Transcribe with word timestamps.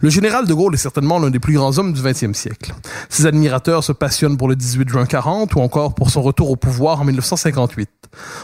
Le 0.00 0.10
général 0.10 0.46
de 0.46 0.54
Gaulle 0.54 0.74
est 0.74 0.78
certainement 0.78 1.18
l'un 1.18 1.30
des 1.30 1.40
plus 1.40 1.54
grands 1.54 1.76
hommes 1.76 1.92
du 1.92 2.00
XXe 2.00 2.32
siècle. 2.32 2.72
Ses 3.08 3.26
admirateurs 3.26 3.82
se 3.82 3.90
passionnent 3.90 4.36
pour 4.36 4.48
le 4.48 4.54
18 4.54 4.88
juin 4.88 5.06
40 5.06 5.56
ou 5.56 5.60
encore 5.60 5.94
pour 5.94 6.10
son 6.10 6.22
retour 6.22 6.50
au 6.50 6.56
pouvoir 6.56 7.00
en 7.00 7.04
1958. 7.04 7.90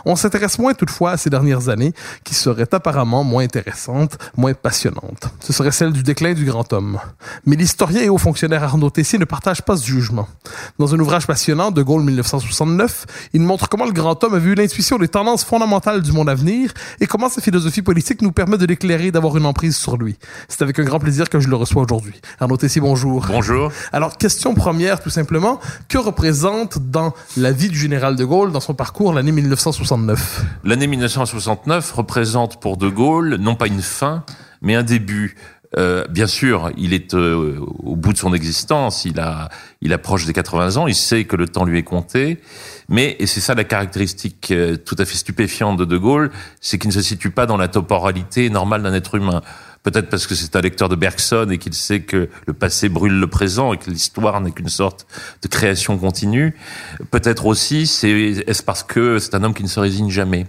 On 0.04 0.16
s'intéresse 0.16 0.58
moins 0.58 0.74
toutefois 0.74 1.12
à 1.12 1.16
ces 1.16 1.30
dernières 1.30 1.68
années 1.68 1.92
qui 2.24 2.34
seraient 2.34 2.74
apparemment 2.74 3.22
moins 3.22 3.44
intéressantes, 3.44 4.18
moins 4.36 4.52
passionnantes. 4.52 5.30
Ce 5.40 5.52
serait 5.52 5.70
celle 5.70 5.92
du 5.92 6.02
déclin 6.02 6.34
du 6.34 6.44
grand 6.44 6.72
homme. 6.72 6.98
Mais 7.46 7.54
l'historien 7.54 8.02
et 8.02 8.08
haut 8.08 8.18
fonctionnaire 8.18 8.64
Arnaud 8.64 8.90
Tessier 8.90 9.20
ne 9.20 9.24
partage 9.24 9.62
pas 9.62 9.76
ce 9.76 9.86
jugement. 9.86 10.26
Dans 10.80 10.92
un 10.92 10.98
ouvrage 10.98 11.26
passionnant, 11.26 11.70
De 11.70 11.82
Gaulle 11.82 12.02
1969, 12.02 13.06
il 13.32 13.42
montre 13.42 13.68
comment 13.68 13.86
le 13.86 13.92
grand 13.92 14.22
homme 14.24 14.34
a 14.34 14.38
vu 14.38 14.54
l'intuition 14.56 14.98
des 14.98 15.08
tendances 15.08 15.44
fondamentales 15.44 16.02
du 16.02 16.10
monde 16.10 16.28
à 16.28 16.34
venir 16.34 16.72
et 17.00 17.06
comment 17.06 17.28
sa 17.28 17.40
philosophie 17.40 17.82
politique 17.82 18.22
nous 18.22 18.32
permet 18.32 18.58
de 18.58 18.66
l'éclairer 18.66 19.06
et 19.06 19.12
d'avoir 19.12 19.36
une 19.36 19.46
emprise 19.46 19.76
sur 19.76 19.96
lui. 19.96 20.16
C'est 20.48 20.62
avec 20.62 20.78
un 20.80 20.84
grand 20.84 20.98
plaisir 20.98 21.30
que 21.30 21.43
je 21.44 21.50
le 21.50 21.56
reçois 21.56 21.82
aujourd'hui. 21.82 22.20
Arnaud 22.40 22.56
Tessier, 22.56 22.80
bonjour. 22.80 23.26
Bonjour. 23.28 23.70
Alors, 23.92 24.16
question 24.16 24.54
première, 24.54 25.00
tout 25.00 25.10
simplement. 25.10 25.60
Que 25.88 25.98
représente 25.98 26.78
dans 26.78 27.12
la 27.36 27.52
vie 27.52 27.68
du 27.68 27.78
général 27.78 28.16
de 28.16 28.24
Gaulle, 28.24 28.50
dans 28.50 28.60
son 28.60 28.74
parcours, 28.74 29.12
l'année 29.12 29.32
1969 29.32 30.44
L'année 30.64 30.86
1969 30.86 31.92
représente 31.92 32.60
pour 32.60 32.76
de 32.76 32.88
Gaulle 32.88 33.36
non 33.36 33.54
pas 33.56 33.66
une 33.66 33.82
fin, 33.82 34.24
mais 34.62 34.74
un 34.74 34.82
début. 34.82 35.36
Euh, 35.76 36.06
bien 36.08 36.26
sûr, 36.26 36.70
il 36.76 36.92
est 36.92 37.14
euh, 37.14 37.58
au 37.58 37.96
bout 37.96 38.12
de 38.12 38.18
son 38.18 38.32
existence, 38.32 39.04
il 39.04 39.18
a, 39.18 39.48
il 39.80 39.92
approche 39.92 40.24
des 40.24 40.32
80 40.32 40.76
ans, 40.76 40.86
il 40.86 40.94
sait 40.94 41.24
que 41.24 41.34
le 41.34 41.48
temps 41.48 41.64
lui 41.64 41.78
est 41.78 41.82
compté, 41.82 42.38
mais 42.88 43.16
et 43.18 43.26
c'est 43.26 43.40
ça 43.40 43.54
la 43.54 43.64
caractéristique 43.64 44.52
euh, 44.52 44.76
tout 44.76 44.94
à 44.98 45.04
fait 45.04 45.16
stupéfiante 45.16 45.76
de 45.76 45.84
De 45.84 45.96
Gaulle, 45.96 46.30
c'est 46.60 46.78
qu'il 46.78 46.88
ne 46.88 46.94
se 46.94 47.02
situe 47.02 47.30
pas 47.30 47.46
dans 47.46 47.56
la 47.56 47.66
temporalité 47.66 48.50
normale 48.50 48.84
d'un 48.84 48.94
être 48.94 49.16
humain. 49.16 49.42
Peut-être 49.84 50.08
parce 50.08 50.26
que 50.26 50.34
c'est 50.34 50.56
un 50.56 50.62
lecteur 50.62 50.88
de 50.88 50.96
Bergson 50.96 51.46
et 51.50 51.58
qu'il 51.58 51.74
sait 51.74 52.00
que 52.00 52.30
le 52.46 52.52
passé 52.54 52.88
brûle 52.88 53.20
le 53.20 53.26
présent 53.26 53.74
et 53.74 53.76
que 53.76 53.90
l'histoire 53.90 54.40
n'est 54.40 54.50
qu'une 54.50 54.70
sorte 54.70 55.06
de 55.42 55.48
création 55.48 55.98
continue. 55.98 56.56
Peut-être 57.10 57.44
aussi, 57.44 57.86
c'est 57.86 58.10
est-ce 58.10 58.62
parce 58.62 58.82
que 58.82 59.18
c'est 59.18 59.34
un 59.34 59.44
homme 59.44 59.52
qui 59.52 59.62
ne 59.62 59.68
se 59.68 59.78
résigne 59.78 60.08
jamais? 60.08 60.46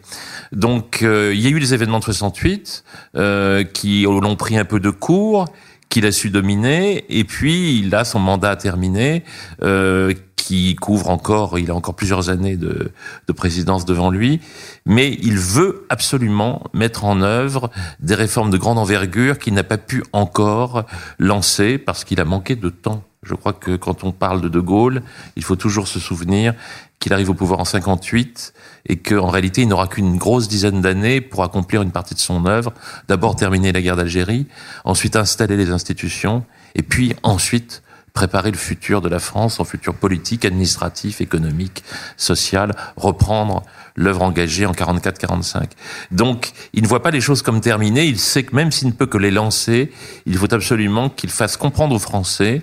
Donc, 0.53 1.03
euh, 1.03 1.33
il 1.35 1.41
y 1.41 1.47
a 1.47 1.49
eu 1.49 1.59
les 1.59 1.73
événements 1.73 1.99
de 1.99 2.05
68 2.05 2.85
euh, 3.17 3.65
qui 3.65 4.03
l'ont 4.03 4.37
pris 4.37 4.57
un 4.57 4.65
peu 4.65 4.79
de 4.79 4.89
cours 4.89 5.45
qu'il 5.89 6.05
a 6.05 6.11
su 6.11 6.29
dominer, 6.29 7.05
et 7.09 7.23
puis 7.23 7.79
il 7.79 7.93
a 7.95 8.03
son 8.03 8.19
mandat 8.19 8.55
terminé, 8.55 9.23
euh, 9.61 10.13
qui 10.35 10.75
couvre 10.75 11.09
encore, 11.09 11.57
il 11.57 11.71
a 11.71 11.75
encore 11.75 11.95
plusieurs 11.95 12.29
années 12.29 12.55
de, 12.55 12.91
de, 13.27 13.33
présidence 13.33 13.83
devant 13.83 14.11
lui, 14.11 14.41
mais 14.85 15.17
il 15.23 15.39
veut 15.39 15.87
absolument 15.89 16.61
mettre 16.71 17.03
en 17.03 17.21
œuvre 17.21 17.71
des 17.99 18.13
réformes 18.13 18.51
de 18.51 18.57
grande 18.57 18.77
envergure 18.77 19.39
qu'il 19.39 19.55
n'a 19.55 19.63
pas 19.63 19.79
pu 19.79 20.03
encore 20.13 20.85
lancer 21.17 21.79
parce 21.79 22.03
qu'il 22.03 22.21
a 22.21 22.25
manqué 22.25 22.55
de 22.55 22.69
temps. 22.69 23.03
Je 23.25 23.33
crois 23.33 23.53
que 23.53 23.75
quand 23.75 24.03
on 24.03 24.11
parle 24.11 24.39
de 24.39 24.49
De 24.49 24.59
Gaulle, 24.59 25.01
il 25.35 25.43
faut 25.43 25.55
toujours 25.55 25.87
se 25.87 25.99
souvenir 25.99 26.53
qu'il 26.99 27.11
arrive 27.11 27.31
au 27.31 27.33
pouvoir 27.33 27.59
en 27.59 27.65
58 27.65 28.53
et 28.87 28.97
qu'en 28.97 29.29
réalité, 29.29 29.63
il 29.63 29.67
n'aura 29.67 29.87
qu'une 29.87 30.17
grosse 30.17 30.47
dizaine 30.47 30.81
d'années 30.81 31.21
pour 31.21 31.43
accomplir 31.43 31.81
une 31.81 31.91
partie 31.91 32.13
de 32.13 32.19
son 32.19 32.45
œuvre. 32.45 32.71
D'abord 33.07 33.35
terminer 33.35 33.71
la 33.71 33.81
guerre 33.81 33.95
d'Algérie, 33.95 34.47
ensuite 34.85 35.15
installer 35.15 35.57
les 35.57 35.71
institutions, 35.71 36.45
et 36.75 36.83
puis 36.83 37.15
ensuite 37.23 37.81
préparer 38.13 38.49
le 38.49 38.57
futur 38.57 39.01
de 39.01 39.09
la 39.09 39.19
France, 39.19 39.55
son 39.55 39.65
futur 39.65 39.93
politique, 39.93 40.45
administratif, 40.45 41.19
économique, 41.19 41.83
social, 42.15 42.73
reprendre 42.95 43.63
l'œuvre 43.95 44.21
engagée 44.21 44.65
en 44.65 44.71
44-45. 44.71 45.65
Donc, 46.11 46.51
il 46.73 46.83
ne 46.83 46.87
voit 46.87 47.03
pas 47.03 47.11
les 47.11 47.21
choses 47.21 47.41
comme 47.41 47.59
terminées, 47.59 48.05
il 48.05 48.19
sait 48.19 48.43
que 48.43 48.55
même 48.55 48.71
s'il 48.71 48.87
ne 48.87 48.93
peut 48.93 49.05
que 49.05 49.17
les 49.17 49.31
lancer, 49.31 49.91
il 50.25 50.37
faut 50.37 50.53
absolument 50.53 51.09
qu'il 51.09 51.29
fasse 51.29 51.57
comprendre 51.57 51.93
aux 51.93 51.99
Français 51.99 52.61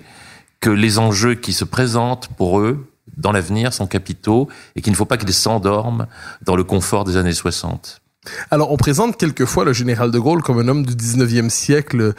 que 0.63 0.69
les 0.69 0.97
enjeux 0.97 1.35
qui 1.35 1.51
se 1.51 1.65
présentent 1.65 2.29
pour 2.37 2.61
eux 2.61 2.87
dans 3.17 3.33
l'avenir 3.33 3.73
sont 3.73 3.85
capitaux 3.85 4.47
et 4.77 4.81
qu'il 4.81 4.93
ne 4.93 4.95
faut 4.95 5.03
pas 5.03 5.17
qu'ils 5.17 5.33
s'endorment 5.33 6.07
dans 6.41 6.55
le 6.55 6.63
confort 6.63 7.03
des 7.03 7.17
années 7.17 7.33
60. 7.33 7.99
Alors, 8.49 8.71
on 8.71 8.77
présente 8.77 9.17
quelquefois 9.17 9.65
le 9.65 9.73
général 9.73 10.09
de 10.09 10.19
Gaulle 10.19 10.41
comme 10.41 10.59
un 10.59 10.69
homme 10.69 10.85
du 10.85 10.95
19e 10.95 11.49
siècle 11.49 12.13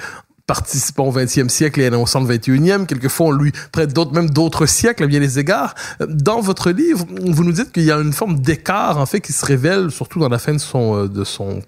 participant 0.46 1.06
au 1.06 1.12
20e 1.12 1.48
siècle 1.48 1.80
et 1.80 1.86
annonçant 1.86 2.20
le 2.20 2.26
21e. 2.26 2.86
Quelquefois, 2.86 3.26
on 3.26 3.32
lui 3.32 3.52
prête 3.72 3.92
d'autres, 3.92 4.12
même 4.12 4.28
d'autres 4.28 4.66
siècles 4.66 5.04
à 5.04 5.06
bien 5.06 5.20
les 5.20 5.38
égards. 5.38 5.74
Dans 6.06 6.40
votre 6.40 6.70
livre, 6.70 7.06
vous 7.08 7.44
nous 7.44 7.52
dites 7.52 7.72
qu'il 7.72 7.84
y 7.84 7.90
a 7.90 7.98
une 7.98 8.12
forme 8.12 8.40
d'écart, 8.40 8.98
en 8.98 9.06
fait, 9.06 9.20
qui 9.20 9.32
se 9.32 9.44
révèle, 9.44 9.90
surtout 9.90 10.18
dans 10.18 10.28
la 10.28 10.38
fin 10.38 10.52
de 10.52 10.58
son, 10.58 10.96
euh, 10.96 11.08
de 11.08 11.24
son, 11.24 11.62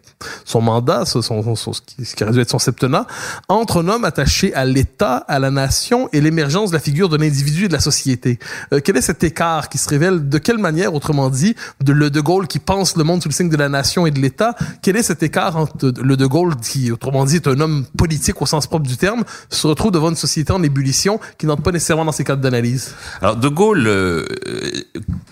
son 0.44 0.60
mandat, 0.60 1.06
son, 1.06 1.22
son, 1.22 1.56
ce 1.56 1.80
qui, 1.80 2.04
ce 2.04 2.14
qui 2.14 2.22
a 2.22 2.30
dû 2.30 2.40
être 2.40 2.50
son 2.50 2.58
septennat, 2.58 3.06
entre 3.48 3.82
un 3.82 3.88
homme 3.88 4.04
attaché 4.04 4.52
à 4.54 4.66
l'État, 4.66 5.16
à 5.16 5.38
la 5.38 5.50
nation 5.50 6.10
et 6.12 6.20
l'émergence 6.20 6.70
de 6.70 6.74
la 6.74 6.80
figure 6.80 7.08
de 7.08 7.16
l'individu 7.16 7.64
et 7.64 7.68
de 7.68 7.72
la 7.72 7.80
société. 7.80 8.38
Euh, 8.74 8.80
quel 8.84 8.96
est 8.98 9.02
cet 9.02 9.24
écart 9.24 9.70
qui 9.70 9.78
se 9.78 9.88
révèle? 9.88 10.28
De 10.28 10.38
quelle 10.38 10.58
manière, 10.58 10.92
autrement 10.94 11.30
dit, 11.30 11.56
de 11.82 11.92
le 11.92 12.10
De 12.10 12.20
Gaulle 12.20 12.46
qui 12.46 12.58
pense 12.58 12.96
le 12.96 13.04
monde 13.04 13.22
sous 13.22 13.30
le 13.30 13.34
signe 13.34 13.48
de 13.48 13.56
la 13.56 13.70
nation 13.70 14.06
et 14.06 14.10
de 14.10 14.20
l'État, 14.20 14.54
quel 14.82 14.96
est 14.96 15.02
cet 15.02 15.22
écart 15.22 15.56
entre 15.56 15.92
le 15.98 16.16
De 16.16 16.26
Gaulle 16.26 16.56
qui, 16.56 16.92
autrement 16.92 17.24
dit, 17.24 17.36
est 17.36 17.46
un 17.46 17.58
homme 17.60 17.86
politique 17.96 18.42
au 18.42 18.46
sens 18.46 18.65
propre 18.68 18.86
du 18.86 18.96
terme, 18.96 19.24
se 19.50 19.66
retrouve 19.66 19.92
devant 19.92 20.10
une 20.10 20.16
société 20.16 20.52
en 20.52 20.62
ébullition 20.62 21.20
qui 21.38 21.46
n'entre 21.46 21.62
pas 21.62 21.72
nécessairement 21.72 22.04
dans 22.04 22.12
ses 22.12 22.24
cadres 22.24 22.42
d'analyse. 22.42 22.94
Alors, 23.20 23.36
De 23.36 23.48
Gaulle 23.48 23.86
euh, 23.86 24.26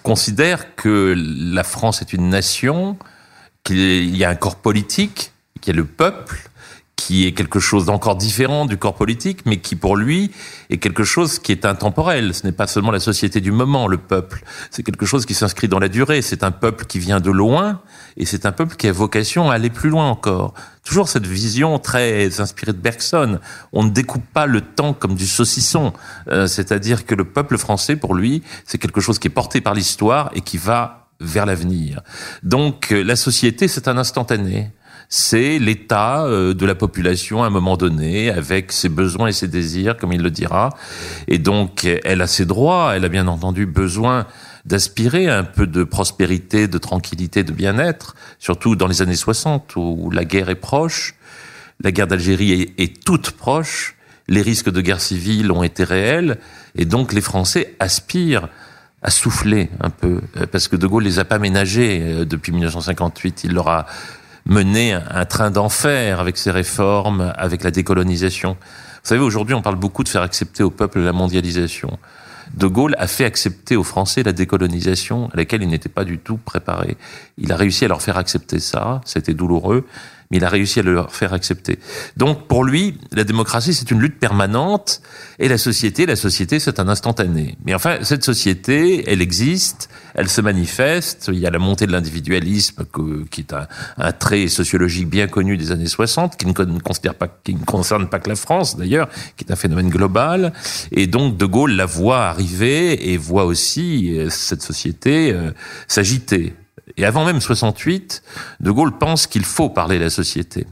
considère 0.02 0.74
que 0.74 1.14
la 1.16 1.64
France 1.64 2.00
est 2.02 2.12
une 2.12 2.28
nation, 2.28 2.96
qu'il 3.62 4.16
y 4.16 4.24
a 4.24 4.30
un 4.30 4.34
corps 4.34 4.56
politique, 4.56 5.32
qu'il 5.60 5.74
y 5.74 5.76
a 5.76 5.80
le 5.80 5.86
peuple, 5.86 6.50
qui 6.96 7.26
est 7.26 7.32
quelque 7.32 7.60
chose 7.60 7.86
d'encore 7.86 8.16
différent 8.16 8.66
du 8.66 8.76
corps 8.76 8.94
politique, 8.94 9.40
mais 9.46 9.58
qui 9.58 9.76
pour 9.76 9.96
lui 9.96 10.30
est 10.70 10.78
quelque 10.78 11.04
chose 11.04 11.38
qui 11.38 11.52
est 11.52 11.64
intemporel. 11.64 12.34
Ce 12.34 12.46
n'est 12.46 12.52
pas 12.52 12.66
seulement 12.66 12.92
la 12.92 13.00
société 13.00 13.40
du 13.40 13.52
moment, 13.52 13.88
le 13.88 13.98
peuple. 13.98 14.44
C'est 14.70 14.82
quelque 14.82 15.04
chose 15.04 15.26
qui 15.26 15.34
s'inscrit 15.34 15.68
dans 15.68 15.78
la 15.78 15.88
durée. 15.88 16.22
C'est 16.22 16.44
un 16.44 16.50
peuple 16.50 16.86
qui 16.86 16.98
vient 16.98 17.20
de 17.20 17.30
loin, 17.30 17.82
et 18.16 18.24
c'est 18.24 18.46
un 18.46 18.52
peuple 18.52 18.76
qui 18.76 18.88
a 18.88 18.92
vocation 18.92 19.50
à 19.50 19.54
aller 19.54 19.70
plus 19.70 19.90
loin 19.90 20.08
encore. 20.08 20.54
Toujours 20.84 21.08
cette 21.08 21.26
vision 21.26 21.78
très 21.78 22.40
inspirée 22.40 22.72
de 22.72 22.78
Bergson. 22.78 23.38
On 23.72 23.82
ne 23.82 23.90
découpe 23.90 24.26
pas 24.32 24.46
le 24.46 24.60
temps 24.60 24.94
comme 24.94 25.14
du 25.14 25.26
saucisson. 25.26 25.92
Euh, 26.28 26.46
C'est-à-dire 26.46 27.06
que 27.06 27.14
le 27.14 27.24
peuple 27.24 27.58
français, 27.58 27.96
pour 27.96 28.14
lui, 28.14 28.42
c'est 28.66 28.78
quelque 28.78 29.00
chose 29.00 29.18
qui 29.18 29.28
est 29.28 29.30
porté 29.30 29.60
par 29.60 29.74
l'histoire 29.74 30.30
et 30.34 30.42
qui 30.42 30.58
va 30.58 31.08
vers 31.20 31.46
l'avenir. 31.46 32.02
Donc 32.42 32.92
euh, 32.92 33.02
la 33.02 33.16
société, 33.16 33.68
c'est 33.68 33.88
un 33.88 33.98
instantané 33.98 34.72
c'est 35.08 35.58
l'état 35.58 36.24
euh, 36.24 36.54
de 36.54 36.66
la 36.66 36.74
population 36.74 37.42
à 37.42 37.46
un 37.46 37.50
moment 37.50 37.76
donné, 37.76 38.30
avec 38.30 38.72
ses 38.72 38.88
besoins 38.88 39.28
et 39.28 39.32
ses 39.32 39.48
désirs, 39.48 39.96
comme 39.96 40.12
il 40.12 40.22
le 40.22 40.30
dira. 40.30 40.70
Et 41.28 41.38
donc, 41.38 41.84
elle 42.04 42.22
a 42.22 42.26
ses 42.26 42.46
droits, 42.46 42.92
elle 42.94 43.04
a 43.04 43.08
bien 43.08 43.26
entendu 43.28 43.66
besoin 43.66 44.26
d'aspirer 44.64 45.28
à 45.28 45.38
un 45.38 45.44
peu 45.44 45.66
de 45.66 45.84
prospérité, 45.84 46.68
de 46.68 46.78
tranquillité, 46.78 47.44
de 47.44 47.52
bien-être, 47.52 48.14
surtout 48.38 48.76
dans 48.76 48.86
les 48.86 49.02
années 49.02 49.14
60 49.14 49.76
où 49.76 50.10
la 50.10 50.24
guerre 50.24 50.48
est 50.48 50.54
proche, 50.54 51.14
la 51.82 51.92
guerre 51.92 52.06
d'Algérie 52.06 52.72
est, 52.78 53.04
toute 53.04 53.32
proche, 53.32 53.96
les 54.26 54.40
risques 54.40 54.70
de 54.70 54.80
guerre 54.80 55.00
civile 55.00 55.52
ont 55.52 55.62
été 55.62 55.84
réels, 55.84 56.38
et 56.76 56.86
donc 56.86 57.12
les 57.12 57.20
Français 57.20 57.74
aspirent 57.78 58.48
à 59.02 59.10
souffler 59.10 59.68
un 59.80 59.90
peu, 59.90 60.22
euh, 60.38 60.46
parce 60.50 60.66
que 60.66 60.76
De 60.76 60.86
Gaulle 60.86 61.04
les 61.04 61.18
a 61.18 61.26
pas 61.26 61.38
ménagés 61.38 62.00
euh, 62.02 62.24
depuis 62.24 62.52
1958, 62.52 63.44
il 63.44 63.52
leur 63.52 63.68
a 63.68 63.86
menait 64.46 64.92
un 64.92 65.24
train 65.24 65.50
d'enfer 65.50 66.20
avec 66.20 66.36
ses 66.36 66.50
réformes, 66.50 67.32
avec 67.36 67.62
la 67.62 67.70
décolonisation. 67.70 68.56
Vous 68.60 69.08
savez, 69.08 69.20
aujourd'hui, 69.20 69.54
on 69.54 69.62
parle 69.62 69.76
beaucoup 69.76 70.04
de 70.04 70.08
faire 70.08 70.22
accepter 70.22 70.62
au 70.62 70.70
peuple 70.70 71.00
la 71.00 71.12
mondialisation. 71.12 71.98
De 72.52 72.66
Gaulle 72.66 72.94
a 72.98 73.06
fait 73.06 73.24
accepter 73.24 73.74
aux 73.74 73.82
Français 73.82 74.22
la 74.22 74.32
décolonisation 74.32 75.28
à 75.32 75.36
laquelle 75.36 75.62
ils 75.62 75.68
n'étaient 75.68 75.88
pas 75.88 76.04
du 76.04 76.18
tout 76.18 76.36
préparés. 76.36 76.96
Il 77.38 77.52
a 77.52 77.56
réussi 77.56 77.84
à 77.84 77.88
leur 77.88 78.02
faire 78.02 78.16
accepter 78.16 78.60
ça, 78.60 79.00
c'était 79.04 79.34
douloureux, 79.34 79.86
mais 80.34 80.38
il 80.38 80.44
a 80.44 80.48
réussi 80.48 80.80
à 80.80 80.82
le 80.82 80.92
leur 80.92 81.14
faire 81.14 81.32
accepter. 81.32 81.78
Donc 82.16 82.48
pour 82.48 82.64
lui, 82.64 82.98
la 83.12 83.22
démocratie, 83.22 83.72
c'est 83.72 83.92
une 83.92 84.00
lutte 84.00 84.18
permanente, 84.18 85.00
et 85.38 85.48
la 85.48 85.58
société, 85.58 86.06
la 86.06 86.16
société, 86.16 86.58
c'est 86.58 86.80
un 86.80 86.88
instantané. 86.88 87.56
Mais 87.64 87.72
enfin, 87.72 87.98
cette 88.02 88.24
société, 88.24 89.04
elle 89.08 89.22
existe, 89.22 89.88
elle 90.14 90.28
se 90.28 90.40
manifeste, 90.40 91.30
il 91.32 91.38
y 91.38 91.46
a 91.46 91.50
la 91.50 91.60
montée 91.60 91.86
de 91.86 91.92
l'individualisme, 91.92 92.84
qui 93.30 93.42
est 93.42 93.52
un, 93.52 94.12
trait 94.12 94.48
sociologique 94.48 95.08
bien 95.08 95.28
connu 95.28 95.56
des 95.56 95.70
années 95.70 95.86
60, 95.86 96.36
qui 96.36 96.46
ne, 96.46 96.52
considère 96.80 97.14
pas, 97.14 97.28
qui 97.28 97.54
ne 97.54 97.64
concerne 97.64 98.08
pas 98.08 98.18
que 98.18 98.28
la 98.28 98.36
France 98.36 98.76
d'ailleurs, 98.76 99.08
qui 99.36 99.44
est 99.44 99.52
un 99.52 99.56
phénomène 99.56 99.88
global, 99.88 100.52
et 100.90 101.06
donc 101.06 101.36
De 101.36 101.46
Gaulle 101.46 101.72
la 101.72 101.86
voit 101.86 102.26
arriver 102.26 103.12
et 103.12 103.16
voit 103.16 103.44
aussi 103.44 104.18
euh, 104.18 104.30
cette 104.30 104.62
société 104.62 105.32
euh, 105.32 105.52
s'agiter. 105.86 106.54
Et 106.96 107.04
avant 107.04 107.24
même 107.24 107.40
68, 107.40 108.22
De 108.60 108.70
Gaulle 108.70 108.98
pense 108.98 109.26
qu'il 109.26 109.44
faut 109.44 109.68
parler 109.68 109.98
de 109.98 110.04
la 110.04 110.10
société. 110.10 110.66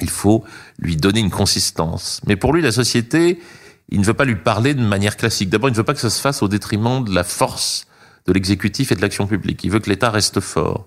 Il 0.00 0.10
faut 0.10 0.44
lui 0.78 0.96
donner 0.96 1.20
une 1.20 1.30
consistance. 1.30 2.20
Mais 2.26 2.36
pour 2.36 2.52
lui, 2.52 2.62
la 2.62 2.72
société, 2.72 3.38
il 3.90 4.00
ne 4.00 4.04
veut 4.04 4.14
pas 4.14 4.24
lui 4.24 4.36
parler 4.36 4.74
de 4.74 4.82
manière 4.82 5.16
classique. 5.16 5.50
D'abord, 5.50 5.68
il 5.68 5.72
ne 5.72 5.76
veut 5.76 5.84
pas 5.84 5.94
que 5.94 6.00
ça 6.00 6.10
se 6.10 6.20
fasse 6.20 6.42
au 6.42 6.48
détriment 6.48 7.04
de 7.04 7.14
la 7.14 7.24
force 7.24 7.86
de 8.26 8.32
l'exécutif 8.32 8.92
et 8.92 8.94
de 8.94 9.02
l'action 9.02 9.26
publique. 9.26 9.62
Il 9.64 9.70
veut 9.70 9.80
que 9.80 9.90
l'État 9.90 10.10
reste 10.10 10.40
fort. 10.40 10.86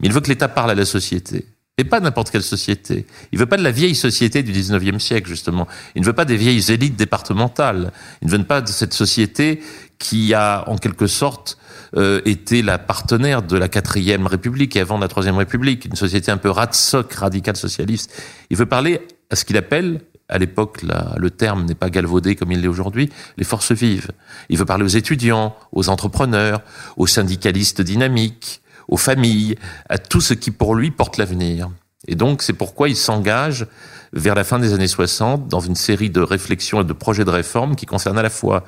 Mais 0.00 0.08
il 0.08 0.12
veut 0.12 0.20
que 0.20 0.28
l'État 0.28 0.48
parle 0.48 0.70
à 0.70 0.74
la 0.74 0.84
société. 0.84 1.46
Et 1.78 1.84
pas 1.84 2.00
n'importe 2.00 2.30
quelle 2.30 2.42
société. 2.42 3.06
Il 3.32 3.38
veut 3.38 3.46
pas 3.46 3.56
de 3.56 3.62
la 3.62 3.70
vieille 3.70 3.94
société 3.94 4.42
du 4.42 4.52
19e 4.52 4.98
siècle, 4.98 5.28
justement. 5.28 5.66
Il 5.94 6.02
ne 6.02 6.06
veut 6.06 6.12
pas 6.12 6.26
des 6.26 6.36
vieilles 6.36 6.70
élites 6.70 6.96
départementales. 6.96 7.92
Il 8.20 8.28
ne 8.28 8.36
veut 8.36 8.44
pas 8.44 8.60
de 8.60 8.68
cette 8.68 8.92
société 8.92 9.62
qui 10.02 10.34
a, 10.34 10.64
en 10.68 10.76
quelque 10.76 11.06
sorte, 11.06 11.58
euh, 11.96 12.20
la 12.50 12.78
partenaire 12.78 13.42
de 13.42 13.56
la 13.56 13.68
quatrième 13.68 14.26
République 14.26 14.74
et 14.74 14.80
avant 14.80 14.98
la 14.98 15.06
troisième 15.06 15.36
République, 15.36 15.84
une 15.84 15.94
société 15.94 16.32
un 16.32 16.38
peu 16.38 16.50
ratsoc, 16.50 17.12
radicale 17.12 17.56
socialiste. 17.56 18.12
Il 18.50 18.56
veut 18.56 18.66
parler 18.66 19.00
à 19.30 19.36
ce 19.36 19.44
qu'il 19.44 19.56
appelle 19.56 20.00
à 20.28 20.38
l'époque, 20.38 20.82
le 20.82 21.30
terme 21.30 21.66
n'est 21.66 21.74
pas 21.74 21.90
galvaudé 21.90 22.36
comme 22.36 22.50
il 22.52 22.62
l'est 22.62 22.68
aujourd'hui, 22.68 23.10
les 23.36 23.44
forces 23.44 23.72
vives. 23.72 24.08
Il 24.48 24.58
veut 24.58 24.64
parler 24.64 24.84
aux 24.84 24.88
étudiants, 24.88 25.54
aux 25.72 25.88
entrepreneurs, 25.88 26.62
aux 26.96 27.06
syndicalistes 27.06 27.82
dynamiques, 27.82 28.62
aux 28.88 28.96
familles, 28.96 29.56
à 29.88 29.98
tout 29.98 30.22
ce 30.22 30.32
qui 30.34 30.50
pour 30.50 30.74
lui 30.74 30.90
porte 30.90 31.18
l'avenir. 31.18 31.70
Et 32.08 32.14
donc 32.14 32.42
c'est 32.42 32.54
pourquoi 32.54 32.88
il 32.88 32.96
s'engage 32.96 33.66
vers 34.14 34.34
la 34.34 34.42
fin 34.42 34.58
des 34.58 34.72
années 34.72 34.88
60 34.88 35.48
dans 35.48 35.60
une 35.60 35.76
série 35.76 36.10
de 36.10 36.20
réflexions 36.20 36.80
et 36.80 36.84
de 36.84 36.92
projets 36.92 37.24
de 37.24 37.30
réforme 37.30 37.76
qui 37.76 37.86
concernent 37.86 38.18
à 38.18 38.22
la 38.22 38.30
fois 38.30 38.64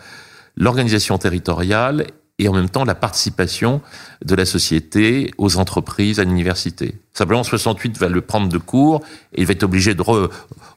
l'organisation 0.57 1.19
territoriale 1.19 2.07
et 2.39 2.49
en 2.49 2.53
même 2.53 2.69
temps 2.69 2.85
la 2.85 2.95
participation 2.95 3.81
de 4.25 4.35
la 4.35 4.45
société 4.45 5.31
aux 5.39 5.57
entreprises, 5.57 6.19
à 6.19 6.25
l'université. 6.25 6.97
Simplement, 7.13 7.45
68 7.45 7.97
va 7.99 8.09
le 8.09 8.21
prendre 8.23 8.49
de 8.49 8.59
court 8.59 9.03
et 9.35 9.43
il 9.43 9.47
va 9.47 9.53
être 9.53 9.63
obligé 9.63 9.95
de 9.95 10.03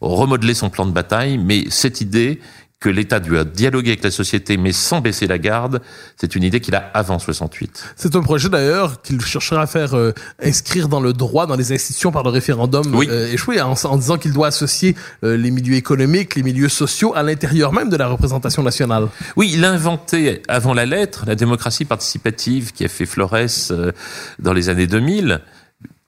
remodeler 0.02 0.54
son 0.54 0.70
plan 0.70 0.86
de 0.86 0.92
bataille, 0.92 1.38
mais 1.38 1.66
cette 1.70 2.02
idée 2.02 2.40
que 2.80 2.90
l'État 2.90 3.20
doit 3.20 3.44
dialoguer 3.44 3.92
avec 3.92 4.04
la 4.04 4.12
société, 4.12 4.56
mais 4.58 4.72
sans 4.72 5.02
baisser 5.02 5.26
la 5.26 5.40
garde, 5.40 5.82
c'est 6.16 6.36
une 6.36 6.44
idée 6.44 6.60
qu'il 6.60 6.76
a 6.76 6.92
avant 6.94 7.18
68. 7.18 7.84
C'est 7.96 8.16
un 8.16 8.22
projet 8.22 8.50
d'ailleurs 8.50 9.02
qu'il 9.02 9.20
cherchera 9.22 9.64
à 9.64 9.68
faire 9.68 9.96
euh, 9.96 10.14
inscrire 10.42 10.88
dans 10.88 11.00
le 11.00 11.14
droit, 11.14 11.48
dans 11.48 11.56
les 11.56 11.72
institutions 11.72 12.12
par 12.12 12.24
le 12.24 12.30
référendum 12.30 12.94
oui. 12.94 13.08
euh, 13.10 13.32
échoué, 13.32 13.60
en, 13.62 13.74
en 13.74 13.98
disant 13.98 14.18
qu'il 14.18 14.32
doit 14.32 14.48
associer 14.48 14.96
euh, 15.24 15.38
les 15.38 15.50
milieux 15.50 15.76
économiques, 15.76 16.36
les 16.36 16.44
milieux 16.44 16.70
sociaux 16.70 17.14
à 17.16 17.24
l'intérieur 17.24 17.74
même 17.74 17.90
de 17.90 17.98
la 17.98 18.08
représentation 18.08 18.62
nationale. 18.62 19.08
Oui, 19.36 19.52
il 19.54 19.66
a 19.66 19.72
inventé 19.72 20.44
avant 20.48 20.74
la 20.74 20.86
lettre 20.86 21.26
la 21.26 21.36
démocratie 21.36 21.86
participative 21.86 22.72
qui 22.72 22.86
a 22.86 22.88
fait 22.88 23.06
Flores 23.06 23.36
euh, 23.72 23.92
dans 24.40 24.54
les 24.54 24.70
années 24.70 24.88
2000. 24.88 25.42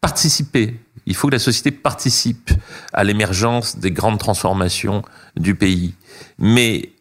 Participer, 0.02 0.80
il 1.10 1.16
faut 1.16 1.28
que 1.28 1.34
la 1.34 1.40
société 1.40 1.72
participe 1.72 2.52
à 2.94 3.04
l'émergence 3.04 3.78
des 3.78 3.92
grandes 3.92 4.20
transformations 4.20 5.02
du 5.36 5.56
pays. 5.56 5.96
Mais 6.38 6.92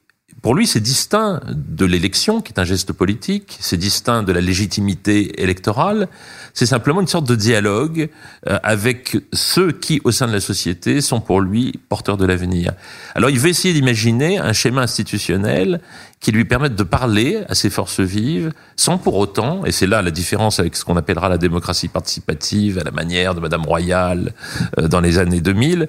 pour 0.41 0.55
lui, 0.55 0.67
c'est 0.67 0.81
distinct 0.81 1.41
de 1.51 1.85
l'élection, 1.85 2.41
qui 2.41 2.53
est 2.53 2.61
un 2.61 2.65
geste 2.65 2.93
politique, 2.93 3.59
c'est 3.61 3.77
distinct 3.77 4.23
de 4.23 4.33
la 4.33 4.41
légitimité 4.41 5.43
électorale, 5.43 6.09
c'est 6.55 6.65
simplement 6.65 7.01
une 7.01 7.09
sorte 7.09 7.29
de 7.29 7.35
dialogue 7.35 8.09
euh, 8.47 8.59
avec 8.63 9.17
ceux 9.33 9.73
qui, 9.73 10.01
au 10.05 10.13
sein 10.13 10.29
de 10.29 10.33
la 10.33 10.41
société, 10.41 11.01
sont 11.01 11.21
pour 11.21 11.41
lui 11.41 11.79
porteurs 11.89 12.17
de 12.17 12.25
l'avenir. 12.25 12.73
Alors 13.15 13.31
il 13.31 13.39
veut 13.39 13.49
essayer 13.49 13.75
d'imaginer 13.75 14.39
un 14.39 14.53
schéma 14.53 14.83
institutionnel 14.83 15.81
qui 16.21 16.33
lui 16.33 16.45
permette 16.45 16.75
de 16.75 16.83
parler 16.83 17.43
à 17.49 17.55
ces 17.55 17.71
forces 17.71 18.01
vives, 18.01 18.53
sans 18.77 18.99
pour 18.99 19.17
autant, 19.17 19.65
et 19.65 19.73
c'est 19.73 19.87
là 19.87 20.03
la 20.03 20.11
différence 20.11 20.61
avec 20.61 20.77
ce 20.77 20.85
qu'on 20.85 20.97
appellera 20.97 21.29
la 21.29 21.39
démocratie 21.39 21.89
participative, 21.89 22.79
à 22.79 22.85
la 22.85 22.91
manière 22.91 23.35
de 23.35 23.41
Madame 23.41 23.65
Royal 23.65 24.33
euh, 24.79 24.89
dans 24.89 25.01
les 25.01 25.19
années 25.19 25.41
2000, 25.41 25.89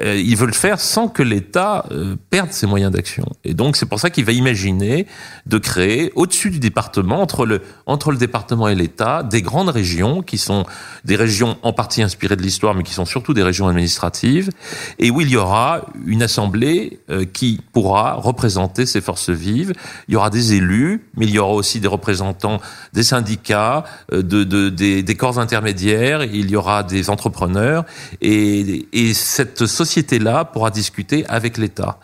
euh, 0.00 0.16
il 0.16 0.36
veut 0.36 0.46
le 0.46 0.52
faire 0.52 0.80
sans 0.80 1.08
que 1.08 1.22
l'État 1.22 1.84
perde 2.30 2.52
ses 2.52 2.66
moyens 2.66 2.92
d'action. 2.92 3.26
Et 3.44 3.54
donc 3.54 3.76
c'est 3.76 3.86
pour 3.86 4.00
ça 4.00 4.10
qu'il 4.10 4.24
va 4.24 4.32
imaginer 4.32 5.06
de 5.46 5.58
créer, 5.58 6.12
au-dessus 6.14 6.50
du 6.50 6.58
département, 6.58 7.20
entre 7.20 7.46
le, 7.46 7.62
entre 7.86 8.10
le 8.10 8.18
département 8.18 8.68
et 8.68 8.74
l'État, 8.74 9.22
des 9.22 9.42
grandes 9.42 9.68
régions 9.68 10.22
qui 10.22 10.38
sont 10.38 10.64
des 11.04 11.16
régions 11.16 11.56
en 11.62 11.72
partie 11.72 12.02
inspirées 12.02 12.36
de 12.36 12.42
l'histoire, 12.42 12.74
mais 12.74 12.82
qui 12.82 12.92
sont 12.92 13.04
surtout 13.04 13.34
des 13.34 13.42
régions 13.42 13.68
administratives, 13.68 14.50
et 14.98 15.10
où 15.10 15.20
il 15.20 15.28
y 15.28 15.36
aura 15.36 15.86
une 16.06 16.22
assemblée 16.22 17.00
euh, 17.10 17.24
qui 17.24 17.60
pourra 17.72 18.14
représenter 18.14 18.86
ces 18.86 19.00
forces 19.00 19.30
vives. 19.30 19.69
Il 20.08 20.14
y 20.14 20.16
aura 20.16 20.30
des 20.30 20.54
élus, 20.54 21.04
mais 21.16 21.26
il 21.26 21.32
y 21.32 21.38
aura 21.38 21.52
aussi 21.52 21.80
des 21.80 21.88
représentants 21.88 22.60
des 22.92 23.02
syndicats, 23.02 23.84
euh, 24.12 24.22
de, 24.22 24.44
de 24.44 24.68
des, 24.68 25.02
des, 25.02 25.14
corps 25.14 25.38
intermédiaires, 25.38 26.24
il 26.24 26.50
y 26.50 26.56
aura 26.56 26.82
des 26.82 27.10
entrepreneurs, 27.10 27.84
et, 28.20 28.86
et 28.92 29.14
cette 29.14 29.66
société-là 29.66 30.44
pourra 30.44 30.70
discuter 30.70 31.24
avec 31.28 31.58
l'État. 31.58 31.98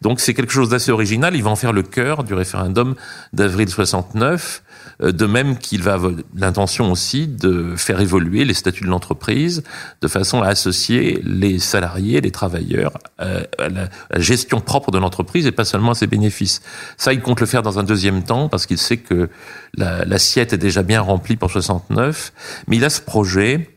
Donc 0.00 0.20
c'est 0.20 0.34
quelque 0.34 0.52
chose 0.52 0.68
d'assez 0.68 0.90
original. 0.90 1.34
Il 1.34 1.42
va 1.42 1.50
en 1.50 1.56
faire 1.56 1.72
le 1.72 1.82
cœur 1.82 2.24
du 2.24 2.34
référendum 2.34 2.94
d'avril 3.32 3.68
69. 3.68 4.62
Euh, 5.00 5.12
de 5.12 5.26
même 5.26 5.58
qu'il 5.58 5.82
va 5.82 5.98
l'intention 6.34 6.90
aussi 6.90 7.26
de 7.26 7.74
faire 7.76 8.00
évoluer 8.00 8.44
les 8.44 8.54
statuts 8.54 8.84
de 8.84 8.88
l'entreprise 8.88 9.62
de 10.00 10.08
façon 10.08 10.42
à 10.42 10.48
associer 10.48 11.20
les 11.24 11.58
salariés, 11.58 12.20
les 12.20 12.30
travailleurs 12.30 12.92
euh, 13.20 13.42
à 13.58 13.68
la, 13.68 13.88
gestion 14.18 14.60
propre 14.60 14.90
de 14.90 14.98
l'entreprise 14.98 15.46
et 15.46 15.52
pas 15.52 15.64
seulement 15.64 15.92
à 15.92 15.94
ses 15.94 16.06
bénéfices. 16.06 16.62
Ça, 16.96 17.12
il 17.12 17.20
compte 17.20 17.40
le 17.40 17.46
faire 17.46 17.62
dans 17.62 17.78
un 17.78 17.84
deuxième 17.84 18.22
temps 18.22 18.48
parce 18.48 18.66
qu'il 18.66 18.78
sait 18.78 18.98
que 18.98 19.28
l'assiette 19.74 20.52
est 20.52 20.58
déjà 20.58 20.82
bien 20.82 21.00
remplie 21.00 21.36
pour 21.36 21.50
69, 21.50 22.32
mais 22.68 22.76
il 22.76 22.84
a 22.84 22.90
ce 22.90 23.00
projet 23.00 23.68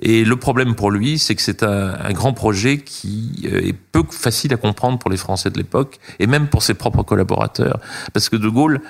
et 0.00 0.24
le 0.24 0.36
problème 0.36 0.74
pour 0.74 0.90
lui, 0.90 1.18
c'est 1.18 1.34
que 1.34 1.42
c'est 1.42 1.62
un, 1.62 1.94
un, 1.94 2.12
grand 2.12 2.32
projet 2.32 2.78
qui 2.78 3.44
euh, 3.44 3.60
est 3.60 3.72
peu 3.72 4.02
facile 4.10 4.52
à 4.52 4.56
comprendre 4.56 4.98
pour 4.98 5.10
les 5.10 5.16
Français 5.16 5.48
de 5.50 5.58
l'époque, 5.58 6.00
et 6.18 6.26
même 6.26 6.48
pour 6.48 6.64
ses 6.64 6.74
propres 6.74 7.04
collaborateurs. 7.04 7.78
Parce 8.12 8.28
que 8.28 8.34
De 8.34 8.48
Gaulle 8.48 8.80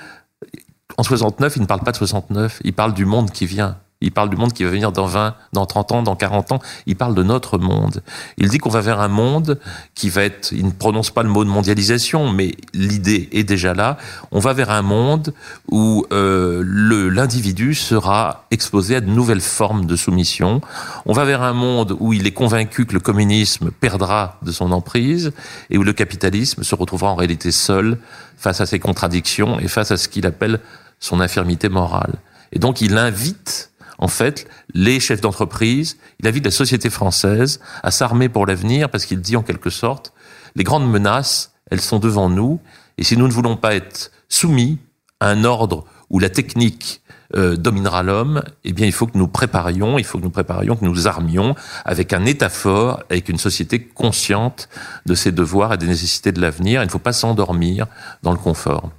en 0.97 1.03
69, 1.03 1.55
il 1.57 1.61
ne 1.61 1.67
parle 1.67 1.81
pas 1.81 1.91
de 1.91 1.97
69, 1.97 2.61
il 2.63 2.73
parle 2.73 2.93
du 2.93 3.05
monde 3.05 3.31
qui 3.31 3.45
vient. 3.45 3.77
Il 4.03 4.11
parle 4.11 4.29
du 4.29 4.35
monde 4.35 4.51
qui 4.51 4.65
va 4.65 4.69
venir 4.69 4.91
dans 4.91 5.05
20, 5.05 5.33
dans 5.53 5.65
30 5.65 5.91
ans, 5.93 6.03
dans 6.03 6.17
40 6.17 6.51
ans. 6.51 6.59
Il 6.85 6.97
parle 6.97 7.15
de 7.15 7.23
notre 7.23 7.57
monde. 7.57 8.03
Il 8.37 8.49
dit 8.49 8.57
qu'on 8.57 8.69
va 8.69 8.81
vers 8.81 8.99
un 8.99 9.07
monde 9.07 9.59
qui 9.95 10.09
va 10.09 10.23
être, 10.23 10.51
il 10.51 10.65
ne 10.65 10.71
prononce 10.71 11.09
pas 11.09 11.23
le 11.23 11.29
mot 11.29 11.45
de 11.45 11.49
mondialisation, 11.49 12.29
mais 12.29 12.51
l'idée 12.73 13.29
est 13.31 13.45
déjà 13.45 13.73
là. 13.73 13.97
On 14.31 14.39
va 14.39 14.51
vers 14.51 14.71
un 14.71 14.81
monde 14.81 15.33
où 15.71 16.05
euh, 16.11 16.63
l'individu 17.11 17.73
sera 17.73 18.45
exposé 18.51 18.97
à 18.97 19.01
de 19.01 19.09
nouvelles 19.09 19.41
formes 19.41 19.85
de 19.85 19.95
soumission. 19.95 20.59
On 21.05 21.13
va 21.13 21.23
vers 21.23 21.41
un 21.41 21.53
monde 21.53 21.95
où 21.97 22.11
il 22.11 22.27
est 22.27 22.31
convaincu 22.31 22.85
que 22.85 22.93
le 22.93 22.99
communisme 22.99 23.71
perdra 23.71 24.37
de 24.41 24.51
son 24.51 24.73
emprise 24.73 25.31
et 25.69 25.77
où 25.77 25.83
le 25.83 25.93
capitalisme 25.93 26.63
se 26.63 26.75
retrouvera 26.75 27.09
en 27.09 27.15
réalité 27.15 27.51
seul 27.53 27.97
face 28.35 28.59
à 28.59 28.65
ses 28.65 28.79
contradictions 28.79 29.59
et 29.61 29.69
face 29.69 29.91
à 29.91 29.97
ce 29.97 30.09
qu'il 30.09 30.25
appelle 30.25 30.59
son 31.03 31.19
infirmité 31.19 31.67
morale. 31.67 32.13
Et 32.53 32.59
donc 32.59 32.79
il 32.79 32.97
invite 32.97 33.73
en 33.97 34.07
fait 34.07 34.47
les 34.73 35.01
chefs 35.01 35.19
d'entreprise, 35.19 35.97
il 36.19 36.27
invite 36.27 36.45
la 36.45 36.51
société 36.51 36.89
française 36.89 37.59
à 37.83 37.91
s'armer 37.91 38.29
pour 38.29 38.45
l'avenir 38.45 38.89
parce 38.89 39.05
qu'il 39.05 39.19
dit 39.19 39.35
en 39.35 39.43
quelque 39.43 39.69
sorte 39.69 40.13
les 40.55 40.63
grandes 40.63 40.89
menaces, 40.89 41.55
elles 41.69 41.81
sont 41.81 41.99
devant 41.99 42.29
nous 42.29 42.61
et 42.97 43.03
si 43.03 43.17
nous 43.17 43.27
ne 43.27 43.33
voulons 43.33 43.57
pas 43.57 43.75
être 43.75 44.11
soumis 44.29 44.79
à 45.19 45.27
un 45.27 45.43
ordre 45.43 45.83
où 46.09 46.19
la 46.19 46.29
technique 46.29 47.01
euh, 47.35 47.55
dominera 47.55 48.03
l'homme, 48.03 48.43
eh 48.63 48.73
bien, 48.73 48.85
il 48.85 48.91
faut 48.91 49.07
que 49.07 49.17
nous 49.17 49.27
préparions, 49.27 49.97
il 49.97 50.05
faut 50.05 50.17
que 50.19 50.23
nous 50.23 50.29
préparions, 50.29 50.75
que 50.75 50.85
nous 50.85 51.07
armions 51.07 51.55
avec 51.85 52.13
un 52.13 52.25
État 52.25 52.49
fort, 52.49 53.03
avec 53.09 53.29
une 53.29 53.37
société 53.37 53.79
consciente 53.79 54.69
de 55.05 55.15
ses 55.15 55.31
devoirs 55.31 55.73
et 55.73 55.77
des 55.77 55.87
nécessités 55.87 56.31
de 56.31 56.39
l'avenir. 56.39 56.81
Il 56.81 56.85
ne 56.85 56.91
faut 56.91 56.99
pas 56.99 57.13
s'endormir 57.13 57.87
dans 58.21 58.31
le 58.31 58.37
confort. 58.37 58.91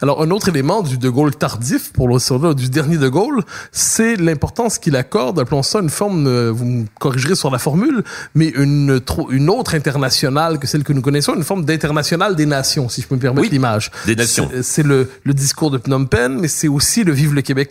Alors, 0.00 0.22
un 0.22 0.30
autre 0.30 0.48
élément 0.48 0.82
du 0.82 0.96
De 0.98 1.08
Gaulle 1.08 1.34
tardif, 1.34 1.92
pour 1.92 2.08
le 2.08 2.54
du 2.54 2.68
dernier 2.70 2.96
De 2.96 3.08
Gaulle, 3.08 3.42
c'est 3.72 4.16
l'importance 4.16 4.78
qu'il 4.78 4.96
accorde, 4.96 5.38
appelons 5.38 5.62
ça 5.62 5.80
une 5.80 5.90
forme, 5.90 6.48
vous 6.48 6.64
me 6.64 6.86
corrigerez 6.98 7.34
sur 7.34 7.50
la 7.50 7.58
formule, 7.58 8.04
mais 8.34 8.48
une, 8.48 9.00
une 9.30 9.50
autre 9.50 9.74
internationale 9.74 10.58
que 10.58 10.66
celle 10.66 10.84
que 10.84 10.92
nous 10.92 11.02
connaissons, 11.02 11.34
une 11.34 11.44
forme 11.44 11.64
d'internationale 11.64 12.36
des 12.36 12.46
nations, 12.46 12.88
si 12.88 13.02
je 13.02 13.06
peux 13.06 13.16
me 13.16 13.20
permettre 13.20 13.50
l'image. 13.50 13.90
Des 14.06 14.16
nations. 14.16 14.48
C'est 14.62 14.82
le, 14.82 15.10
le 15.24 15.34
discours 15.34 15.70
de 15.70 15.78
Phnom 15.78 16.06
Penh, 16.06 16.38
mais 16.40 16.48
c'est 16.48 16.68
aussi 16.68 17.04
le 17.04 17.12
Vive 17.12 17.34
le 17.34 17.42
Québec 17.42 17.68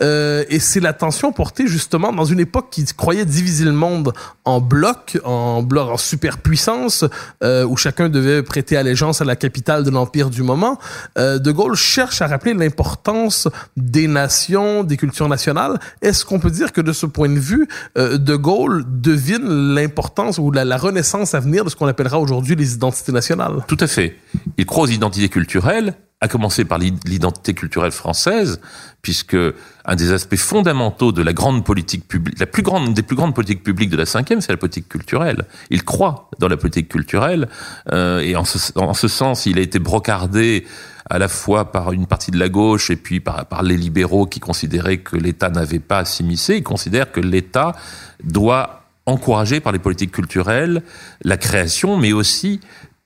Euh, 0.00 0.44
et 0.48 0.58
c'est 0.58 0.80
l'attention 0.80 1.32
portée 1.32 1.66
justement 1.66 2.12
dans 2.12 2.24
une 2.24 2.40
époque 2.40 2.68
qui 2.70 2.84
croyait 2.84 3.24
diviser 3.24 3.64
le 3.64 3.72
monde 3.72 4.12
en 4.44 4.60
blocs, 4.60 5.18
en 5.24 5.62
blocs 5.62 5.90
en 5.90 5.96
superpuissance, 5.96 7.04
euh, 7.42 7.64
où 7.64 7.76
chacun 7.76 8.08
devait 8.08 8.42
prêter 8.42 8.76
allégeance 8.76 9.20
à 9.20 9.24
la 9.24 9.36
capitale 9.36 9.84
de 9.84 9.90
l'empire 9.90 10.30
du 10.30 10.42
moment. 10.42 10.78
Euh, 11.18 11.38
de 11.38 11.50
Gaulle 11.50 11.76
cherche 11.76 12.22
à 12.22 12.26
rappeler 12.26 12.54
l'importance 12.54 13.48
des 13.76 14.06
nations, 14.06 14.84
des 14.84 14.96
cultures 14.96 15.28
nationales. 15.28 15.78
Est-ce 16.02 16.24
qu'on 16.24 16.40
peut 16.40 16.50
dire 16.50 16.72
que 16.72 16.80
de 16.80 16.92
ce 16.92 17.06
point 17.06 17.28
de 17.28 17.38
vue, 17.38 17.68
De 17.96 18.36
Gaulle 18.36 18.84
devine 18.86 19.74
l'importance 19.74 20.38
ou 20.38 20.50
la, 20.50 20.64
la 20.64 20.76
renaissance 20.76 21.34
à 21.34 21.40
venir 21.40 21.64
de 21.64 21.70
ce 21.70 21.76
qu'on 21.76 21.86
appellera 21.86 22.18
aujourd'hui 22.18 22.56
les 22.56 22.74
identités 22.74 23.12
nationales? 23.12 23.64
Tout 23.66 23.76
à 23.80 23.86
fait. 23.86 24.16
Il 24.58 24.66
croit 24.66 24.84
aux 24.84 24.88
identités 24.88 25.28
culturelles 25.28 25.94
à 26.24 26.28
commencer 26.28 26.64
par 26.64 26.78
l'identité 26.78 27.52
culturelle 27.52 27.92
française, 27.92 28.58
puisque 29.02 29.36
un 29.84 29.94
des 29.94 30.10
aspects 30.10 30.36
fondamentaux 30.36 31.12
de 31.12 31.22
la 31.22 31.34
grande 31.34 31.66
politique 31.66 32.08
publique, 32.08 32.38
la 32.38 32.46
plus 32.46 32.62
grande 32.62 32.94
des 32.94 33.02
plus 33.02 33.14
grandes 33.14 33.34
politiques 33.34 33.62
publiques 33.62 33.90
de 33.90 33.98
la 33.98 34.06
cinquième, 34.06 34.40
c'est 34.40 34.50
la 34.50 34.56
politique 34.56 34.88
culturelle. 34.88 35.44
Il 35.68 35.84
croit 35.84 36.30
dans 36.38 36.48
la 36.48 36.56
politique 36.56 36.88
culturelle, 36.88 37.46
euh, 37.92 38.20
et 38.20 38.36
en 38.36 38.46
ce, 38.46 38.56
en 38.78 38.94
ce, 38.94 39.06
sens, 39.06 39.44
il 39.44 39.58
a 39.58 39.60
été 39.60 39.78
brocardé 39.78 40.66
à 41.10 41.18
la 41.18 41.28
fois 41.28 41.70
par 41.70 41.92
une 41.92 42.06
partie 42.06 42.30
de 42.30 42.38
la 42.38 42.48
gauche 42.48 42.88
et 42.88 42.96
puis 42.96 43.20
par, 43.20 43.44
par 43.44 43.62
les 43.62 43.76
libéraux 43.76 44.24
qui 44.24 44.40
considéraient 44.40 44.98
que 44.98 45.16
l'État 45.16 45.50
n'avait 45.50 45.78
pas 45.78 45.98
à 45.98 46.04
s'immiscer. 46.06 46.56
Ils 46.56 46.62
considèrent 46.62 47.12
que 47.12 47.20
l'État 47.20 47.76
doit 48.22 48.84
encourager 49.04 49.60
par 49.60 49.74
les 49.74 49.78
politiques 49.78 50.12
culturelles 50.12 50.82
la 51.22 51.36
création, 51.36 51.98
mais 51.98 52.14
aussi 52.14 52.60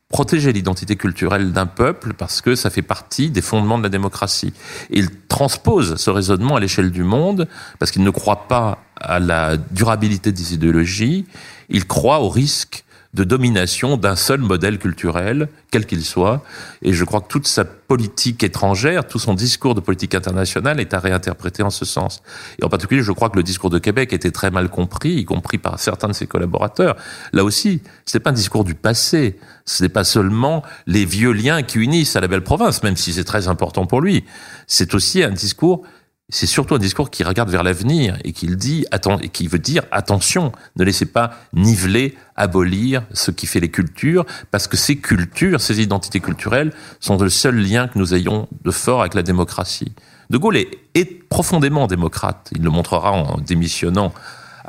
protéger 0.09 0.53
l'identité 0.53 0.97
culturelle 0.97 1.53
d'un 1.53 1.67
peuple 1.67 2.15
parce 2.15 2.41
que 2.41 2.55
ça 2.55 2.71
fait 2.71 2.83
partie 2.83 3.31
des 3.31 3.43
fondements 3.43 3.79
de 3.79 3.83
la 3.83 3.89
démocratie. 3.91 4.55
Il 4.91 5.11
transpose 5.29 5.97
ce 5.97 6.11
raisonnement 6.11 6.57
à 6.57 6.61
l'échelle 6.61 6.91
du 6.91 7.03
monde 7.03 7.47
parce 7.79 7.91
qu'il 7.91 8.03
ne 8.03 8.11
croit 8.11 8.49
pas 8.49 8.79
à 8.97 9.19
la 9.19 9.57
durabilité 9.57 10.33
des 10.33 10.55
idéologies, 10.55 11.27
il 11.69 11.87
croit 11.87 12.21
au 12.21 12.29
risque 12.29 12.85
de 13.15 13.25
domination 13.25 13.97
d'un 13.97 14.17
seul 14.17 14.41
modèle 14.41 14.79
culturel, 14.79 15.49
quel 15.71 15.87
qu'il 15.87 16.05
soit. 16.05 16.45
Et 16.83 16.93
je 16.93 17.05
crois 17.05 17.21
que 17.21 17.29
toute 17.29 17.47
sa 17.47 17.65
politique 17.65 18.43
étrangère, 18.43 19.07
tout 19.07 19.19
son 19.19 19.33
discours 19.33 19.75
de 19.75 19.81
politique 19.81 20.15
internationale 20.15 20.79
est 20.79 20.93
à 20.93 20.99
réinterpréter 20.99 21.63
en 21.63 21.71
ce 21.71 21.87
sens. 21.87 22.23
Et 22.61 22.65
en 22.65 22.69
particulier, 22.69 23.03
je 23.03 23.13
crois 23.13 23.31
que 23.31 23.37
le 23.37 23.43
discours 23.43 23.71
de 23.71 23.79
Québec 23.79 24.13
était 24.13 24.31
très 24.31 24.51
mal 24.51 24.69
compris, 24.69 25.15
y 25.15 25.25
compris 25.25 25.57
par 25.57 25.79
certains 25.81 26.09
de 26.09 26.13
ses 26.13 26.27
collaborateurs. 26.27 26.97
Là 27.33 27.45
aussi, 27.45 27.81
ce 28.05 28.19
n'est 28.19 28.23
pas 28.23 28.31
un 28.31 28.35
discours 28.35 28.65
du 28.65 28.75
passé. 28.75 29.39
Ce 29.65 29.83
n'est 29.83 29.89
pas 29.89 30.05
seulement 30.05 30.63
les 30.87 31.05
vieux 31.05 31.33
liens 31.33 31.63
qui 31.63 31.79
unissent 31.79 32.17
à 32.17 32.21
la 32.21 32.29
belle 32.29 32.45
province, 32.45 32.83
même 32.83 32.97
si 32.97 33.13
c'est 33.15 33.25
très 33.25 33.49
important 33.49 33.87
pour 33.87 34.01
lui. 34.01 34.25
C'est 34.67 34.95
aussi 34.95 35.23
un 35.23 35.31
discours 35.31 35.83
c'est 36.31 36.47
surtout 36.47 36.75
un 36.75 36.79
discours 36.79 37.11
qui 37.11 37.25
regarde 37.25 37.49
vers 37.49 37.63
l'avenir 37.63 38.19
et 38.23 38.33
qui 38.33 38.47
dit, 38.49 38.85
et 39.23 39.29
qui 39.31 39.47
veut 39.47 39.59
dire 39.59 39.85
attention, 39.91 40.53
ne 40.77 40.85
laissez 40.85 41.07
pas 41.07 41.31
niveler, 41.55 42.17
abolir 42.37 43.03
ce 43.15 43.31
qui 43.31 43.47
fait 43.47 43.61
les 43.61 43.71
cultures, 43.71 44.27
parce 44.51 44.69
que 44.69 44.77
ces 44.77 44.97
cultures, 44.97 45.61
ces 45.61 45.81
identités 45.81 46.21
culturelles 46.21 46.73
sont 47.01 47.17
le 47.17 47.31
seul 47.31 47.57
lien 47.57 47.89
que 47.89 47.99
nous 47.99 48.15
ayons 48.15 48.47
de 48.63 48.71
fort 48.71 49.01
avec 49.01 49.15
la 49.15 49.23
démocratie. 49.23 49.93
De 50.29 50.37
Gaulle 50.37 50.59
est, 50.59 50.69
est 50.95 51.27
profondément 51.29 51.87
démocrate. 51.87 52.51
Il 52.55 52.63
le 52.63 52.71
montrera 52.71 53.13
en 53.13 53.39
démissionnant 53.39 54.13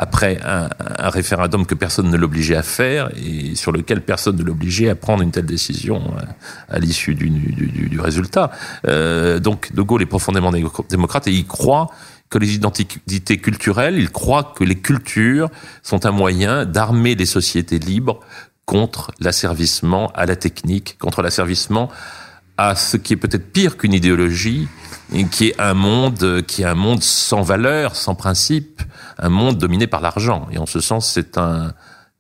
après 0.02 0.40
un, 0.46 0.70
un, 0.80 1.10
référendum 1.10 1.66
que 1.66 1.76
personne 1.76 2.10
ne 2.10 2.16
l'obligeait 2.16 2.56
à 2.56 2.64
faire 2.64 3.10
et 3.18 3.54
sur 3.56 3.74
lequel 3.74 4.00
personne 4.00 4.38
ne 4.38 4.44
l'obligeait 4.44 4.88
à 4.88 4.96
prendre 4.96 5.22
une 5.22 5.32
telle 5.32 5.46
décision 5.46 6.02
euh, 6.16 6.22
à, 6.70 6.80
l'issue 6.80 7.16
du, 7.16 7.30
du, 7.30 7.68
du, 7.68 7.90
du, 7.90 8.00
résultat. 8.00 8.50
Euh, 8.88 9.40
donc 9.40 9.74
De 9.74 9.82
Gaulle 9.82 10.02
est 10.02 10.06
profondément 10.06 10.54
démocrate 10.90 11.28
et 11.28 11.34
il 11.34 11.46
croit 11.46 11.90
que 12.30 12.38
les 12.38 12.56
identités 12.56 13.40
culturelles, 13.40 13.98
il 13.98 14.10
croit 14.10 14.54
que 14.56 14.64
les 14.64 14.80
cultures 14.80 15.50
sont 15.84 16.06
un 16.06 16.12
moyen 16.12 16.66
d'armer 16.66 17.16
les 17.16 17.26
sociétés 17.26 17.80
libres 17.80 18.22
contre 18.64 19.12
l'asservissement 19.20 20.12
à 20.16 20.26
la 20.26 20.38
technique, 20.38 20.98
contre 20.98 21.22
l'asservissement 21.22 21.90
ce 22.76 22.98
qui 22.98 23.14
est 23.14 23.18
peut-être 23.18 23.52
pire 23.52 23.78
qu'une 23.78 23.94
idéologie, 23.94 24.68
qui 25.32 25.48
est 25.48 25.60
un 25.60 25.74
monde 25.74 26.44
qui 26.46 26.62
est 26.62 26.66
un 26.66 26.76
monde 26.76 27.02
sans 27.02 27.42
valeur, 27.42 27.96
sans 27.96 28.16
principe, 28.16 28.82
un 29.18 29.30
monde 29.30 29.58
dominé 29.58 29.88
par 29.88 30.02
l'argent. 30.02 30.48
Et 30.52 30.58
en 30.58 30.66
ce 30.66 30.80
sens, 30.80 31.12
c'est 31.12 31.38
un, 31.38 31.74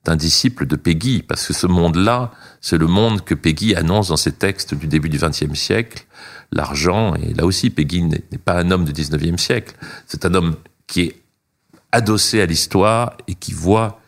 un 0.08 0.16
disciple 0.16 0.66
de 0.66 0.76
Peggy, 0.76 1.22
parce 1.22 1.46
que 1.46 1.54
ce 1.54 1.68
monde-là, 1.68 2.32
c'est 2.62 2.78
le 2.78 2.88
monde 2.88 3.24
que 3.24 3.36
Peggy 3.36 3.76
annonce 3.76 4.10
dans 4.10 4.18
ses 4.18 4.32
textes 4.32 4.74
du 4.74 4.88
début 4.88 5.10
du 5.10 5.18
XXe 5.18 5.54
siècle. 5.54 6.06
L'argent, 6.52 7.14
et 7.16 7.34
là 7.34 7.46
aussi, 7.46 7.70
Peggy 7.70 8.04
n'est 8.04 8.22
pas 8.44 8.60
un 8.60 8.72
homme 8.72 8.86
du 8.86 8.92
XIXe 8.92 9.42
siècle, 9.42 9.76
c'est 10.08 10.26
un 10.26 10.34
homme 10.34 10.56
qui 10.88 11.02
est 11.02 11.22
adossé 11.92 12.42
à 12.42 12.46
l'histoire 12.46 13.18
et 13.28 13.36
qui 13.36 13.54
voit 13.54 13.99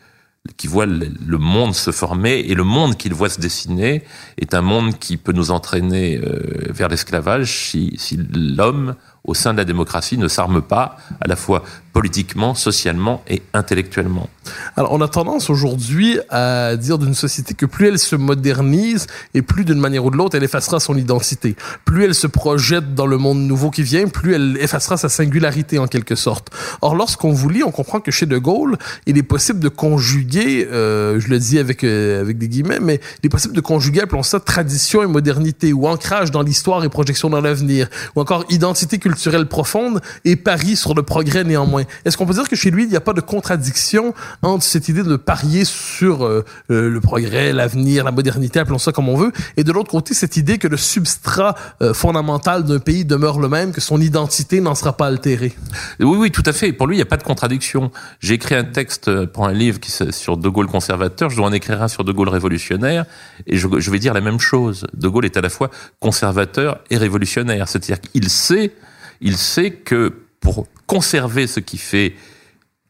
qui 0.58 0.68
voit 0.68 0.88
le 0.88 1.38
monde 1.38 1.76
se 1.76 1.92
former 1.92 2.40
et 2.40 2.56
le 2.56 2.64
monde 2.64 2.98
qu'il 2.98 3.14
voit 3.14 3.30
se 3.30 3.40
dessiner 3.40 4.04
est 4.38 4.54
un 4.54 4.62
monde 4.62 4.98
qui 4.98 5.18
peut 5.18 5.34
nous 5.34 5.52
entraîner 5.52 6.18
euh, 6.18 6.72
vers 6.72 6.88
l'esclavage 6.88 7.70
si, 7.70 7.94
si 7.98 8.18
l'homme 8.34 8.96
au 9.24 9.34
sein 9.34 9.54
de 9.54 9.58
la 9.58 9.66
démocratie 9.66 10.18
ne 10.18 10.28
s'arme 10.28 10.62
pas 10.62 10.98
à 11.20 11.28
la 11.28 11.36
fois 11.36 11.64
politiquement, 11.94 12.56
socialement 12.56 13.22
et 13.28 13.42
intellectuellement. 13.54 14.30
Alors, 14.78 14.94
on 14.94 15.02
a 15.02 15.10
tendance 15.10 15.50
aujourd'hui 15.50 16.20
à 16.30 16.78
dire 16.78 16.98
d'une 16.98 17.14
société 17.14 17.54
que 17.54 17.66
plus 17.66 17.88
elle 17.90 18.00
se 18.00 18.16
modernise 18.16 19.08
et 19.34 19.42
plus 19.42 19.66
d'une 19.66 19.80
manière 19.80 20.06
ou 20.06 20.10
de 20.10 20.16
l'autre, 20.16 20.38
elle 20.38 20.44
effacera 20.44 20.80
son 20.80 20.98
identité. 20.98 21.56
Plus 21.84 22.06
elle 22.06 22.16
se 22.16 22.28
projette 22.28 22.96
dans 22.96 23.06
le 23.06 23.18
monde 23.18 23.40
nouveau 23.40 23.72
qui 23.72 23.84
vient, 23.84 24.08
plus 24.08 24.34
elle 24.34 24.58
effacera 24.62 24.96
sa 24.96 25.10
singularité 25.10 25.80
en 25.80 25.88
quelque 25.88 26.16
sorte. 26.16 26.50
Or, 26.82 26.96
lorsqu'on 26.96 27.34
vous 27.34 27.50
lit, 27.50 27.64
on 27.64 27.72
comprend 27.72 28.00
que 28.00 28.10
chez 28.10 28.26
De 28.26 28.38
Gaulle, 28.38 28.78
il 29.06 29.18
est 29.18 29.24
possible 29.24 29.60
de 29.60 29.70
conjuguer, 29.70 30.68
euh, 30.72 31.20
je 31.20 31.28
le 31.28 31.40
dis 31.40 31.60
avec, 31.60 31.84
euh, 31.84 32.22
avec 32.22 32.38
des 32.38 32.48
guillemets, 32.48 32.80
mais 32.80 33.02
il 33.22 33.28
est 33.28 33.30
possible 33.30 33.54
de 33.54 33.62
conjuguer, 33.62 34.02
appelons 34.02 34.24
ça 34.24 34.40
tradition 34.40 35.04
et 35.04 35.08
modernité, 35.08 35.74
ou 35.74 35.88
ancrage 35.88 36.32
dans 36.32 36.42
l'histoire 36.42 36.86
et 36.86 36.90
projection 36.90 37.30
dans 37.30 37.42
l'avenir, 37.42 37.90
ou 38.16 38.22
encore 38.22 38.46
identité 38.50 38.98
culturelle 38.98 39.11
profonde 39.46 40.02
et 40.26 40.36
pari 40.36 40.76
sur 40.76 40.94
le 40.94 41.04
progrès 41.04 41.44
néanmoins. 41.44 41.84
Est-ce 42.06 42.18
qu'on 42.18 42.26
peut 42.26 42.34
dire 42.34 42.48
que 42.48 42.56
chez 42.56 42.72
lui, 42.72 42.84
il 42.84 42.90
n'y 42.90 42.96
a 42.96 43.02
pas 43.02 43.14
de 43.14 43.22
contradiction 43.22 44.14
entre 44.42 44.64
cette 44.64 44.90
idée 44.90 45.04
de 45.04 45.16
parier 45.16 45.66
sur 45.66 46.26
euh, 46.26 46.46
euh, 46.70 46.90
le 46.90 47.02
progrès, 47.02 47.54
l'avenir, 47.54 48.04
la 48.04 48.12
modernité, 48.12 48.60
appelons 48.60 48.80
ça 48.80 48.92
comme 48.92 49.10
on 49.10 49.18
veut, 49.18 49.32
et 49.58 49.64
de 49.64 49.72
l'autre 49.72 49.92
côté, 49.92 50.14
cette 50.14 50.38
idée 50.38 50.58
que 50.58 50.68
le 50.68 50.78
substrat 50.78 51.56
euh, 51.82 51.94
fondamental 51.94 52.64
d'un 52.64 52.80
pays 52.80 53.06
demeure 53.06 53.40
le 53.40 53.50
même, 53.50 53.72
que 53.72 53.82
son 53.82 54.00
identité 54.02 54.62
n'en 54.62 54.76
sera 54.76 54.94
pas 54.98 55.08
altérée? 55.08 55.54
Oui, 56.00 56.18
oui, 56.18 56.32
tout 56.32 56.44
à 56.46 56.54
fait. 56.54 56.74
Pour 56.74 56.88
lui, 56.88 56.96
il 56.96 57.00
n'y 57.00 57.04
a 57.04 57.08
pas 57.08 57.18
de 57.18 57.24
contradiction. 57.24 57.92
J'ai 58.20 58.36
écrit 58.36 58.56
un 58.56 58.64
texte 58.64 59.26
pour 59.28 59.48
un 59.48 59.54
livre 59.54 59.80
qui 59.80 59.92
sur 59.92 60.38
De 60.38 60.50
Gaulle 60.50 60.68
conservateur, 60.68 61.30
je 61.30 61.36
dois 61.36 61.48
en 61.48 61.54
écrire 61.54 61.82
un 61.82 61.88
sur 61.88 62.04
De 62.04 62.12
Gaulle 62.12 62.30
révolutionnaire, 62.30 63.06
et 63.48 63.58
je, 63.58 63.68
je 63.78 63.92
vais 63.92 64.00
dire 64.00 64.14
la 64.14 64.22
même 64.22 64.40
chose. 64.40 64.88
De 64.94 65.08
Gaulle 65.08 65.26
est 65.26 65.38
à 65.38 65.42
la 65.42 65.50
fois 65.50 65.70
conservateur 66.00 66.80
et 66.90 66.98
révolutionnaire. 66.98 67.68
C'est-à-dire 67.68 68.00
qu'il 68.02 68.30
sait, 68.30 68.74
il 69.22 69.38
sait 69.38 69.72
que 69.72 70.14
pour 70.40 70.68
conserver 70.88 71.48
ce 71.48 71.60
qui 71.60 71.78
fait 71.78 72.14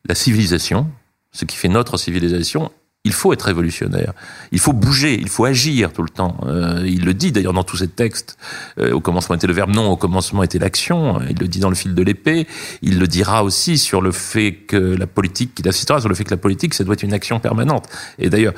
la 0.06 0.16
civilisation, 0.16 0.90
ce 1.32 1.46
qui 1.46 1.56
fait 1.56 1.68
notre 1.68 1.98
civilisation, 1.98 2.72
il 3.04 3.14
faut 3.14 3.34
être 3.34 3.44
révolutionnaire. 3.44 4.14
Il 4.52 4.60
faut 4.60 4.74
bouger, 4.74 5.20
il 5.20 5.28
faut 5.28 5.46
agir 5.46 5.92
tout 5.92 6.04
le 6.04 6.10
temps. 6.10 6.38
Euh, 6.46 6.84
il 6.86 7.04
le 7.04 7.16
dit 7.16 7.32
d'ailleurs 7.32 7.54
dans 7.54 7.64
tous 7.64 7.78
ses 7.78 7.88
textes. 7.88 8.38
Euh, 8.78 8.92
au 8.94 9.02
commencement 9.02 9.36
était 9.36 9.48
le 9.48 9.54
verbe 9.54 9.72
non, 9.72 9.90
au 9.90 9.98
commencement 9.98 10.44
était 10.44 10.60
l'action. 10.60 11.20
Il 11.28 11.38
le 11.40 11.48
dit 11.48 11.60
dans 11.60 11.70
le 11.70 11.76
fil 11.76 11.96
de 11.96 12.04
l'épée. 12.04 12.48
Il 12.84 13.00
le 13.00 13.08
dira 13.08 13.44
aussi 13.44 13.80
sur 13.80 14.02
le 14.02 14.12
fait 14.12 14.54
que 14.54 14.78
la 14.78 15.08
politique, 15.08 15.58
il 15.60 15.68
insistera 15.68 16.00
sur 16.00 16.10
le 16.10 16.16
fait 16.16 16.26
que 16.26 16.32
la 16.32 16.38
politique, 16.38 16.76
ça 16.76 16.84
doit 16.84 16.94
être 16.94 17.04
une 17.04 17.14
action 17.14 17.40
permanente. 17.40 17.90
Et 18.20 18.30
d'ailleurs, 18.30 18.54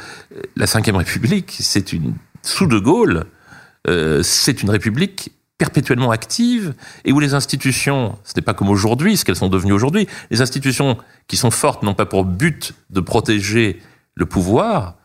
la 0.57 0.65
Ve 0.65 0.95
République, 0.95 1.55
c'est 1.59 1.93
une 1.93 2.13
sous 2.41 2.67
De 2.67 2.79
Gaulle, 2.79 3.25
euh, 3.87 4.21
c'est 4.23 4.61
une 4.61 4.69
république 4.69 5.31
perpétuellement 5.57 6.11
active 6.11 6.73
et 7.05 7.11
où 7.11 7.19
les 7.19 7.33
institutions, 7.33 8.17
ce 8.23 8.33
n'est 8.35 8.41
pas 8.41 8.53
comme 8.53 8.69
aujourd'hui, 8.69 9.17
ce 9.17 9.23
qu'elles 9.23 9.35
sont 9.35 9.49
devenues 9.49 9.73
aujourd'hui, 9.73 10.07
les 10.31 10.41
institutions 10.41 10.97
qui 11.27 11.37
sont 11.37 11.51
fortes 11.51 11.83
n'ont 11.83 11.93
pas 11.93 12.05
pour 12.05 12.25
but 12.25 12.73
de 12.89 12.99
protéger 12.99 13.79
le 14.15 14.25
pouvoir, 14.25 14.95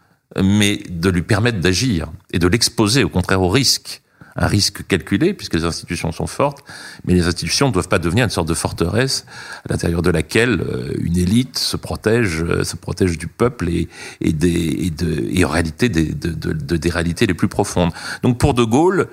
mais 0.43 0.79
de 0.89 1.09
lui 1.11 1.23
permettre 1.23 1.61
d'agir 1.61 2.09
et 2.33 2.39
de 2.39 2.47
l'exposer 2.47 3.05
au 3.05 3.09
contraire 3.09 3.43
au 3.43 3.49
risque. 3.49 4.03
un 4.39 4.47
risque 4.47 4.87
calculé 4.87 5.35
puisque 5.35 5.55
les 5.55 5.65
institutions 5.65 6.13
sont 6.13 6.27
fortes, 6.27 6.65
mais 7.05 7.15
les 7.15 7.27
institutions 7.27 7.69
ne 7.69 7.73
doivent 7.73 7.89
pas 7.89 7.99
devenir 7.99 8.25
une 8.25 8.31
sorte 8.31 8.49
de 8.49 8.55
forteresse 8.55 9.27
à 9.65 9.73
l'intérieur 9.73 10.01
de 10.01 10.11
laquelle 10.11 10.61
euh, 10.61 10.95
une 11.01 11.17
élite 11.17 11.59
se 11.59 11.77
protège, 11.77 12.43
euh, 12.43 12.65
se 12.65 12.77
protège 12.77 13.19
du 13.19 13.27
peuple 13.27 13.69
et, 13.69 13.89
et, 14.21 14.33
des, 14.33 14.87
et, 14.87 14.91
de, 14.91 15.29
et 15.31 15.45
en 15.45 15.49
réalité 15.49 15.89
des, 15.89 16.15
de, 16.15 16.31
de, 16.31 16.53
de, 16.53 16.77
des 16.77 16.91
réalités 16.91 17.27
les 17.27 17.35
plus 17.35 17.49
profondes. 17.49 17.91
Donc 18.23 18.39
pour 18.39 18.55
De 18.55 18.63
Gaulle, 18.65 19.09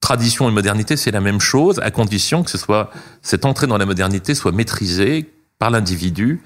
tradition 0.00 0.48
et 0.48 0.52
modernité, 0.52 0.96
c'est 0.96 1.10
la 1.10 1.20
même 1.20 1.40
chose, 1.40 1.78
à 1.80 1.90
condition 1.90 2.42
que 2.42 2.50
ce 2.50 2.58
soit 2.58 2.90
cette 3.22 3.44
entrée 3.44 3.66
dans 3.66 3.78
la 3.78 3.86
modernité 3.86 4.34
soit 4.34 4.52
maîtrisée 4.52 5.30
par 5.58 5.70
l'individu, 5.70 6.42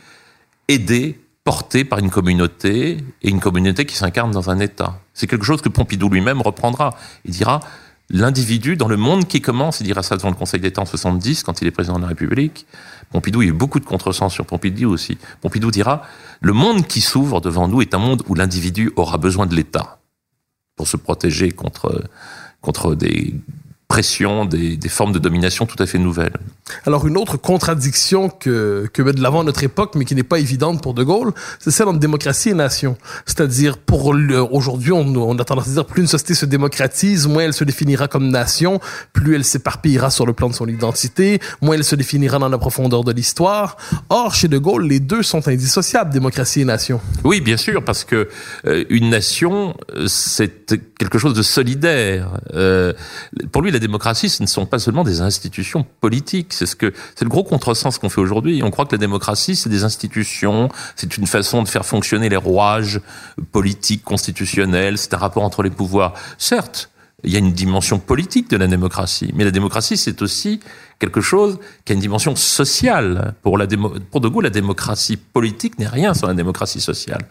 aidé, 0.69 1.21
porté 1.45 1.85
par 1.85 1.99
une 1.99 2.11
communauté 2.11 2.99
et 3.23 3.29
une 3.29 3.41
communauté 3.41 3.85
qui 3.85 3.97
s'incarne 3.97 4.31
dans 4.31 4.51
un 4.51 4.59
État. 4.59 4.99
C'est 5.13 5.27
quelque 5.27 5.45
chose 5.45 5.61
que 5.61 5.69
Pompidou 5.69 6.09
lui-même 6.09 6.41
reprendra. 6.41 6.97
Il 7.27 7.33
dira 7.33 7.61
l'individu 8.11 8.77
dans 8.77 8.89
le 8.89 8.97
monde 8.97 9.29
qui 9.29 9.41
commence, 9.41 9.81
il 9.81 9.85
dira 9.85 10.03
ça 10.03 10.17
devant 10.17 10.31
le 10.31 10.35
Conseil 10.35 10.61
d'État 10.61 10.83
en 10.83 10.87
70 10.87 11.43
quand 11.43 11.61
il 11.61 11.69
est 11.69 11.71
président 11.71 11.97
de 11.97 12.03
la 12.03 12.09
République. 12.09 12.67
Pompidou, 13.11 13.43
il 13.43 13.47
y 13.47 13.49
a 13.49 13.51
eu 13.51 13.57
beaucoup 13.57 13.79
de 13.79 13.85
contresens 13.85 14.33
sur 14.33 14.47
Pompidou 14.47 14.91
aussi. 14.91 15.19
Pompidou 15.43 15.71
dira 15.71 16.03
le 16.41 16.53
monde 16.53 16.87
qui 16.87 17.01
s'ouvre 17.01 17.41
devant 17.41 17.69
nous 17.69 17.83
est 17.83 17.95
un 17.95 17.99
monde 17.99 18.23
où 18.27 18.35
l'individu 18.35 18.91
aura 18.97 19.19
besoin 19.19 19.47
de 19.47 19.55
l'État 19.55 19.99
pour 20.77 20.89
se 20.89 20.97
protéger 20.97 21.51
contre 21.53 22.03
contre 22.65 22.95
des 22.95 23.35
des, 24.49 24.77
des, 24.77 24.89
formes 24.89 25.13
de 25.13 25.19
domination 25.19 25.67
tout 25.67 25.81
à 25.83 25.87
fait 25.87 25.99
nouvelles. 25.99 26.37
Alors 26.87 27.07
une 27.07 27.17
autre 27.17 27.37
contradiction 27.37 28.29
que, 28.29 28.89
que 28.93 29.03
met 29.03 29.13
de 29.13 29.23
l'avant 29.23 29.45
notre 29.45 29.63
époque, 29.63 29.95
mais 29.95 30.05
qui 30.05 30.15
n'est 30.15 30.23
pas 30.23 30.39
évidente 30.39 30.83
pour 30.83 30.95
De 30.95 31.03
Gaulle, 31.05 31.33
c'est 31.59 31.71
celle 31.71 31.89
entre 31.89 31.99
démocratie 31.99 32.51
et 32.51 32.55
nation. 32.55 32.97
C'est-à-dire, 33.27 33.79
pour 33.79 34.15
aujourd'hui, 34.51 34.93
on, 34.93 35.07
on, 35.17 35.39
a 35.39 35.45
tendance 35.45 35.69
à 35.69 35.71
dire 35.71 35.87
plus 35.87 36.03
une 36.03 36.09
société 36.09 36.35
se 36.35 36.47
démocratise, 36.47 37.27
moins 37.27 37.45
elle 37.45 37.53
se 37.53 37.65
définira 37.65 38.09
comme 38.09 38.29
nation, 38.29 38.81
plus 39.13 39.35
elle 39.37 39.45
s'éparpillera 39.45 40.11
sur 40.11 40.27
le 40.27 40.33
plan 40.33 40.49
de 40.49 40.55
son 40.55 40.67
identité, 40.67 41.41
moins 41.61 41.77
elle 41.77 41.85
se 41.85 41.97
définira 41.97 42.39
dans 42.39 42.49
la 42.49 42.59
profondeur 42.59 43.05
de 43.05 43.13
l'histoire. 43.13 43.77
Or, 44.09 44.35
chez 44.35 44.49
De 44.49 44.59
Gaulle, 44.59 44.87
les 44.87 45.01
deux 45.01 45.23
sont 45.23 45.47
indissociables, 45.49 46.13
démocratie 46.13 46.63
et 46.63 46.65
nation. 46.65 47.01
Oui, 47.25 47.41
bien 47.41 47.57
sûr, 47.57 47.85
parce 47.85 48.05
que 48.05 48.29
euh, 48.67 48.85
une 48.89 49.11
nation, 49.11 49.77
c'est 50.07 50.67
quelque 50.99 51.19
chose 51.19 51.35
de 51.35 51.43
solidaire. 51.43 52.41
Euh, 52.55 52.93
pour 53.53 53.63
lui, 53.63 53.71
la 53.71 53.79
démocratie, 53.87 54.29
ce 54.29 54.43
ne 54.43 54.49
sont 54.49 54.67
pas 54.67 54.79
seulement 54.79 55.05
des 55.05 55.21
institutions 55.21 55.87
politiques. 56.01 56.53
C'est 56.53 56.67
ce 56.67 56.77
que 56.77 56.93
c'est 57.15 57.25
le 57.25 57.31
gros 57.31 57.45
contresens 57.45 57.99
qu'on 57.99 58.09
fait 58.09 58.21
aujourd'hui. 58.21 58.63
On 58.63 58.71
croit 58.71 58.87
que 58.87 58.95
la 58.95 58.99
démocratie, 58.99 59.57
c'est 59.57 59.69
des 59.69 59.85
institutions, 59.85 60.69
c'est 60.97 61.17
une 61.17 61.27
façon 61.27 61.63
de 61.63 61.69
faire 61.69 61.85
fonctionner 61.85 62.29
les 62.29 62.37
rouages 62.37 63.01
politiques, 63.53 64.05
constitutionnels, 64.05 64.99
c'est 64.99 65.15
un 65.15 65.19
rapport 65.19 65.43
entre 65.43 65.63
les 65.63 65.71
pouvoirs. 65.71 66.15
Certes, 66.39 66.91
il 67.25 67.33
y 67.33 67.37
a 67.37 67.39
une 67.39 67.53
dimension 67.53 67.99
politique 67.99 68.51
de 68.51 68.57
la 68.57 68.67
démocratie, 68.67 69.33
mais 69.35 69.45
la 69.45 69.51
démocratie, 69.51 69.97
c'est 69.97 70.23
aussi 70.23 70.61
quelque 70.99 71.21
chose 71.21 71.59
qui 71.85 71.93
a 71.93 71.95
une 71.95 72.01
dimension 72.01 72.37
sociale. 72.37 73.35
Pour, 73.43 73.59
la 73.59 73.67
démo, 73.67 73.95
pour 74.11 74.21
De 74.21 74.29
Gaulle, 74.29 74.45
la 74.45 74.51
démocratie 74.51 75.17
politique 75.17 75.79
n'est 75.79 75.89
rien 75.89 76.15
sans 76.15 76.29
la 76.29 76.35
démocratie 76.35 76.81
sociale. 76.81 77.23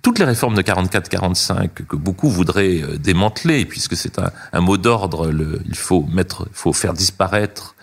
Toutes 0.00 0.18
les 0.18 0.24
réformes 0.24 0.54
de 0.54 0.62
44-45 0.62 1.68
que 1.88 1.96
beaucoup 1.96 2.30
voudraient 2.30 2.82
démanteler, 2.98 3.64
puisque 3.64 3.96
c'est 3.96 4.18
un, 4.18 4.30
un, 4.52 4.60
mot 4.60 4.78
d'ordre, 4.78 5.30
il 5.66 5.76
faut 5.76 6.06
mettre, 6.10 6.48
faut 6.52 6.72
faire 6.72 6.94
disparaître 6.94 7.74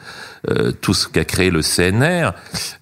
euh, 0.47 0.71
tout 0.71 0.93
ce 0.93 1.07
qu'a 1.07 1.25
créé 1.25 1.49
le 1.49 1.61
CNR, 1.61 2.31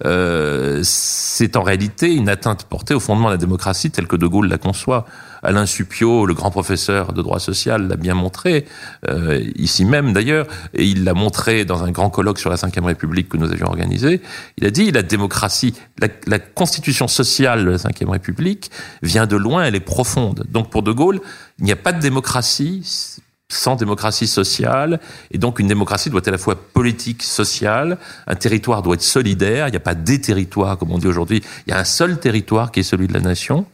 euh, 0.04 0.80
c'est 0.84 1.56
en 1.56 1.62
réalité 1.62 2.14
une 2.14 2.28
atteinte 2.28 2.64
portée 2.64 2.94
au 2.94 3.00
fondement 3.00 3.26
de 3.26 3.32
la 3.32 3.36
démocratie 3.36 3.90
telle 3.90 4.06
que 4.06 4.14
De 4.14 4.28
Gaulle 4.28 4.48
la 4.48 4.58
conçoit. 4.58 5.06
Alain 5.42 5.66
Suppiot, 5.66 6.26
le 6.26 6.34
grand 6.34 6.50
professeur 6.50 7.12
de 7.12 7.22
droit 7.22 7.38
social, 7.38 7.88
l'a 7.88 7.96
bien 7.96 8.14
montré, 8.14 8.64
euh, 9.08 9.42
ici 9.56 9.84
même 9.84 10.12
d'ailleurs, 10.12 10.46
et 10.74 10.84
il 10.84 11.04
l'a 11.04 11.14
montré 11.14 11.64
dans 11.64 11.84
un 11.84 11.90
grand 11.90 12.10
colloque 12.10 12.38
sur 12.38 12.50
la 12.50 12.56
Ve 12.56 12.84
République 12.84 13.28
que 13.28 13.36
nous 13.36 13.50
avions 13.50 13.66
organisé. 13.66 14.20
Il 14.56 14.66
a 14.66 14.70
dit 14.70 14.90
la 14.90 15.02
démocratie, 15.02 15.74
la, 16.00 16.08
la 16.26 16.38
constitution 16.38 17.08
sociale 17.08 17.64
de 17.64 17.70
la 17.70 17.76
Ve 17.76 18.10
République 18.10 18.70
vient 19.02 19.26
de 19.26 19.36
loin, 19.36 19.64
elle 19.64 19.74
est 19.74 19.80
profonde. 19.80 20.44
Donc 20.50 20.70
pour 20.70 20.82
De 20.82 20.92
Gaulle, 20.92 21.20
il 21.58 21.64
n'y 21.64 21.72
a 21.72 21.76
pas 21.76 21.92
de 21.92 22.00
démocratie 22.00 23.18
sans 23.50 23.76
démocratie 23.76 24.26
sociale, 24.26 25.00
et 25.30 25.38
donc 25.38 25.58
une 25.58 25.68
démocratie 25.68 26.10
doit 26.10 26.20
être 26.20 26.28
à 26.28 26.32
la 26.32 26.38
fois 26.38 26.54
politique, 26.54 27.22
sociale, 27.22 27.96
un 28.26 28.34
territoire 28.34 28.82
doit 28.82 28.94
être 28.94 29.02
solidaire, 29.02 29.68
il 29.68 29.70
n'y 29.70 29.76
a 29.78 29.80
pas 29.80 29.94
des 29.94 30.20
territoires 30.20 30.76
comme 30.76 30.90
on 30.90 30.98
dit 30.98 31.06
aujourd'hui, 31.06 31.42
il 31.66 31.70
y 31.70 31.72
a 31.72 31.78
un 31.78 31.84
seul 31.84 32.20
territoire 32.20 32.70
qui 32.70 32.80
est 32.80 32.82
celui 32.82 33.06
de 33.06 33.14
la 33.14 33.20
nation, 33.20 33.64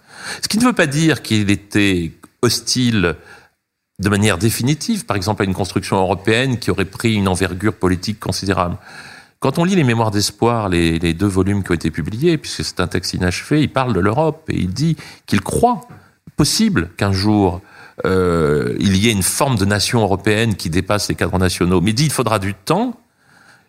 ce 0.43 0.49
qui 0.49 0.59
ne 0.59 0.65
veut 0.65 0.73
pas 0.73 0.87
dire 0.87 1.23
qu'il 1.23 1.51
était 1.51 2.13
hostile 2.43 3.17
de 3.99 4.09
manière 4.09 4.39
définitive, 4.39 5.07
par 5.07 5.17
exemple 5.17 5.43
à 5.43 5.45
une 5.45 5.55
construction 5.55 5.97
européenne 5.97 6.59
qui 6.59 6.71
aurait 6.71 6.85
pris 6.85 7.15
une 7.15 7.29
envergure 7.29 7.75
politique 7.75 8.19
considérable. 8.19 8.77
Quand 9.39 9.59
on 9.59 9.65
lit 9.65 9.77
les 9.77 9.85
Mémoires 9.85 10.11
d'espoir, 10.11 10.69
les, 10.69 11.13
deux 11.13 11.27
volumes 11.27 11.63
qui 11.63 11.71
ont 11.71 11.75
été 11.75 11.91
publiés, 11.91 12.39
puisque 12.39 12.65
c'est 12.65 12.81
un 12.81 12.87
texte 12.87 13.13
inachevé, 13.13 13.61
il 13.61 13.71
parle 13.71 13.93
de 13.93 14.01
l'Europe 14.01 14.45
et 14.49 14.57
il 14.57 14.73
dit 14.73 14.97
qu'il 15.27 15.43
croit 15.43 15.83
possible 16.37 16.91
qu'un 16.97 17.13
jour 17.13 17.61
euh, 18.05 18.75
il 18.81 18.97
y 18.97 19.09
ait 19.09 19.13
une 19.13 19.23
forme 19.23 19.57
de 19.57 19.65
nation 19.65 20.01
européenne 20.01 20.57
qui 20.57 20.71
dépasse 20.71 21.09
les 21.09 21.15
cadres 21.15 21.39
nationaux. 21.39 21.81
Mais 21.81 21.91
il 21.91 21.95
dit 21.95 22.07
il 22.07 22.13
faudra 22.13 22.39
du 22.39 22.55
temps 22.55 22.99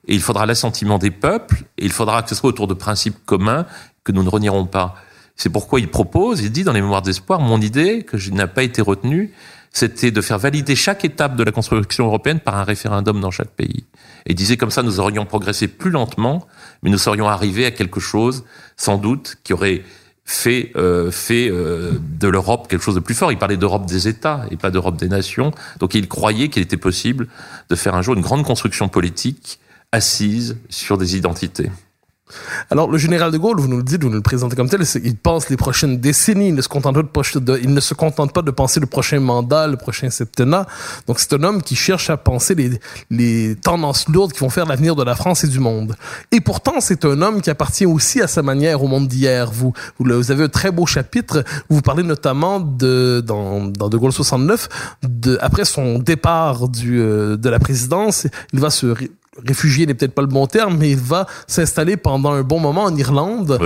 et 0.07 0.15
il 0.15 0.21
faudra 0.21 0.45
l'assentiment 0.45 0.97
des 0.97 1.11
peuples 1.11 1.63
et 1.77 1.85
il 1.85 1.91
faudra 1.91 2.23
que 2.23 2.29
ce 2.29 2.35
soit 2.35 2.49
autour 2.49 2.67
de 2.67 2.73
principes 2.73 3.17
communs 3.25 3.65
que 4.03 4.11
nous 4.11 4.23
ne 4.23 4.29
renierons 4.29 4.65
pas. 4.65 4.95
C'est 5.35 5.49
pourquoi 5.49 5.79
il 5.79 5.89
propose, 5.89 6.41
il 6.41 6.51
dit 6.51 6.63
dans 6.63 6.73
les 6.73 6.81
mémoires 6.81 7.01
d'espoir, 7.01 7.39
mon 7.39 7.59
idée, 7.59 8.03
que 8.03 8.17
je 8.17 8.31
n'a 8.31 8.47
pas 8.47 8.63
été 8.63 8.81
retenue, 8.81 9.33
c'était 9.71 10.11
de 10.11 10.21
faire 10.21 10.39
valider 10.39 10.75
chaque 10.75 11.03
étape 11.03 11.35
de 11.35 11.43
la 11.43 11.51
construction 11.51 12.05
européenne 12.05 12.39
par 12.39 12.55
un 12.55 12.63
référendum 12.63 13.19
dans 13.19 13.31
chaque 13.31 13.49
pays. 13.49 13.83
Et 14.25 14.31
il 14.31 14.35
disait 14.35 14.55
comme 14.55 14.71
ça, 14.71 14.83
nous 14.83 15.01
aurions 15.01 15.25
progressé 15.25 15.67
plus 15.67 15.91
lentement, 15.91 16.47
mais 16.81 16.89
nous 16.89 16.97
serions 16.97 17.27
arrivés 17.27 17.65
à 17.65 17.71
quelque 17.71 17.99
chose, 17.99 18.45
sans 18.77 18.97
doute, 18.97 19.35
qui 19.43 19.51
aurait 19.51 19.83
fait, 20.23 20.71
euh, 20.75 21.11
euh, 21.31 21.91
de 22.19 22.27
l'Europe 22.27 22.67
quelque 22.67 22.81
chose 22.81 22.95
de 22.95 22.99
plus 22.99 23.13
fort. 23.13 23.31
Il 23.31 23.37
parlait 23.37 23.57
d'Europe 23.57 23.85
des 23.85 24.07
États 24.07 24.45
et 24.49 24.57
pas 24.57 24.71
d'Europe 24.71 24.97
des 24.97 25.09
nations. 25.09 25.51
Donc 25.79 25.93
il 25.93 26.07
croyait 26.07 26.49
qu'il 26.49 26.63
était 26.63 26.77
possible 26.77 27.27
de 27.69 27.75
faire 27.75 27.95
un 27.95 28.01
jour 28.01 28.15
une 28.15 28.21
grande 28.21 28.43
construction 28.43 28.87
politique 28.87 29.59
assise 29.91 30.57
sur 30.69 30.97
des 30.97 31.15
identités. 31.15 31.69
Alors, 32.71 32.89
le 32.89 32.97
général 32.97 33.31
de 33.31 33.37
Gaulle, 33.37 33.59
vous 33.59 33.67
nous 33.67 33.77
le 33.77 33.83
dites, 33.83 34.03
vous 34.03 34.09
nous 34.09 34.15
le 34.15 34.21
présentez 34.21 34.55
comme 34.55 34.67
tel, 34.67 34.81
il 35.03 35.15
pense 35.15 35.49
les 35.49 35.57
prochaines 35.57 35.99
décennies, 35.99 36.47
il 36.47 36.55
ne 36.55 36.61
se 36.61 36.67
contente 36.67 38.33
pas 38.33 38.41
de, 38.41 38.51
penser 38.51 38.79
le 38.79 38.87
prochain 38.87 39.19
mandat, 39.19 39.67
le 39.67 39.77
prochain 39.77 40.09
septennat. 40.09 40.65
Donc, 41.05 41.19
c'est 41.19 41.33
un 41.33 41.43
homme 41.43 41.61
qui 41.61 41.75
cherche 41.75 42.09
à 42.09 42.17
penser 42.17 42.55
les, 43.11 43.55
tendances 43.55 44.09
lourdes 44.09 44.33
qui 44.33 44.39
vont 44.39 44.49
faire 44.49 44.65
l'avenir 44.65 44.95
de 44.95 45.03
la 45.03 45.15
France 45.15 45.43
et 45.43 45.47
du 45.47 45.59
monde. 45.59 45.95
Et 46.31 46.41
pourtant, 46.41 46.79
c'est 46.79 47.05
un 47.05 47.21
homme 47.21 47.41
qui 47.41 47.51
appartient 47.51 47.85
aussi 47.85 48.21
à 48.21 48.27
sa 48.27 48.41
manière 48.41 48.83
au 48.83 48.87
monde 48.87 49.07
d'hier. 49.07 49.51
Vous, 49.51 49.73
avez 50.31 50.45
un 50.45 50.49
très 50.49 50.71
beau 50.71 50.87
chapitre 50.87 51.43
où 51.69 51.75
vous 51.75 51.81
parlez 51.81 52.03
notamment 52.03 52.59
de, 52.59 53.21
dans, 53.23 53.67
De 53.67 53.97
Gaulle 53.97 54.11
69, 54.11 54.67
de, 55.03 55.37
après 55.41 55.65
son 55.65 55.99
départ 55.99 56.61
euh, 56.85 57.37
de 57.37 57.49
la 57.49 57.59
présidence, 57.59 58.25
il 58.51 58.59
va 58.59 58.71
se 58.71 58.95
réfugié 59.45 59.85
n'est 59.85 59.93
peut-être 59.93 60.13
pas 60.13 60.21
le 60.21 60.27
bon 60.27 60.47
terme, 60.47 60.77
mais 60.77 60.91
il 60.91 60.97
va 60.97 61.27
s'installer 61.47 61.97
pendant 61.97 62.31
un 62.31 62.43
bon 62.43 62.59
moment 62.59 62.83
en 62.83 62.95
Irlande. 62.95 63.57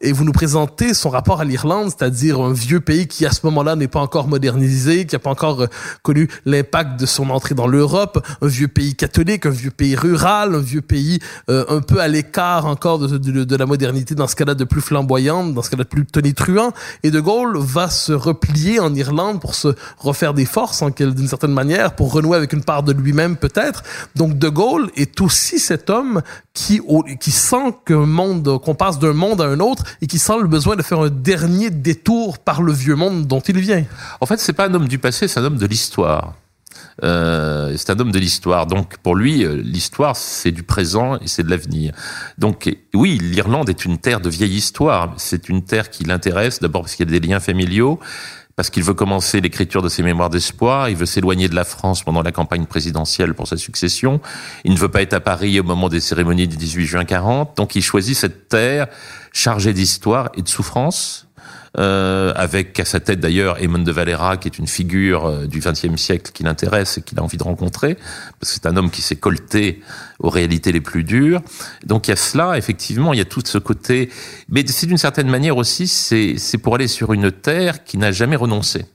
Et 0.00 0.12
vous 0.12 0.24
nous 0.24 0.32
présentez 0.32 0.94
son 0.94 1.10
rapport 1.10 1.40
à 1.40 1.44
l'Irlande, 1.44 1.90
c'est-à-dire 1.90 2.40
un 2.40 2.52
vieux 2.52 2.80
pays 2.80 3.06
qui 3.06 3.24
à 3.24 3.30
ce 3.30 3.40
moment-là 3.44 3.76
n'est 3.76 3.88
pas 3.88 4.00
encore 4.00 4.26
modernisé, 4.26 5.06
qui 5.06 5.14
n'a 5.14 5.18
pas 5.18 5.30
encore 5.30 5.62
euh, 5.62 5.66
connu 6.02 6.28
l'impact 6.44 6.98
de 6.98 7.06
son 7.06 7.30
entrée 7.30 7.54
dans 7.54 7.66
l'Europe, 7.66 8.24
un 8.42 8.46
vieux 8.46 8.68
pays 8.68 8.94
catholique, 8.94 9.46
un 9.46 9.50
vieux 9.50 9.70
pays 9.70 9.94
rural, 9.94 10.54
un 10.54 10.60
vieux 10.60 10.80
pays 10.80 11.20
euh, 11.50 11.64
un 11.68 11.80
peu 11.80 12.00
à 12.00 12.08
l'écart 12.08 12.66
encore 12.66 12.98
de, 12.98 13.18
de, 13.18 13.44
de, 13.44 13.56
la 13.56 13.66
modernité, 13.66 14.14
dans 14.14 14.26
ce 14.26 14.34
cas-là 14.36 14.54
de 14.54 14.64
plus 14.64 14.80
flamboyante, 14.80 15.54
dans 15.54 15.62
ce 15.62 15.70
cas-là 15.70 15.84
de 15.84 15.88
plus 15.88 16.04
tonitruant, 16.04 16.72
et 17.02 17.10
De 17.10 17.20
Gaulle 17.20 17.56
va 17.58 17.88
se 17.90 18.12
replier 18.12 18.80
en 18.80 18.94
Irlande 18.94 19.40
pour 19.40 19.54
se 19.54 19.68
refaire 19.98 20.34
des 20.34 20.46
forces, 20.46 20.82
en 20.82 20.90
d'une 20.90 21.28
certaine 21.28 21.52
manière, 21.52 21.94
pour 21.94 22.12
renouer 22.12 22.36
avec 22.36 22.52
une 22.52 22.64
part 22.64 22.82
de 22.82 22.92
lui-même 22.92 23.36
peut-être. 23.36 23.82
Donc 24.16 24.36
De 24.38 24.48
Gaulle 24.48 24.90
est 24.96 25.20
aussi 25.20 25.58
cet 25.58 25.90
homme 25.90 26.22
qui, 26.54 27.30
sent 27.30 27.74
qu'on 27.84 28.74
passe 28.78 28.98
d'un 29.00 29.12
monde 29.12 29.42
à 29.42 29.46
un 29.46 29.58
autre 29.58 29.82
et 30.00 30.06
qui 30.06 30.18
sent 30.18 30.38
le 30.40 30.46
besoin 30.46 30.76
de 30.76 30.82
faire 30.82 31.00
un 31.00 31.10
dernier 31.10 31.70
détour 31.70 32.38
par 32.38 32.62
le 32.62 32.72
vieux 32.72 32.94
monde 32.94 33.26
dont 33.26 33.40
il 33.40 33.58
vient. 33.58 33.84
En 34.20 34.26
fait, 34.26 34.38
c'est 34.38 34.52
pas 34.52 34.68
un 34.68 34.74
homme 34.74 34.88
du 34.88 34.98
passé, 34.98 35.26
c'est 35.26 35.40
un 35.40 35.44
homme 35.44 35.58
de 35.58 35.66
l'histoire. 35.66 36.34
Euh, 37.02 37.74
c'est 37.76 37.90
un 37.90 37.98
homme 37.98 38.12
de 38.12 38.18
l'histoire. 38.18 38.66
Donc 38.66 38.98
pour 38.98 39.16
lui, 39.16 39.44
euh, 39.44 39.60
l'histoire, 39.64 40.16
c'est 40.16 40.52
du 40.52 40.62
présent 40.62 41.16
et 41.16 41.26
c'est 41.26 41.42
de 41.42 41.50
l'avenir. 41.50 41.92
Donc 42.38 42.72
oui, 42.94 43.18
l'Irlande 43.20 43.68
est 43.68 43.84
une 43.84 43.98
terre 43.98 44.20
de 44.20 44.30
vieille 44.30 44.54
histoire. 44.54 45.14
C'est 45.16 45.48
une 45.48 45.64
terre 45.64 45.90
qui 45.90 46.04
l'intéresse, 46.04 46.60
d'abord 46.60 46.82
parce 46.82 46.94
qu'il 46.94 47.10
y 47.10 47.14
a 47.14 47.18
des 47.18 47.26
liens 47.26 47.40
familiaux, 47.40 47.98
parce 48.56 48.70
qu'il 48.70 48.82
veut 48.82 48.94
commencer 48.94 49.40
l'écriture 49.40 49.82
de 49.82 49.88
ses 49.88 50.02
mémoires 50.02 50.30
d'espoir, 50.30 50.88
il 50.88 50.96
veut 50.96 51.06
s'éloigner 51.06 51.48
de 51.48 51.54
la 51.54 51.64
France 51.64 52.02
pendant 52.02 52.22
la 52.22 52.32
campagne 52.32 52.66
présidentielle 52.66 53.34
pour 53.34 53.48
sa 53.48 53.56
succession, 53.56 54.20
il 54.64 54.72
ne 54.72 54.78
veut 54.78 54.90
pas 54.90 55.02
être 55.02 55.14
à 55.14 55.20
Paris 55.20 55.58
au 55.58 55.64
moment 55.64 55.88
des 55.88 56.00
cérémonies 56.00 56.48
du 56.48 56.56
18 56.56 56.86
juin 56.86 57.04
40, 57.04 57.56
donc 57.56 57.74
il 57.74 57.82
choisit 57.82 58.16
cette 58.16 58.48
terre 58.48 58.86
chargée 59.32 59.72
d'histoire 59.72 60.30
et 60.36 60.42
de 60.42 60.48
souffrance, 60.48 61.28
euh, 61.78 62.32
avec 62.36 62.78
à 62.78 62.84
sa 62.84 63.00
tête 63.00 63.20
d'ailleurs 63.20 63.60
Eamon 63.60 63.80
de 63.80 63.90
Valera, 63.90 64.36
qui 64.36 64.48
est 64.48 64.58
une 64.58 64.66
figure 64.66 65.26
euh, 65.26 65.46
du 65.46 65.58
XXe 65.58 65.96
siècle 65.96 66.30
qui 66.32 66.44
l'intéresse 66.44 66.98
et 66.98 67.02
qu'il 67.02 67.18
a 67.18 67.22
envie 67.22 67.36
de 67.36 67.42
rencontrer, 67.42 67.94
parce 67.94 68.52
que 68.52 68.60
c'est 68.60 68.66
un 68.66 68.76
homme 68.76 68.90
qui 68.90 69.02
s'est 69.02 69.16
colté 69.16 69.80
aux 70.20 70.30
réalités 70.30 70.72
les 70.72 70.80
plus 70.80 71.04
dures. 71.04 71.40
Donc 71.84 72.06
il 72.06 72.10
y 72.10 72.12
a 72.12 72.16
cela, 72.16 72.56
effectivement, 72.56 73.12
il 73.12 73.18
y 73.18 73.22
a 73.22 73.24
tout 73.24 73.42
ce 73.44 73.58
côté, 73.58 74.10
mais 74.48 74.64
c'est 74.66 74.86
d'une 74.86 74.98
certaine 74.98 75.28
manière 75.28 75.56
aussi, 75.56 75.88
c'est 75.88 76.58
pour 76.58 76.76
aller 76.76 76.88
sur 76.88 77.12
une 77.12 77.32
terre 77.32 77.84
qui 77.84 77.98
n'a 77.98 78.12
jamais 78.12 78.36
renoncé. 78.36 78.86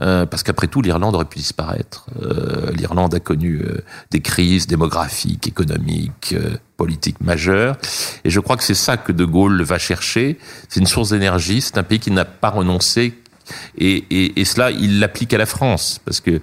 Euh, 0.00 0.26
parce 0.26 0.42
qu'après 0.42 0.68
tout, 0.68 0.80
l'Irlande 0.80 1.14
aurait 1.14 1.24
pu 1.24 1.38
disparaître. 1.38 2.06
Euh, 2.22 2.70
L'Irlande 2.72 3.14
a 3.14 3.20
connu 3.20 3.62
euh, 3.62 3.82
des 4.10 4.20
crises 4.20 4.66
démographiques, 4.66 5.48
économiques, 5.48 6.34
politiques 6.76 7.20
majeures, 7.20 7.76
et 8.24 8.30
je 8.30 8.38
crois 8.38 8.56
que 8.56 8.62
c'est 8.62 8.74
ça 8.74 8.96
que 8.96 9.10
De 9.10 9.24
Gaulle 9.24 9.62
va 9.62 9.78
chercher. 9.78 10.38
C'est 10.68 10.78
une 10.78 10.86
source 10.86 11.10
d'énergie. 11.10 11.60
C'est 11.60 11.78
un 11.78 11.82
pays 11.82 11.98
qui 11.98 12.12
n'a 12.12 12.24
pas 12.24 12.50
renoncé, 12.50 13.18
et, 13.76 14.04
et, 14.10 14.40
et 14.40 14.44
cela, 14.44 14.70
il 14.70 15.00
l'applique 15.00 15.34
à 15.34 15.38
la 15.38 15.46
France, 15.46 16.00
parce 16.04 16.20
que 16.20 16.40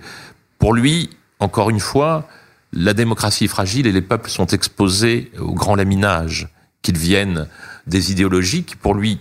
pour 0.60 0.74
lui, 0.74 1.10
encore 1.40 1.70
une 1.70 1.80
fois, 1.80 2.28
la 2.74 2.94
démocratie 2.94 3.46
est 3.46 3.50
fragile 3.50 3.88
et 3.88 3.92
les 3.92 4.02
peuples 4.02 4.30
sont 4.30 4.48
exposés 4.48 5.32
au 5.40 5.54
grand 5.54 5.76
laminage, 5.76 6.50
qu'ils 6.82 6.98
viennent 6.98 7.48
des 7.88 8.12
idéologies 8.12 8.64
qui, 8.64 8.76
pour 8.76 8.94
lui, 8.94 9.20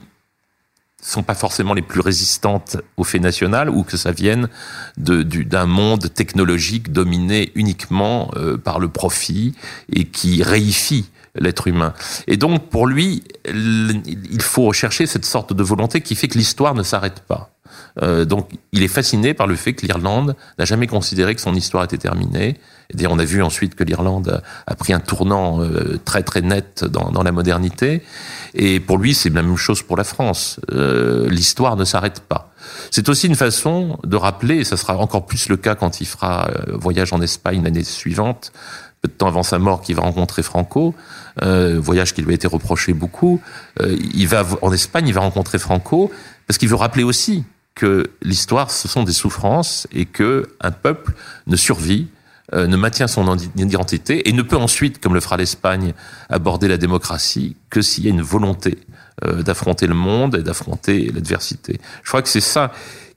sont 1.04 1.22
pas 1.22 1.34
forcément 1.34 1.74
les 1.74 1.82
plus 1.82 2.00
résistantes 2.00 2.78
au 2.96 3.04
fait 3.04 3.18
national 3.18 3.68
ou 3.68 3.82
que 3.82 3.96
ça 3.96 4.12
vienne 4.12 4.48
d'un 4.96 5.66
monde 5.66 6.12
technologique 6.12 6.92
dominé 6.92 7.52
uniquement 7.54 8.30
euh, 8.36 8.56
par 8.56 8.78
le 8.78 8.88
profit 8.88 9.54
et 9.92 10.04
qui 10.06 10.42
réifie 10.42 11.10
l'être 11.34 11.66
humain. 11.66 11.94
Et 12.26 12.36
donc, 12.36 12.68
pour 12.68 12.86
lui, 12.86 13.24
il 13.46 14.42
faut 14.42 14.62
rechercher 14.62 15.06
cette 15.06 15.24
sorte 15.24 15.52
de 15.52 15.62
volonté 15.62 16.00
qui 16.00 16.14
fait 16.14 16.28
que 16.28 16.38
l'histoire 16.38 16.74
ne 16.74 16.82
s'arrête 16.82 17.20
pas. 17.20 17.53
Euh, 18.02 18.24
donc, 18.24 18.50
il 18.72 18.82
est 18.82 18.88
fasciné 18.88 19.34
par 19.34 19.46
le 19.46 19.56
fait 19.56 19.72
que 19.72 19.86
l'Irlande 19.86 20.36
n'a 20.58 20.64
jamais 20.64 20.86
considéré 20.86 21.34
que 21.34 21.40
son 21.40 21.54
histoire 21.54 21.84
était 21.84 21.98
terminée. 21.98 22.58
Et 22.96 23.06
on 23.06 23.18
a 23.18 23.24
vu 23.24 23.42
ensuite 23.42 23.74
que 23.74 23.84
l'Irlande 23.84 24.42
a 24.66 24.74
pris 24.74 24.92
un 24.92 25.00
tournant 25.00 25.62
euh, 25.62 25.98
très 26.04 26.22
très 26.22 26.42
net 26.42 26.84
dans, 26.84 27.22
la 27.22 27.32
modernité. 27.32 28.02
Et 28.54 28.80
pour 28.80 28.98
lui, 28.98 29.14
c'est 29.14 29.30
la 29.30 29.42
même 29.42 29.56
chose 29.56 29.82
pour 29.82 29.96
la 29.96 30.04
France. 30.04 30.60
Euh, 30.72 31.28
l'histoire 31.30 31.76
ne 31.76 31.84
s'arrête 31.84 32.20
pas. 32.20 32.52
C'est 32.90 33.08
aussi 33.08 33.26
une 33.26 33.36
façon 33.36 33.98
de 34.04 34.16
rappeler, 34.16 34.56
et 34.56 34.64
ça 34.64 34.76
sera 34.76 34.96
encore 34.96 35.26
plus 35.26 35.48
le 35.48 35.56
cas 35.56 35.74
quand 35.74 36.00
il 36.00 36.06
fera 36.06 36.50
voyage 36.68 37.12
en 37.12 37.20
Espagne 37.20 37.62
l'année 37.62 37.84
suivante, 37.84 38.52
peu 39.02 39.08
de 39.08 39.12
temps 39.12 39.28
avant 39.28 39.42
sa 39.42 39.58
mort, 39.58 39.82
qu'il 39.82 39.96
va 39.96 40.02
rencontrer 40.02 40.42
Franco, 40.42 40.94
voyage 41.42 42.14
qui 42.14 42.22
lui 42.22 42.32
a 42.32 42.34
été 42.34 42.46
reproché 42.46 42.94
beaucoup. 42.94 43.42
Il 43.80 44.26
va 44.28 44.46
en 44.62 44.72
Espagne, 44.72 45.06
il 45.08 45.12
va 45.12 45.20
rencontrer 45.20 45.58
Franco, 45.58 46.10
parce 46.46 46.56
qu'il 46.56 46.70
veut 46.70 46.76
rappeler 46.76 47.02
aussi 47.02 47.44
que 47.74 48.10
l'histoire, 48.22 48.70
ce 48.70 48.88
sont 48.88 49.02
des 49.02 49.12
souffrances 49.12 49.86
et 49.92 50.06
que 50.06 50.48
un 50.60 50.70
peuple 50.70 51.12
ne 51.46 51.56
survit, 51.56 52.08
euh, 52.52 52.66
ne 52.66 52.76
maintient 52.76 53.08
son 53.08 53.36
identité 53.56 54.28
et 54.28 54.32
ne 54.32 54.42
peut 54.42 54.56
ensuite, 54.56 55.00
comme 55.00 55.14
le 55.14 55.20
fera 55.20 55.36
l'Espagne, 55.36 55.94
aborder 56.28 56.68
la 56.68 56.76
démocratie 56.76 57.56
que 57.70 57.82
s'il 57.82 58.04
y 58.04 58.06
a 58.06 58.10
une 58.10 58.22
volonté 58.22 58.78
euh, 59.24 59.42
d'affronter 59.42 59.86
le 59.86 59.94
monde 59.94 60.36
et 60.36 60.42
d'affronter 60.42 61.10
l'adversité. 61.12 61.80
Je 62.02 62.08
crois 62.08 62.22
que 62.22 62.28
c'est 62.28 62.40
ça 62.40 62.72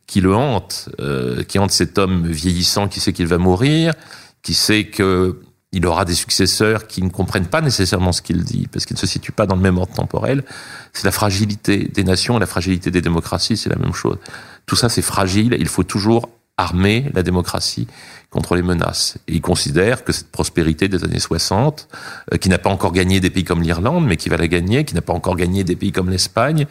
qui 0.08 0.22
le 0.22 0.34
hante, 0.34 0.90
euh, 1.02 1.44
qui 1.44 1.60
hante 1.60 1.72
cet 1.72 1.98
homme 1.98 2.26
vieillissant 2.28 2.88
qui 2.88 3.00
sait 3.00 3.14
qu'il 3.14 3.28
va 3.28 3.38
mourir, 3.38 3.94
qui 4.42 4.54
sait 4.54 4.86
que 4.86 5.42
il 5.78 5.86
aura 5.86 6.06
des 6.06 6.16
successeurs 6.16 6.88
qui 6.88 7.04
ne 7.04 7.10
comprennent 7.10 7.46
pas 7.46 7.62
nécessairement 7.62 8.12
ce 8.12 8.24
qu'il 8.24 8.44
dit, 8.44 8.68
parce 8.72 8.88
qu'il 8.88 8.96
ne 8.96 9.00
se 9.00 9.06
situe 9.06 9.32
pas 9.32 9.46
dans 9.46 9.56
le 9.56 9.62
même 9.62 9.78
ordre 9.78 9.94
temporel. 9.94 10.44
C'est 10.92 11.06
la 11.06 11.12
fragilité 11.12 11.88
des 11.94 12.04
nations, 12.04 12.40
la 12.40 12.48
fragilité 12.48 12.90
des 12.90 13.02
démocraties, 13.02 13.58
c'est 13.58 13.70
la 13.70 13.76
même 13.76 13.94
chose. 13.94 14.18
Tout 14.66 14.76
ça, 14.76 14.90
c'est 14.90 15.04
fragile. 15.04 15.56
Il 15.60 15.68
faut 15.68 15.84
toujours 15.84 16.30
armer 16.58 17.12
la 17.14 17.22
démocratie 17.22 17.88
contre 18.32 18.56
les 18.56 18.64
menaces. 18.64 19.20
Et 19.28 19.36
il 19.36 19.42
considère 19.42 20.04
que 20.04 20.12
cette 20.12 20.32
prospérité 20.32 20.88
des 20.88 21.04
années 21.04 21.20
60, 21.20 21.88
euh, 22.34 22.38
qui 22.38 22.50
n'a 22.50 22.58
pas 22.58 22.72
encore 22.72 22.92
gagné 22.92 23.20
des 23.20 23.30
pays 23.30 23.44
comme 23.44 23.62
l'Irlande, 23.62 24.04
mais 24.04 24.18
qui 24.18 24.30
va 24.30 24.38
la 24.38 24.48
gagner, 24.48 24.84
qui 24.84 24.96
n'a 24.96 25.04
pas 25.04 25.14
encore 25.14 25.36
gagné 25.36 25.64
des 25.64 25.76
pays 25.76 25.92
comme 25.92 26.10
l'Espagne, 26.10 26.66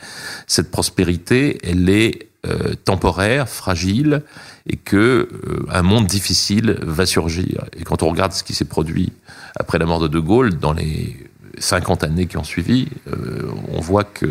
cette 0.49 0.73
prospérité, 0.73 1.59
elle 1.62 1.88
est 1.88 2.29
euh, 2.46 2.75
temporaire, 2.85 3.49
fragile, 3.49 4.22
et 4.68 4.77
que 4.77 4.96
euh, 4.96 5.66
un 5.70 5.83
monde 5.83 6.07
difficile 6.07 6.79
va 6.83 7.07
surgir. 7.07 7.64
Et 7.79 7.85
quand 7.85 8.03
on 8.03 8.09
regarde 8.09 8.33
ce 8.33 8.44
qui 8.44 8.55
s'est 8.55 8.64
produit 8.64 9.12
après 9.57 9.79
la 9.79 9.87
mort 9.87 10.01
de 10.01 10.09
De 10.09 10.18
Gaulle, 10.18 10.55
dans 10.59 10.72
les 10.72 11.16
50 11.59 12.05
années 12.05 12.27
qui 12.27 12.37
ont 12.37 12.44
suivi, 12.44 12.88
euh, 13.09 13.51
on 13.72 13.81
voit 13.81 14.05
que 14.05 14.27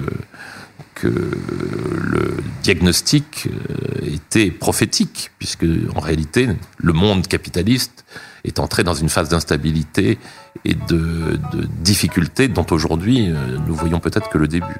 que 0.93 1.07
le 1.07 2.37
diagnostic 2.63 3.47
euh, 3.47 4.13
était 4.13 4.49
prophétique, 4.49 5.31
puisque 5.39 5.65
en 5.93 5.99
réalité, 5.99 6.47
le 6.77 6.93
monde 6.93 7.27
capitaliste 7.27 8.05
est 8.45 8.59
entré 8.59 8.83
dans 8.83 8.93
une 8.93 9.09
phase 9.09 9.27
d'instabilité 9.27 10.17
et 10.63 10.73
de, 10.73 11.37
de 11.51 11.67
difficulté 11.81 12.47
dont 12.47 12.65
aujourd'hui 12.71 13.29
nous 13.67 13.75
voyons 13.75 13.99
peut-être 13.99 14.29
que 14.29 14.37
le 14.37 14.47
début. 14.47 14.79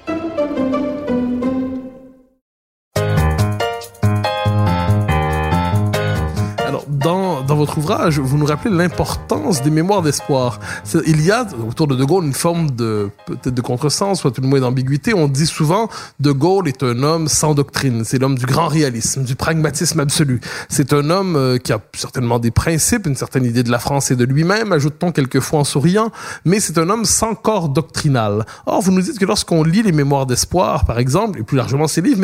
Votre 7.61 7.77
ouvrage, 7.77 8.17
vous 8.19 8.39
nous 8.39 8.45
rappelez 8.47 8.75
l'importance 8.75 9.61
des 9.61 9.69
mémoires 9.69 10.01
d'espoir. 10.01 10.59
Il 11.05 11.21
y 11.23 11.29
a 11.29 11.45
autour 11.69 11.85
de 11.85 11.95
De 11.95 12.03
Gaulle 12.03 12.25
une 12.25 12.33
forme 12.33 12.71
de 12.71 13.11
peut-être 13.27 13.53
de 13.53 13.61
contresens, 13.61 14.19
soit 14.19 14.31
tout 14.31 14.41
le 14.41 14.47
moins 14.47 14.61
d'ambiguïté. 14.61 15.13
On 15.13 15.27
dit 15.27 15.45
souvent 15.45 15.87
De 16.19 16.31
Gaulle 16.31 16.67
est 16.67 16.81
un 16.81 17.03
homme 17.03 17.27
sans 17.27 17.53
doctrine. 17.53 18.03
C'est 18.03 18.17
l'homme 18.17 18.35
du 18.35 18.47
grand 18.47 18.67
réalisme, 18.67 19.23
du 19.23 19.35
pragmatisme 19.35 19.99
absolu. 19.99 20.41
C'est 20.69 20.91
un 20.91 21.11
homme 21.11 21.35
euh, 21.35 21.57
qui 21.59 21.71
a 21.71 21.79
certainement 21.93 22.39
des 22.39 22.49
principes, 22.49 23.05
une 23.05 23.15
certaine 23.15 23.45
idée 23.45 23.61
de 23.61 23.69
la 23.69 23.77
France 23.77 24.09
et 24.09 24.15
de 24.15 24.25
lui-même, 24.25 24.71
ajoute-t-on 24.71 25.11
quelquefois 25.11 25.59
en 25.59 25.63
souriant, 25.63 26.09
mais 26.43 26.59
c'est 26.59 26.79
un 26.79 26.89
homme 26.89 27.05
sans 27.05 27.35
corps 27.35 27.69
doctrinal. 27.69 28.43
Or, 28.65 28.81
vous 28.81 28.91
nous 28.91 29.01
dites 29.01 29.19
que 29.19 29.25
lorsqu'on 29.25 29.63
lit 29.63 29.83
les 29.83 29.91
mémoires 29.91 30.25
d'espoir, 30.25 30.85
par 30.85 30.97
exemple, 30.97 31.39
et 31.39 31.43
plus 31.43 31.57
largement 31.57 31.87
ces 31.87 32.01
livres, 32.01 32.21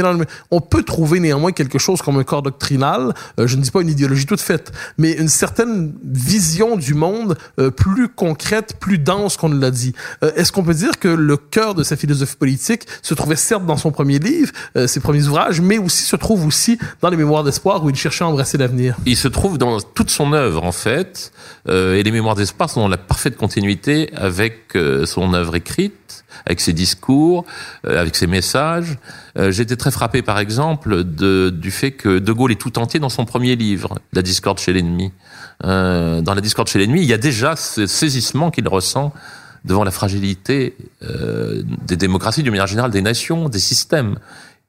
on 0.49 0.61
peut 0.61 0.81
trouver 0.81 1.19
néanmoins 1.19 1.51
quelque 1.51 1.77
chose 1.77 2.01
comme 2.01 2.17
un 2.17 2.23
corps 2.23 2.41
doctrinal. 2.41 3.13
Euh, 3.39 3.45
je 3.45 3.55
ne 3.55 3.61
dis 3.61 3.69
pas 3.69 3.81
une 3.81 3.89
idéologie 3.89 4.25
toute 4.25 4.41
faite, 4.41 4.71
mais 4.97 5.11
une 5.11 5.26
certaine 5.29 5.93
vision 6.03 6.75
du 6.75 6.93
monde 6.93 7.37
euh, 7.59 7.71
plus 7.71 8.07
concrète, 8.09 8.75
plus 8.79 8.97
dense 8.97 9.37
qu'on 9.37 9.49
ne 9.49 9.59
l'a 9.59 9.71
dit. 9.71 9.93
Euh, 10.23 10.31
est-ce 10.35 10.51
qu'on 10.51 10.63
peut 10.63 10.73
dire 10.73 10.99
que 10.99 11.07
le 11.07 11.37
cœur 11.37 11.75
de 11.75 11.83
sa 11.83 11.95
philosophie 11.95 12.35
politique 12.35 12.83
se 13.01 13.13
trouvait 13.13 13.35
certes 13.35 13.65
dans 13.65 13.77
son 13.77 13.91
premier 13.91 14.19
livre, 14.19 14.51
euh, 14.75 14.87
ses 14.87 14.99
premiers 14.99 15.27
ouvrages, 15.27 15.61
mais 15.61 15.77
aussi 15.77 16.03
se 16.03 16.15
trouve 16.15 16.45
aussi 16.45 16.77
dans 17.01 17.09
les 17.09 17.17
Mémoires 17.17 17.43
d'espoir 17.43 17.83
où 17.83 17.89
il 17.89 17.95
cherchait 17.95 18.23
à 18.23 18.27
embrasser 18.27 18.57
l'avenir? 18.57 18.97
Il 19.05 19.17
se 19.17 19.27
trouve 19.27 19.57
dans 19.57 19.79
toute 19.79 20.09
son 20.09 20.33
œuvre 20.33 20.63
en 20.63 20.71
fait, 20.71 21.31
et 21.67 22.01
les 22.03 22.11
Mémoires 22.11 22.35
d'espoir 22.35 22.69
sont 22.69 22.81
dans 22.81 22.87
la 22.87 22.97
parfaite 22.97 23.35
continuité 23.35 24.09
avec 24.13 24.77
son 25.05 25.33
œuvre 25.33 25.55
écrite 25.55 26.23
avec 26.45 26.61
ses 26.61 26.73
discours, 26.73 27.45
avec 27.83 28.15
ses 28.15 28.27
messages. 28.27 28.97
Été 29.35 29.75
très 29.75 29.91
frappé, 29.91 30.21
par 30.21 30.39
exemple, 30.39 31.03
du 31.03 31.71
fait 31.71 31.91
que 31.91 32.19
De 32.19 32.31
Gaulle 32.31 32.51
est 32.51 32.61
tout 32.61 32.79
entier 32.79 32.99
dans 32.99 33.09
son 33.09 33.25
premier 33.25 33.55
livre, 33.55 33.99
La 34.13 34.21
discorde 34.21 34.59
chez 34.59 34.73
l'ennemi. 34.73 35.11
Euh, 35.63 36.21
dans 36.21 36.33
la 36.33 36.41
discorde 36.41 36.67
chez 36.67 36.79
l'ennemi, 36.79 37.01
il 37.01 37.07
y 37.07 37.13
a 37.13 37.17
déjà 37.17 37.55
ce 37.55 37.87
saisissement 37.87 38.51
qu'il 38.51 38.67
ressent 38.67 39.13
devant 39.65 39.83
la 39.83 39.91
fragilité 39.91 40.77
euh, 41.03 41.63
des 41.85 41.97
démocraties, 41.97 42.43
du 42.43 42.51
manière 42.51 42.67
générale 42.67 42.91
des 42.91 43.01
nations, 43.01 43.49
des 43.49 43.59
systèmes. 43.59 44.17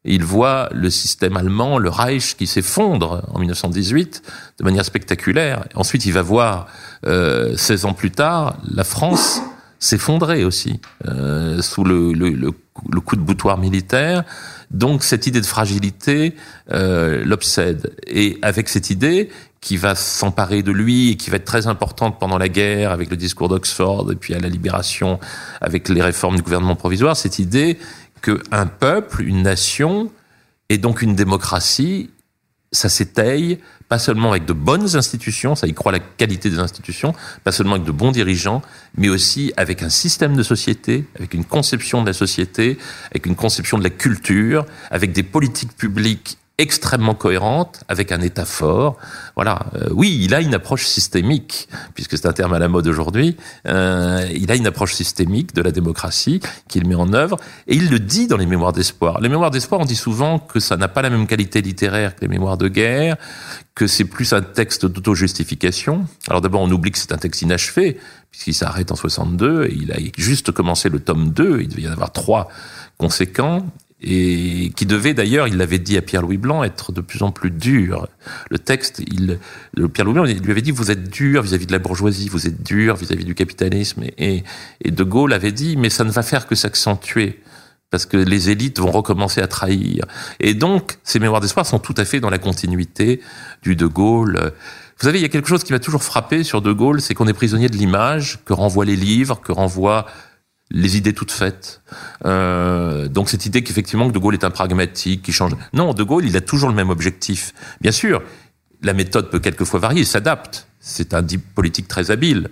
Il 0.04 0.24
voit 0.24 0.68
le 0.72 0.90
système 0.90 1.36
allemand, 1.36 1.78
le 1.78 1.90
Reich, 1.90 2.36
qui 2.36 2.46
s'effondre 2.46 3.24
en 3.32 3.38
1918 3.40 4.22
de 4.58 4.64
manière 4.64 4.84
spectaculaire. 4.84 5.64
Ensuite, 5.74 6.06
il 6.06 6.12
va 6.12 6.22
voir, 6.22 6.68
euh, 7.06 7.56
16 7.56 7.84
ans 7.84 7.94
plus 7.94 8.10
tard, 8.10 8.56
la 8.70 8.84
France 8.84 9.42
s'effondrer 9.78 10.44
aussi 10.44 10.80
euh, 11.06 11.62
sous 11.62 11.84
le, 11.84 12.12
le, 12.12 12.30
le, 12.30 13.00
coup 13.00 13.16
de 13.16 13.20
boutoir 13.20 13.58
militaire. 13.58 14.24
Donc 14.70 15.02
cette 15.02 15.26
idée 15.26 15.40
de 15.40 15.46
fragilité 15.46 16.34
euh, 16.72 17.24
l'obsède. 17.24 17.94
Et 18.06 18.38
avec 18.42 18.68
cette 18.68 18.90
idée 18.90 19.30
qui 19.60 19.76
va 19.76 19.94
s'emparer 19.94 20.62
de 20.62 20.70
lui 20.70 21.10
et 21.10 21.16
qui 21.16 21.30
va 21.30 21.36
être 21.36 21.44
très 21.44 21.66
importante 21.66 22.18
pendant 22.18 22.38
la 22.38 22.48
guerre 22.48 22.92
avec 22.92 23.10
le 23.10 23.16
discours 23.16 23.48
d'Oxford 23.48 24.10
et 24.12 24.16
puis 24.16 24.34
à 24.34 24.38
la 24.38 24.48
libération 24.48 25.18
avec 25.60 25.88
les 25.88 26.02
réformes 26.02 26.36
du 26.36 26.42
gouvernement 26.42 26.76
provisoire, 26.76 27.16
cette 27.16 27.38
idée 27.38 27.78
qu'un 28.22 28.66
peuple, 28.66 29.22
une 29.22 29.42
nation 29.42 30.10
et 30.68 30.78
donc 30.78 31.02
une 31.02 31.14
démocratie, 31.14 32.10
ça 32.72 32.88
s'étaye 32.88 33.58
pas 33.88 33.98
seulement 33.98 34.30
avec 34.30 34.44
de 34.44 34.52
bonnes 34.52 34.96
institutions, 34.96 35.54
ça 35.54 35.66
y 35.66 35.72
croit 35.72 35.92
la 35.92 35.98
qualité 35.98 36.50
des 36.50 36.58
institutions, 36.58 37.14
pas 37.42 37.52
seulement 37.52 37.74
avec 37.74 37.86
de 37.86 37.92
bons 37.92 38.12
dirigeants, 38.12 38.60
mais 38.96 39.08
aussi 39.08 39.52
avec 39.56 39.82
un 39.82 39.88
système 39.88 40.36
de 40.36 40.42
société, 40.42 41.06
avec 41.16 41.32
une 41.32 41.44
conception 41.44 42.02
de 42.02 42.06
la 42.06 42.12
société, 42.12 42.76
avec 43.10 43.24
une 43.24 43.34
conception 43.34 43.78
de 43.78 43.82
la 43.82 43.90
culture, 43.90 44.66
avec 44.90 45.12
des 45.12 45.22
politiques 45.22 45.74
publiques 45.74 46.36
extrêmement 46.58 47.14
cohérente, 47.14 47.80
avec 47.88 48.10
un 48.10 48.20
État 48.20 48.44
fort. 48.44 48.96
Voilà. 49.36 49.66
Euh, 49.76 49.88
oui, 49.92 50.18
il 50.22 50.34
a 50.34 50.40
une 50.40 50.54
approche 50.54 50.86
systémique, 50.86 51.68
puisque 51.94 52.18
c'est 52.18 52.26
un 52.26 52.32
terme 52.32 52.52
à 52.52 52.58
la 52.58 52.68
mode 52.68 52.88
aujourd'hui. 52.88 53.36
Euh, 53.66 54.28
il 54.34 54.50
a 54.50 54.56
une 54.56 54.66
approche 54.66 54.94
systémique 54.94 55.54
de 55.54 55.62
la 55.62 55.70
démocratie 55.70 56.40
qu'il 56.66 56.86
met 56.86 56.96
en 56.96 57.12
œuvre, 57.12 57.36
et 57.68 57.76
il 57.76 57.90
le 57.90 58.00
dit 58.00 58.26
dans 58.26 58.36
les 58.36 58.46
Mémoires 58.46 58.72
d'espoir. 58.72 59.20
Les 59.20 59.28
Mémoires 59.28 59.52
d'espoir, 59.52 59.80
on 59.80 59.84
dit 59.84 59.96
souvent 59.96 60.40
que 60.40 60.58
ça 60.58 60.76
n'a 60.76 60.88
pas 60.88 61.00
la 61.00 61.10
même 61.10 61.28
qualité 61.28 61.62
littéraire 61.62 62.16
que 62.16 62.22
les 62.22 62.28
Mémoires 62.28 62.58
de 62.58 62.66
guerre, 62.66 63.16
que 63.76 63.86
c'est 63.86 64.04
plus 64.04 64.32
un 64.32 64.42
texte 64.42 64.84
d'auto-justification. 64.84 66.06
Alors 66.28 66.40
d'abord, 66.40 66.62
on 66.62 66.70
oublie 66.72 66.90
que 66.90 66.98
c'est 66.98 67.12
un 67.12 67.18
texte 67.18 67.42
inachevé, 67.42 67.98
puisqu'il 68.32 68.54
s'arrête 68.54 68.90
en 68.90 68.96
62, 68.96 69.66
et 69.66 69.74
il 69.74 69.92
a 69.92 69.96
juste 70.16 70.50
commencé 70.50 70.88
le 70.88 70.98
tome 70.98 71.30
2, 71.30 71.60
il 71.60 71.68
devait 71.68 71.82
y 71.82 71.88
en 71.88 71.92
avoir 71.92 72.12
trois 72.12 72.48
conséquents, 72.98 73.64
et 74.00 74.72
qui 74.76 74.86
devait 74.86 75.12
d'ailleurs, 75.12 75.48
il 75.48 75.56
l'avait 75.56 75.80
dit 75.80 75.96
à 75.96 76.02
Pierre-Louis 76.02 76.36
Blanc, 76.36 76.62
être 76.62 76.92
de 76.92 77.00
plus 77.00 77.22
en 77.22 77.32
plus 77.32 77.50
dur. 77.50 78.06
Le 78.48 78.58
texte, 78.58 79.00
il, 79.00 79.38
Pierre-Louis 79.92 80.14
Blanc 80.14 80.24
lui 80.24 80.50
avait 80.50 80.62
dit, 80.62 80.70
vous 80.70 80.90
êtes 80.90 81.10
dur 81.10 81.42
vis-à-vis 81.42 81.66
de 81.66 81.72
la 81.72 81.80
bourgeoisie, 81.80 82.28
vous 82.28 82.46
êtes 82.46 82.62
dur 82.62 82.94
vis-à-vis 82.94 83.24
du 83.24 83.34
capitalisme. 83.34 84.04
Et, 84.16 84.44
et, 84.84 84.90
De 84.92 85.02
Gaulle 85.02 85.32
avait 85.32 85.52
dit, 85.52 85.76
mais 85.76 85.90
ça 85.90 86.04
ne 86.04 86.10
va 86.10 86.22
faire 86.22 86.46
que 86.46 86.54
s'accentuer 86.54 87.40
parce 87.90 88.06
que 88.06 88.16
les 88.16 88.50
élites 88.50 88.78
vont 88.80 88.90
recommencer 88.90 89.40
à 89.40 89.46
trahir. 89.46 90.04
Et 90.40 90.54
donc, 90.54 90.98
ces 91.04 91.18
mémoires 91.18 91.40
d'espoir 91.40 91.66
sont 91.66 91.78
tout 91.78 91.94
à 91.96 92.04
fait 92.04 92.20
dans 92.20 92.30
la 92.30 92.38
continuité 92.38 93.20
du 93.62 93.76
De 93.76 93.86
Gaulle. 93.86 94.52
Vous 95.00 95.06
savez, 95.06 95.18
il 95.18 95.22
y 95.22 95.24
a 95.24 95.28
quelque 95.28 95.48
chose 95.48 95.64
qui 95.64 95.72
m'a 95.72 95.78
toujours 95.78 96.02
frappé 96.02 96.44
sur 96.44 96.60
De 96.60 96.70
Gaulle, 96.72 97.00
c'est 97.00 97.14
qu'on 97.14 97.26
est 97.26 97.32
prisonnier 97.32 97.68
de 97.68 97.76
l'image 97.76 98.40
que 98.44 98.52
renvoient 98.52 98.84
les 98.84 98.96
livres, 98.96 99.40
que 99.40 99.52
renvoient 99.52 100.06
les 100.70 100.96
idées 100.96 101.14
toutes 101.14 101.32
faites. 101.32 101.80
Euh, 102.24 103.08
donc 103.08 103.28
cette 103.28 103.46
idée 103.46 103.62
qu'effectivement 103.62 104.08
que 104.08 104.12
De 104.12 104.18
Gaulle 104.18 104.34
est 104.34 104.44
un 104.44 104.50
pragmatique, 104.50 105.22
qui 105.22 105.32
change. 105.32 105.52
Non, 105.72 105.94
De 105.94 106.02
Gaulle, 106.02 106.26
il 106.26 106.36
a 106.36 106.40
toujours 106.40 106.68
le 106.68 106.74
même 106.74 106.90
objectif. 106.90 107.54
Bien 107.80 107.92
sûr, 107.92 108.22
la 108.82 108.92
méthode 108.92 109.30
peut 109.30 109.40
quelquefois 109.40 109.80
varier, 109.80 110.02
il 110.02 110.06
s'adapte. 110.06 110.68
C'est 110.80 111.14
un 111.14 111.24
politique 111.54 111.88
très 111.88 112.10
habile. 112.10 112.48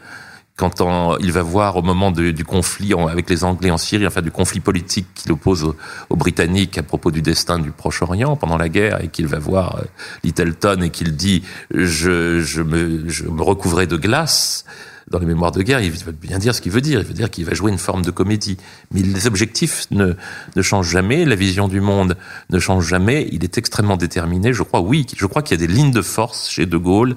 Quand 0.56 0.82
il 1.20 1.32
va 1.32 1.42
voir 1.42 1.76
au 1.76 1.82
moment 1.82 2.10
du 2.10 2.44
conflit 2.44 2.94
avec 2.94 3.28
les 3.28 3.44
Anglais 3.44 3.70
en 3.70 3.76
Syrie, 3.76 4.06
enfin 4.06 4.22
du 4.22 4.30
conflit 4.30 4.60
politique 4.60 5.06
qu'il 5.14 5.30
oppose 5.30 5.74
aux, 6.08 6.16
Britanniques 6.16 6.78
à 6.78 6.82
propos 6.82 7.10
du 7.10 7.20
destin 7.20 7.58
du 7.58 7.72
Proche-Orient 7.72 8.36
pendant 8.36 8.56
la 8.56 8.70
guerre, 8.70 9.04
et 9.04 9.08
qu'il 9.08 9.26
va 9.26 9.38
voir 9.38 9.76
euh, 9.76 9.84
Littleton 10.24 10.80
et 10.80 10.88
qu'il 10.88 11.14
dit 11.14 11.42
je, 11.70 12.40
je, 12.40 12.62
me, 12.62 13.06
je 13.06 13.24
me 13.24 13.42
recouvrais 13.42 13.86
de 13.86 13.98
glace 13.98 14.64
dans 15.10 15.18
les 15.18 15.26
mémoires 15.26 15.52
de 15.52 15.62
guerre, 15.62 15.80
il 15.80 15.92
veut 15.92 16.12
bien 16.12 16.38
dire 16.38 16.54
ce 16.54 16.60
qu'il 16.60 16.72
veut 16.72 16.80
dire. 16.80 17.00
Il 17.00 17.06
veut 17.06 17.14
dire 17.14 17.30
qu'il 17.30 17.44
va 17.44 17.54
jouer 17.54 17.70
une 17.70 17.78
forme 17.78 18.02
de 18.02 18.10
comédie. 18.10 18.56
Mais 18.90 19.02
les 19.02 19.26
objectifs 19.26 19.86
ne, 19.90 20.14
changent 20.62 20.90
jamais, 20.90 21.24
la 21.24 21.36
vision 21.36 21.68
du 21.68 21.80
monde 21.80 22.16
ne 22.50 22.58
change 22.58 22.86
jamais. 22.86 23.28
Il 23.30 23.44
est 23.44 23.56
extrêmement 23.56 23.96
déterminé. 23.96 24.52
Je 24.52 24.62
crois, 24.62 24.80
oui, 24.80 25.06
je 25.16 25.26
crois 25.26 25.42
qu'il 25.42 25.60
y 25.60 25.62
a 25.62 25.66
des 25.66 25.72
lignes 25.72 25.92
de 25.92 26.02
force 26.02 26.48
chez 26.50 26.66
De 26.66 26.76
Gaulle 26.76 27.16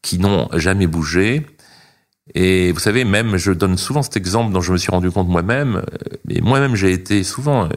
qui 0.00 0.18
n'ont 0.18 0.48
jamais 0.54 0.86
bougé. 0.86 1.46
Et 2.34 2.72
vous 2.72 2.80
savez, 2.80 3.04
même, 3.04 3.36
je 3.36 3.52
donne 3.52 3.76
souvent 3.76 4.02
cet 4.02 4.16
exemple 4.16 4.52
dont 4.52 4.60
je 4.60 4.72
me 4.72 4.78
suis 4.78 4.90
rendu 4.90 5.10
compte 5.10 5.28
moi-même, 5.28 5.82
mais 6.26 6.40
moi-même 6.40 6.74
j'ai 6.74 6.90
été 6.90 7.22
souvent 7.22 7.66
euh, 7.66 7.68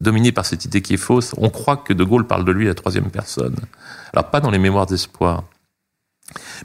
dominé 0.00 0.32
par 0.32 0.44
cette 0.44 0.64
idée 0.64 0.82
qui 0.82 0.94
est 0.94 0.98
fausse. 0.98 1.32
On 1.38 1.48
croit 1.48 1.78
que 1.78 1.92
De 1.92 2.04
Gaulle 2.04 2.26
parle 2.26 2.44
de 2.44 2.52
lui 2.52 2.66
à 2.66 2.68
la 2.68 2.74
troisième 2.74 3.10
personne. 3.10 3.56
Alors 4.12 4.30
pas 4.30 4.40
dans 4.40 4.50
les 4.50 4.58
mémoires 4.58 4.86
d'espoir. 4.86 5.44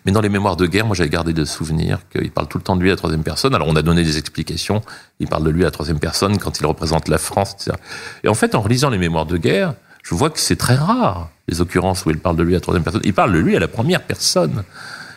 Mais 0.06 0.12
dans 0.12 0.22
les 0.22 0.30
mémoires 0.30 0.56
de 0.56 0.66
guerre, 0.66 0.86
moi 0.86 0.96
j'avais 0.96 1.10
gardé 1.10 1.34
de 1.34 1.46
souvenirs 1.46 2.00
qu'il 2.10 2.32
parle 2.32 2.48
tout 2.48 2.58
le 2.58 2.64
temps 2.64 2.76
de 2.76 2.82
lui 2.82 2.90
à 2.90 2.94
la 2.94 2.98
troisième 2.98 3.24
personne. 3.24 3.54
Alors 3.54 3.68
on 3.68 3.76
a 3.76 3.82
donné 3.82 4.04
des 4.04 4.18
explications. 4.18 4.82
Il 5.20 5.28
parle 5.28 5.44
de 5.44 5.50
lui 5.50 5.64
à 5.64 5.66
la 5.66 5.72
troisième 5.72 6.00
personne 6.00 6.38
quand 6.38 6.60
il 6.60 6.66
représente 6.66 7.08
la 7.08 7.18
France, 7.18 7.54
etc. 7.54 7.78
Et 8.24 8.30
en 8.30 8.34
fait, 8.34 8.56
en 8.56 8.62
relisant 8.62 8.90
les 8.90 8.98
mémoires 8.98 9.26
de 9.26 9.38
guerre, 9.38 9.74
je 10.04 10.16
vois 10.16 10.30
que 10.30 10.40
c'est 10.40 10.56
très 10.56 10.76
rare 10.76 11.30
les 11.48 11.62
occurrences 11.62 12.06
où 12.06 12.10
il 12.10 12.20
parle 12.20 12.38
de 12.38 12.44
lui 12.44 12.54
à 12.54 12.58
la 12.58 12.62
troisième 12.62 12.84
personne. 12.84 13.02
Il 13.04 13.14
parle 13.14 13.34
de 13.34 13.40
lui 13.40 13.56
à 13.56 13.60
la 13.60 13.68
première 13.68 14.02
personne. 14.04 14.64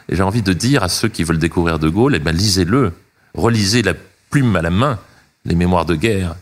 Et 0.08 0.16
j'ai 0.16 0.22
envie 0.22 0.42
de 0.42 0.52
dire 0.52 0.82
à 0.82 0.88
ceux 0.88 1.08
qui 1.08 1.22
veulent 1.22 1.38
découvrir 1.38 1.78
De 1.78 1.88
Gaulle, 1.88 2.16
eh 2.16 2.18
ben 2.18 2.34
lisez-le, 2.34 2.92
relisez 3.34 3.82
la 3.82 3.94
plume 4.30 4.56
à 4.56 4.62
la 4.62 4.70
main 4.70 4.98
les 5.44 5.54
mémoires 5.54 5.86
de 5.86 5.94
guerre. 5.94 6.34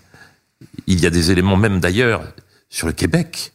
Il 0.87 1.01
y 1.01 1.07
a 1.07 1.11
des 1.11 1.31
éléments 1.31 1.57
même 1.57 1.81
d'ailleurs 1.81 2.23
sur 2.69 2.87
le 2.87 2.93
Québec 2.93 3.53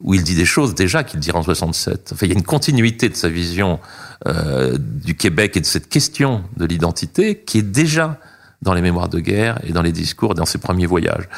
où 0.00 0.14
il 0.14 0.22
dit 0.22 0.34
des 0.34 0.44
choses 0.44 0.74
déjà 0.74 1.02
qu'il 1.04 1.20
dira 1.20 1.38
en 1.38 1.42
67. 1.42 2.10
Enfin, 2.12 2.26
il 2.26 2.28
y 2.30 2.32
a 2.32 2.38
une 2.38 2.44
continuité 2.44 3.08
de 3.08 3.16
sa 3.16 3.28
vision 3.28 3.80
euh, 4.26 4.76
du 4.78 5.16
Québec 5.16 5.56
et 5.56 5.60
de 5.60 5.66
cette 5.66 5.88
question 5.88 6.44
de 6.56 6.64
l'identité 6.64 7.40
qui 7.40 7.58
est 7.58 7.62
déjà 7.62 8.18
dans 8.62 8.74
les 8.74 8.82
mémoires 8.82 9.08
de 9.08 9.20
guerre 9.20 9.60
et 9.64 9.72
dans 9.72 9.82
les 9.82 9.92
discours 9.92 10.34
dans 10.34 10.46
ses 10.46 10.58
premiers 10.58 10.86
voyages. 10.86 11.28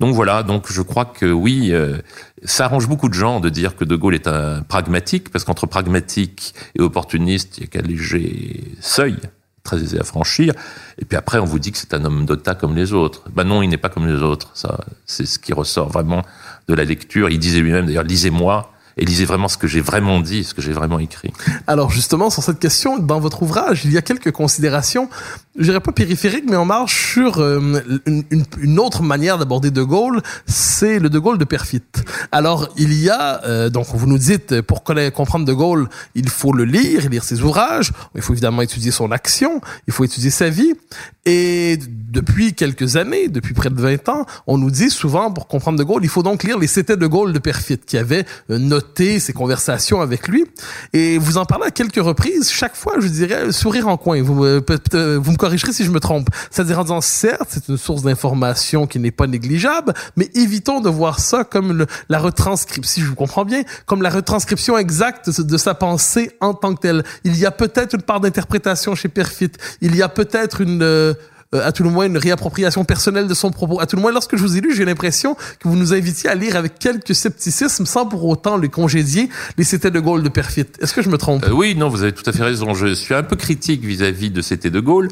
Donc 0.00 0.14
voilà, 0.14 0.42
donc 0.42 0.72
je 0.72 0.80
crois 0.80 1.04
que 1.04 1.26
oui, 1.26 1.72
euh, 1.72 1.98
ça 2.44 2.64
arrange 2.66 2.88
beaucoup 2.88 3.08
de 3.08 3.14
gens 3.14 3.40
de 3.40 3.48
dire 3.48 3.76
que 3.76 3.84
De 3.84 3.96
Gaulle 3.96 4.14
est 4.14 4.28
un 4.28 4.62
pragmatique, 4.62 5.30
parce 5.30 5.44
qu'entre 5.44 5.66
pragmatique 5.66 6.54
et 6.78 6.80
opportuniste, 6.80 7.58
il 7.58 7.60
y 7.62 7.64
a 7.64 7.66
qu'un 7.66 7.86
léger 7.86 8.64
seuil 8.80 9.18
très 9.62 9.82
aisé 9.82 10.00
à 10.00 10.04
franchir. 10.04 10.54
Et 10.98 11.04
puis 11.04 11.18
après, 11.18 11.38
on 11.38 11.44
vous 11.44 11.58
dit 11.58 11.70
que 11.70 11.78
c'est 11.78 11.92
un 11.92 12.04
homme 12.04 12.24
d'OTA 12.24 12.54
comme 12.54 12.74
les 12.74 12.94
autres. 12.94 13.24
Ben 13.34 13.44
non, 13.44 13.62
il 13.62 13.68
n'est 13.68 13.76
pas 13.76 13.90
comme 13.90 14.06
les 14.06 14.22
autres. 14.22 14.50
Ça, 14.54 14.80
c'est 15.04 15.26
ce 15.26 15.38
qui 15.38 15.52
ressort 15.52 15.90
vraiment 15.90 16.22
de 16.68 16.74
la 16.74 16.84
lecture. 16.84 17.30
Il 17.30 17.38
disait 17.38 17.60
lui-même, 17.60 17.86
d'ailleurs, 17.86 18.04
lisez-moi 18.04 18.72
et 18.96 19.04
lisez 19.04 19.24
vraiment 19.24 19.48
ce 19.48 19.56
que 19.56 19.66
j'ai 19.66 19.80
vraiment 19.80 20.20
dit, 20.20 20.44
ce 20.44 20.54
que 20.54 20.62
j'ai 20.62 20.72
vraiment 20.72 20.98
écrit. 20.98 21.32
Alors 21.66 21.90
justement, 21.90 22.28
sur 22.28 22.42
cette 22.42 22.58
question, 22.58 22.98
dans 22.98 23.20
votre 23.20 23.42
ouvrage, 23.42 23.84
il 23.84 23.92
y 23.92 23.98
a 23.98 24.02
quelques 24.02 24.30
considérations, 24.30 25.08
je 25.56 25.64
dirais 25.64 25.80
pas 25.80 25.90
périphériques, 25.90 26.44
mais 26.48 26.56
en 26.56 26.64
marche 26.64 27.12
sur 27.14 27.40
euh, 27.40 27.82
une, 28.06 28.24
une, 28.60 28.78
autre 28.78 29.02
manière 29.02 29.36
d'aborder 29.36 29.72
De 29.72 29.82
Gaulle, 29.82 30.22
c'est 30.46 31.00
le 31.00 31.10
De 31.10 31.18
Gaulle 31.18 31.38
de 31.38 31.44
Perfit. 31.44 31.82
Alors 32.30 32.68
il 32.76 32.94
y 32.94 33.10
a, 33.10 33.44
euh, 33.44 33.68
donc 33.68 33.86
vous 33.92 34.06
nous 34.06 34.18
dites, 34.18 34.60
pour 34.62 34.84
comprendre 34.84 35.44
De 35.44 35.52
Gaulle, 35.52 35.88
il 36.14 36.28
faut 36.28 36.52
le 36.52 36.64
lire, 36.64 37.08
lire 37.10 37.24
ses 37.24 37.42
ouvrages, 37.42 37.92
il 38.14 38.22
faut 38.22 38.32
évidemment 38.32 38.62
étudier 38.62 38.92
son 38.92 39.10
action, 39.10 39.60
il 39.88 39.92
faut 39.92 40.04
étudier 40.04 40.30
sa 40.30 40.50
vie, 40.50 40.74
et 41.26 41.78
depuis 42.10 42.54
quelques 42.54 42.96
années, 42.96 43.28
depuis 43.28 43.52
près 43.52 43.68
de 43.68 43.80
20 43.80 44.08
ans, 44.08 44.26
on 44.46 44.56
nous 44.56 44.70
dit 44.70 44.88
souvent, 44.88 45.30
pour 45.30 45.48
comprendre 45.48 45.78
De 45.78 45.84
Gaulle, 45.84 46.02
il 46.02 46.08
faut 46.08 46.22
donc 46.22 46.44
lire 46.44 46.58
les 46.58 46.66
C'était 46.66 46.96
De 46.96 47.06
Gaulle 47.06 47.32
de 47.32 47.38
Perfit, 47.38 47.78
qui 47.78 47.98
avait 47.98 48.24
euh, 48.50 48.58
noté 48.58 49.20
ses 49.20 49.32
conversations 49.32 50.00
avec 50.00 50.28
lui. 50.28 50.44
Et 50.94 51.18
vous 51.18 51.36
en 51.36 51.44
parlez 51.44 51.66
à 51.66 51.70
quelques 51.70 52.02
reprises, 52.02 52.50
chaque 52.50 52.74
fois, 52.74 52.94
je 53.00 53.08
dirais, 53.08 53.52
sourire 53.52 53.88
en 53.88 53.98
coin. 53.98 54.22
Vous, 54.22 54.44
euh, 54.44 54.62
vous 55.22 55.32
me 55.32 55.36
corrigerez 55.40 55.72
si 55.72 55.84
je 55.84 55.90
me 55.90 56.00
trompe. 56.00 56.28
C'est-à-dire 56.50 56.78
en 56.78 56.82
disant, 56.82 57.00
certes, 57.00 57.48
c'est 57.48 57.68
une 57.68 57.78
source 57.78 58.02
d'information 58.02 58.86
qui 58.86 58.98
n'est 58.98 59.10
pas 59.10 59.26
négligeable, 59.26 59.94
mais 60.16 60.30
évitons 60.34 60.80
de 60.80 60.88
voir 60.88 61.18
ça 61.18 61.44
comme 61.44 61.86
la 62.08 62.18
retranscription, 62.18 62.90
si 62.90 63.00
je 63.00 63.06
vous 63.06 63.14
comprends 63.14 63.44
bien, 63.44 63.62
comme 63.86 64.02
la 64.02 64.10
retranscription 64.10 64.76
exacte 64.76 65.40
de 65.40 65.56
sa 65.56 65.74
pensée 65.74 66.32
en 66.40 66.54
tant 66.54 66.74
que 66.74 66.80
telle. 66.80 67.04
Il 67.24 67.36
y 67.36 67.46
a 67.46 67.50
peut-être 67.50 67.94
une 67.94 68.02
part 68.02 68.20
d'interprétation 68.20 68.94
chez 68.94 69.08
Perfit. 69.08 69.52
Il 69.80 69.96
y 69.96 70.02
a 70.02 70.08
peut-être 70.08 70.60
une... 70.60 70.82
Euh, 70.82 71.14
euh, 71.54 71.66
à 71.66 71.72
tout 71.72 71.82
le 71.82 71.90
moins 71.90 72.06
une 72.06 72.18
réappropriation 72.18 72.84
personnelle 72.84 73.26
de 73.26 73.34
son 73.34 73.50
propos. 73.50 73.80
À 73.80 73.86
tout 73.86 73.96
le 73.96 74.02
moins, 74.02 74.12
lorsque 74.12 74.36
je 74.36 74.42
vous 74.42 74.56
ai 74.56 74.60
lu, 74.60 74.74
j'ai 74.74 74.84
l'impression 74.84 75.34
que 75.34 75.68
vous 75.68 75.76
nous 75.76 75.92
invitiez 75.92 76.30
à 76.30 76.34
lire 76.34 76.56
avec 76.56 76.78
quelques 76.78 77.14
scepticisme 77.14 77.86
sans 77.86 78.06
pour 78.06 78.24
autant 78.24 78.56
les 78.56 78.68
congédier 78.68 79.28
les 79.58 79.64
C'était 79.64 79.90
de 79.90 80.00
Gaulle 80.00 80.22
de 80.22 80.28
Perfit. 80.28 80.66
Est-ce 80.80 80.94
que 80.94 81.02
je 81.02 81.08
me 81.08 81.18
trompe? 81.18 81.44
Euh, 81.44 81.52
Oui, 81.52 81.74
non, 81.74 81.88
vous 81.88 82.02
avez 82.02 82.12
tout 82.12 82.28
à 82.28 82.32
fait 82.32 82.44
raison. 82.44 82.74
Je 82.74 82.94
suis 82.94 83.14
un 83.14 83.22
peu 83.22 83.36
critique 83.36 83.84
vis-à-vis 83.84 84.30
de 84.30 84.42
C'était 84.42 84.70
de 84.70 84.80
Gaulle. 84.80 85.08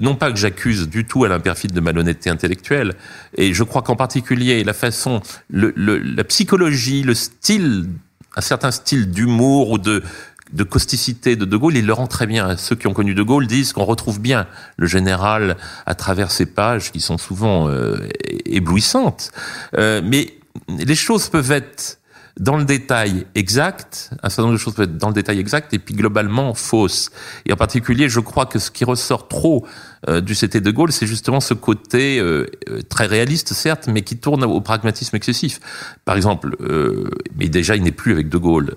Non 0.00 0.16
pas 0.16 0.32
que 0.32 0.36
j'accuse 0.38 0.88
du 0.88 1.04
tout 1.04 1.24
Alain 1.24 1.38
Perfit 1.38 1.68
de 1.68 1.80
malhonnêteté 1.80 2.28
intellectuelle, 2.28 2.94
et 3.36 3.54
je 3.54 3.62
crois 3.62 3.82
qu'en 3.82 3.94
particulier 3.94 4.64
la 4.64 4.72
façon, 4.72 5.20
le, 5.48 5.72
le, 5.76 5.98
la 5.98 6.24
psychologie, 6.24 7.04
le 7.04 7.14
style, 7.14 7.86
un 8.34 8.40
certain 8.40 8.72
style 8.72 9.08
d'humour 9.12 9.70
ou 9.70 9.78
de 9.78 10.02
de 10.52 10.62
causticité 10.62 11.36
de 11.36 11.44
De 11.44 11.56
Gaulle, 11.56 11.76
il 11.76 11.86
le 11.86 11.92
rend 11.92 12.06
très 12.06 12.26
bien. 12.26 12.56
Ceux 12.56 12.76
qui 12.76 12.86
ont 12.86 12.92
connu 12.92 13.14
De 13.14 13.22
Gaulle 13.22 13.46
disent 13.46 13.72
qu'on 13.72 13.84
retrouve 13.84 14.20
bien 14.20 14.46
le 14.76 14.86
général 14.86 15.56
à 15.86 15.94
travers 15.94 16.30
ces 16.30 16.46
pages 16.46 16.92
qui 16.92 17.00
sont 17.00 17.18
souvent 17.18 17.68
euh, 17.68 18.08
éblouissantes. 18.44 19.32
Euh, 19.76 20.00
mais 20.04 20.34
les 20.68 20.94
choses 20.94 21.28
peuvent 21.28 21.50
être 21.50 21.98
dans 22.38 22.58
le 22.58 22.64
détail 22.64 23.26
exact, 23.34 24.10
un 24.22 24.28
certain 24.28 24.42
nombre 24.42 24.54
de 24.54 24.58
choses 24.58 24.74
peuvent 24.74 24.88
être 24.88 24.98
dans 24.98 25.08
le 25.08 25.14
détail 25.14 25.38
exact 25.38 25.72
et 25.72 25.78
puis 25.78 25.94
globalement 25.94 26.52
fausses. 26.52 27.10
Et 27.46 27.52
en 27.52 27.56
particulier, 27.56 28.08
je 28.10 28.20
crois 28.20 28.44
que 28.44 28.58
ce 28.58 28.70
qui 28.70 28.84
ressort 28.84 29.28
trop 29.28 29.66
euh, 30.08 30.20
du 30.20 30.34
CT 30.34 30.58
de 30.58 30.70
Gaulle, 30.70 30.92
c'est 30.92 31.06
justement 31.06 31.40
ce 31.40 31.54
côté 31.54 32.18
euh, 32.18 32.46
euh, 32.68 32.82
très 32.82 33.06
réaliste, 33.06 33.54
certes, 33.54 33.88
mais 33.90 34.02
qui 34.02 34.18
tourne 34.18 34.44
au 34.44 34.60
pragmatisme 34.60 35.16
excessif. 35.16 35.60
Par 36.04 36.16
exemple, 36.16 36.56
mais 37.36 37.48
déjà, 37.48 37.74
il 37.74 37.82
n'est 37.82 37.90
plus 37.90 38.12
avec 38.12 38.28
de 38.28 38.38
Gaulle. 38.38 38.74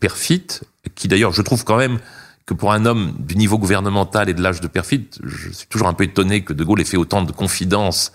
perfide, 0.00 0.52
qui 0.94 1.08
d'ailleurs, 1.08 1.32
je 1.32 1.42
trouve 1.42 1.64
quand 1.64 1.76
même 1.76 1.98
que 2.50 2.54
pour 2.54 2.72
un 2.72 2.84
homme 2.84 3.12
du 3.20 3.36
niveau 3.36 3.58
gouvernemental 3.58 4.28
et 4.28 4.34
de 4.34 4.42
l'âge 4.42 4.60
de 4.60 4.66
Perfit, 4.66 5.06
je 5.22 5.50
suis 5.50 5.68
toujours 5.68 5.86
un 5.86 5.92
peu 5.92 6.02
étonné 6.02 6.42
que 6.42 6.52
De 6.52 6.64
Gaulle 6.64 6.80
ait 6.80 6.84
fait 6.84 6.96
autant 6.96 7.22
de 7.22 7.30
confidence 7.30 8.10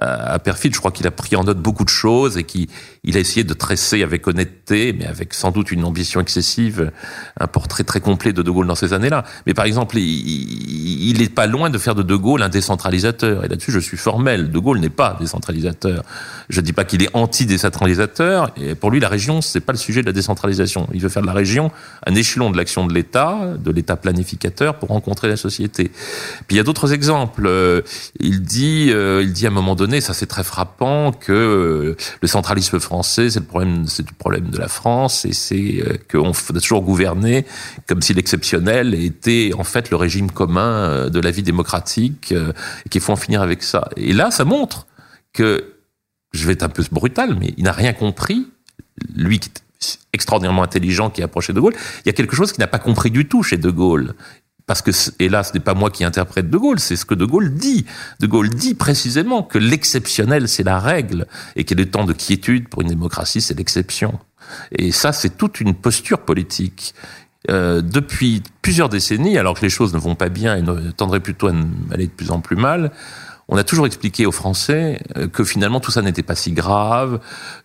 à 0.00 0.40
Perfit. 0.40 0.72
Je 0.72 0.80
crois 0.80 0.90
qu'il 0.90 1.06
a 1.06 1.12
pris 1.12 1.36
en 1.36 1.44
note 1.44 1.60
beaucoup 1.60 1.84
de 1.84 1.88
choses 1.88 2.36
et 2.36 2.42
qu'il 2.42 2.66
il 3.04 3.16
a 3.16 3.20
essayé 3.20 3.44
de 3.44 3.54
tresser 3.54 4.02
avec 4.02 4.26
honnêteté, 4.26 4.92
mais 4.92 5.06
avec 5.06 5.32
sans 5.32 5.52
doute 5.52 5.70
une 5.70 5.84
ambition 5.84 6.20
excessive, 6.20 6.90
un 7.38 7.46
portrait 7.46 7.84
très 7.84 8.00
complet 8.00 8.32
de 8.32 8.42
De 8.42 8.50
Gaulle 8.50 8.66
dans 8.66 8.74
ces 8.74 8.92
années-là. 8.92 9.22
Mais 9.46 9.54
par 9.54 9.64
exemple, 9.64 9.96
il 9.96 11.16
n'est 11.16 11.28
pas 11.28 11.46
loin 11.46 11.70
de 11.70 11.78
faire 11.78 11.94
de 11.94 12.02
De 12.02 12.16
Gaulle 12.16 12.42
un 12.42 12.48
décentralisateur. 12.48 13.44
Et 13.44 13.48
là-dessus, 13.48 13.70
je 13.70 13.78
suis 13.78 13.96
formel. 13.96 14.50
De 14.50 14.58
Gaulle 14.58 14.80
n'est 14.80 14.90
pas 14.90 15.16
décentralisateur. 15.20 16.02
Je 16.48 16.60
ne 16.60 16.66
dis 16.66 16.72
pas 16.72 16.84
qu'il 16.84 17.04
est 17.04 17.10
anti-décentralisateur. 17.14 18.50
Et 18.56 18.74
pour 18.74 18.90
lui, 18.90 18.98
la 18.98 19.08
région, 19.08 19.40
c'est 19.40 19.60
pas 19.60 19.72
le 19.72 19.78
sujet 19.78 20.00
de 20.00 20.06
la 20.06 20.12
décentralisation. 20.12 20.88
Il 20.92 21.00
veut 21.00 21.08
faire 21.08 21.22
de 21.22 21.28
la 21.28 21.32
région 21.32 21.70
un 22.04 22.14
échelon 22.16 22.50
de 22.50 22.56
l'action 22.56 22.84
de 22.88 22.92
l'État, 22.92 23.38
l'État 23.76 23.96
planificateur 23.96 24.78
pour 24.78 24.88
rencontrer 24.88 25.28
la 25.28 25.36
société. 25.36 25.90
Puis 26.46 26.52
il 26.52 26.56
y 26.56 26.60
a 26.60 26.62
d'autres 26.62 26.92
exemples. 26.92 27.46
Euh, 27.46 27.82
il 28.18 28.42
dit, 28.42 28.88
euh, 28.90 29.22
il 29.22 29.32
dit 29.32 29.46
à 29.46 29.50
un 29.50 29.52
moment 29.52 29.76
donné, 29.76 30.00
ça 30.00 30.14
c'est 30.14 30.26
très 30.26 30.44
frappant, 30.44 31.12
que 31.12 31.32
euh, 31.32 31.96
le 32.20 32.28
centralisme 32.28 32.80
français, 32.80 33.30
c'est 33.30 33.40
le 33.40 33.46
problème, 33.46 33.86
c'est 33.86 34.08
le 34.08 34.14
problème 34.16 34.50
de 34.50 34.58
la 34.58 34.68
France, 34.68 35.24
et 35.24 35.32
c'est 35.32 35.82
qu'on 36.10 36.32
a 36.32 36.60
toujours 36.60 36.82
gouverné 36.82 37.46
comme 37.86 38.02
si 38.02 38.14
l'exceptionnel 38.14 38.94
était 38.94 39.52
en 39.56 39.64
fait 39.64 39.90
le 39.90 39.96
régime 39.96 40.30
commun 40.30 41.08
de 41.08 41.20
la 41.20 41.30
vie 41.30 41.42
démocratique, 41.42 42.32
et 42.32 42.88
qu'il 42.88 43.00
faut 43.00 43.12
en 43.12 43.16
finir 43.16 43.42
avec 43.42 43.62
ça. 43.62 43.88
Et 43.96 44.12
là, 44.12 44.30
ça 44.30 44.44
montre 44.44 44.86
que, 45.32 45.72
je 46.32 46.46
vais 46.46 46.52
être 46.54 46.62
un 46.62 46.68
peu 46.68 46.84
brutal, 46.90 47.36
mais 47.38 47.54
il 47.56 47.64
n'a 47.64 47.72
rien 47.72 47.92
compris, 47.92 48.46
lui 49.14 49.38
qui 49.38 49.50
extraordinairement 50.12 50.62
intelligent 50.62 51.10
qui 51.10 51.22
approché 51.22 51.52
de 51.52 51.60
Gaulle, 51.60 51.74
il 52.04 52.08
y 52.08 52.10
a 52.10 52.12
quelque 52.12 52.36
chose 52.36 52.52
qu'il 52.52 52.62
n'a 52.62 52.66
pas 52.66 52.78
compris 52.78 53.10
du 53.10 53.26
tout 53.26 53.42
chez 53.42 53.56
De 53.56 53.70
Gaulle. 53.70 54.14
Parce 54.66 54.82
que, 54.82 54.90
et 55.20 55.28
là, 55.28 55.44
ce 55.44 55.52
n'est 55.52 55.60
pas 55.60 55.74
moi 55.74 55.90
qui 55.90 56.02
interprète 56.02 56.50
De 56.50 56.58
Gaulle, 56.58 56.80
c'est 56.80 56.96
ce 56.96 57.04
que 57.04 57.14
De 57.14 57.24
Gaulle 57.24 57.54
dit. 57.54 57.86
De 58.18 58.26
Gaulle 58.26 58.50
dit 58.50 58.74
précisément 58.74 59.42
que 59.42 59.58
l'exceptionnel, 59.58 60.48
c'est 60.48 60.64
la 60.64 60.80
règle, 60.80 61.26
et 61.54 61.64
qu'il 61.64 61.80
est 61.80 61.86
temps 61.86 62.04
de 62.04 62.12
quiétude 62.12 62.68
pour 62.68 62.82
une 62.82 62.88
démocratie, 62.88 63.40
c'est 63.40 63.56
l'exception. 63.56 64.18
Et 64.72 64.90
ça, 64.90 65.12
c'est 65.12 65.36
toute 65.36 65.60
une 65.60 65.74
posture 65.74 66.20
politique. 66.20 66.94
Euh, 67.48 67.80
depuis 67.80 68.42
plusieurs 68.60 68.88
décennies, 68.88 69.38
alors 69.38 69.54
que 69.54 69.62
les 69.62 69.70
choses 69.70 69.94
ne 69.94 70.00
vont 70.00 70.16
pas 70.16 70.28
bien 70.28 70.56
et 70.56 70.92
tendraient 70.96 71.20
plutôt 71.20 71.46
à 71.46 71.52
aller 71.92 72.06
de 72.06 72.12
plus 72.12 72.32
en 72.32 72.40
plus 72.40 72.56
mal, 72.56 72.90
on 73.48 73.56
a 73.56 73.64
toujours 73.64 73.86
expliqué 73.86 74.26
aux 74.26 74.32
Français 74.32 75.00
euh, 75.16 75.28
que 75.28 75.44
finalement 75.44 75.80
tout 75.80 75.90
ça 75.90 76.02
n'était 76.02 76.22
pas 76.22 76.34
si 76.34 76.52
grave, 76.52 77.20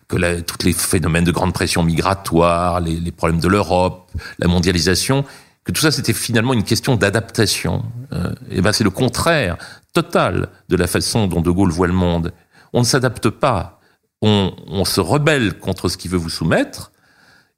que 0.08 0.16
la, 0.16 0.40
tous 0.40 0.64
les 0.64 0.72
phénomènes 0.72 1.24
de 1.24 1.32
grande 1.32 1.52
pression 1.52 1.82
migratoire, 1.82 2.80
les, 2.80 2.96
les 2.96 3.12
problèmes 3.12 3.40
de 3.40 3.48
l'Europe, 3.48 4.10
la 4.38 4.48
mondialisation, 4.48 5.24
que 5.64 5.72
tout 5.72 5.80
ça 5.80 5.90
c'était 5.90 6.12
finalement 6.12 6.54
une 6.54 6.64
question 6.64 6.96
d'adaptation. 6.96 7.84
Euh, 8.12 8.32
et 8.50 8.60
ben 8.60 8.72
c'est 8.72 8.84
le 8.84 8.90
contraire 8.90 9.56
total 9.92 10.48
de 10.68 10.76
la 10.76 10.86
façon 10.86 11.26
dont 11.26 11.40
De 11.40 11.50
Gaulle 11.50 11.70
voit 11.70 11.88
le 11.88 11.92
monde. 11.92 12.32
On 12.72 12.80
ne 12.80 12.86
s'adapte 12.86 13.28
pas, 13.28 13.80
on, 14.22 14.54
on 14.68 14.84
se 14.84 15.00
rebelle 15.00 15.58
contre 15.58 15.88
ce 15.88 15.96
qui 15.96 16.08
veut 16.08 16.18
vous 16.18 16.30
soumettre, 16.30 16.92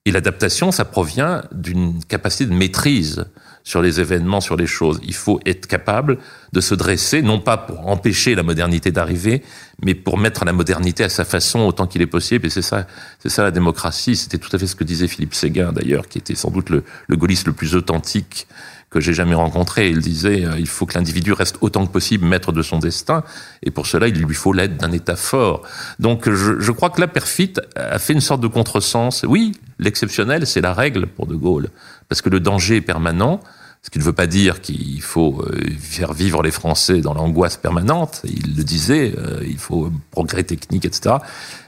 et 0.07 0.13
l'adaptation, 0.13 0.71
ça 0.71 0.85
provient 0.85 1.43
d'une 1.53 2.05
capacité 2.05 2.47
de 2.47 2.55
maîtrise 2.55 3.25
sur 3.65 3.81
les 3.81 3.99
événements, 3.99 4.43
sur 4.43 4.57
les 4.57 4.67
choses. 4.67 5.01
Il 5.03 5.15
faut 5.15 5.41
être 5.47 5.67
capable 5.67 6.19
de 6.53 6.61
se 6.61 6.75
dresser, 6.75 7.23
non 7.23 7.41
pas 7.41 7.57
pour 7.57 7.89
empêcher 7.89 8.35
la 8.35 8.43
modernité 8.43 8.93
d'arriver, 8.93 9.43
mais 9.83 9.95
pour 9.95 10.19
mettre 10.19 10.45
la 10.45 10.53
modernité 10.53 11.03
à 11.03 11.09
sa 11.09 11.25
façon 11.25 11.61
autant 11.61 11.87
qu'il 11.87 12.03
est 12.03 12.07
possible. 12.07 12.47
Et 12.47 12.51
c'est 12.51 12.63
ça, 12.63 12.87
c'est 13.19 13.31
ça 13.31 13.43
la 13.43 13.51
démocratie. 13.51 14.17
C'était 14.17 14.39
tout 14.39 14.55
à 14.55 14.59
fait 14.59 14.67
ce 14.67 14.77
que 14.77 14.85
disait 14.85 15.09
Philippe 15.09 15.35
Séguin 15.35 15.73
d'ailleurs, 15.73 16.09
qui 16.09 16.19
était 16.19 16.35
sans 16.35 16.51
doute 16.51 16.69
le, 16.69 16.85
le 17.09 17.17
gaulliste 17.17 17.47
le 17.47 17.55
plus 17.55 17.75
authentique 17.75 18.47
que 18.95 19.01
j'ai 19.01 19.13
jamais 19.13 19.35
rencontré. 19.35 19.91
Il 19.91 19.99
disait, 19.99 20.45
euh, 20.45 20.59
il 20.59 20.69
faut 20.69 20.87
que 20.87 20.95
l'individu 20.95 21.33
reste 21.33 21.57
autant 21.61 21.85
que 21.85 21.91
possible 21.91 22.25
maître 22.27 22.53
de 22.53 22.63
son 22.63 22.79
destin, 22.79 23.25
et 23.65 23.73
pour 23.73 23.89
cela, 23.89 24.07
il 24.07 24.23
lui 24.23 24.35
faut 24.37 24.53
l'aide 24.53 24.77
d'un 24.77 24.93
État 24.93 25.17
fort. 25.17 25.63
Donc, 25.99 26.31
je, 26.31 26.61
je, 26.61 26.71
crois 26.71 26.91
que 26.91 27.01
la 27.01 27.09
Perfit 27.09 27.55
a 27.75 27.99
fait 27.99 28.13
une 28.13 28.21
sorte 28.21 28.41
de 28.41 28.47
contresens. 28.47 29.25
Oui, 29.25 29.53
l'exceptionnel, 29.81 30.47
c'est 30.47 30.61
la 30.61 30.73
règle 30.73 31.09
pour 31.09 31.27
De 31.27 31.35
Gaulle, 31.35 31.71
parce 32.09 32.23
que 32.23 32.31
le 32.31 32.41
danger 32.41 32.77
est 32.77 32.81
permanent. 32.81 33.41
Ce 33.83 33.91
qui 33.91 33.99
ne 33.99 34.05
veut 34.05 34.15
pas 34.15 34.27
dire 34.27 34.63
qu'il 34.63 35.03
faut 35.03 35.43
euh, 35.43 35.61
faire 35.79 36.15
vivre 36.15 36.43
les 36.43 36.51
Français 36.51 37.01
dans 37.01 37.13
l'angoisse 37.13 37.59
permanente. 37.59 38.23
Il 38.25 38.57
le 38.57 38.65
disait, 38.65 39.15
euh, 39.19 39.43
il 39.47 39.59
faut 39.59 39.93
progrès 40.11 40.43
technique, 40.43 40.87
etc. 40.87 41.17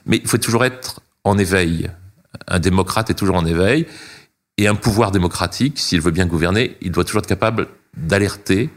Mais 0.06 0.16
il 0.16 0.26
faut 0.26 0.38
toujours 0.38 0.64
être 0.64 1.00
en 1.24 1.36
éveil. 1.36 1.90
Un 2.48 2.58
démocrate 2.58 3.10
est 3.10 3.14
toujours 3.14 3.36
en 3.36 3.44
éveil. 3.44 3.86
Et 4.56 4.66
un 4.66 4.74
pouvoir 4.74 5.10
démocratique, 5.10 5.78
s'il 5.78 6.00
veut 6.00 6.10
bien 6.10 6.24
gouverner, 6.24 6.78
il 6.80 6.90
doit 6.90 7.04
toujours 7.04 7.18
être 7.18 7.26
capable 7.26 7.68
d'alerter 7.96 8.70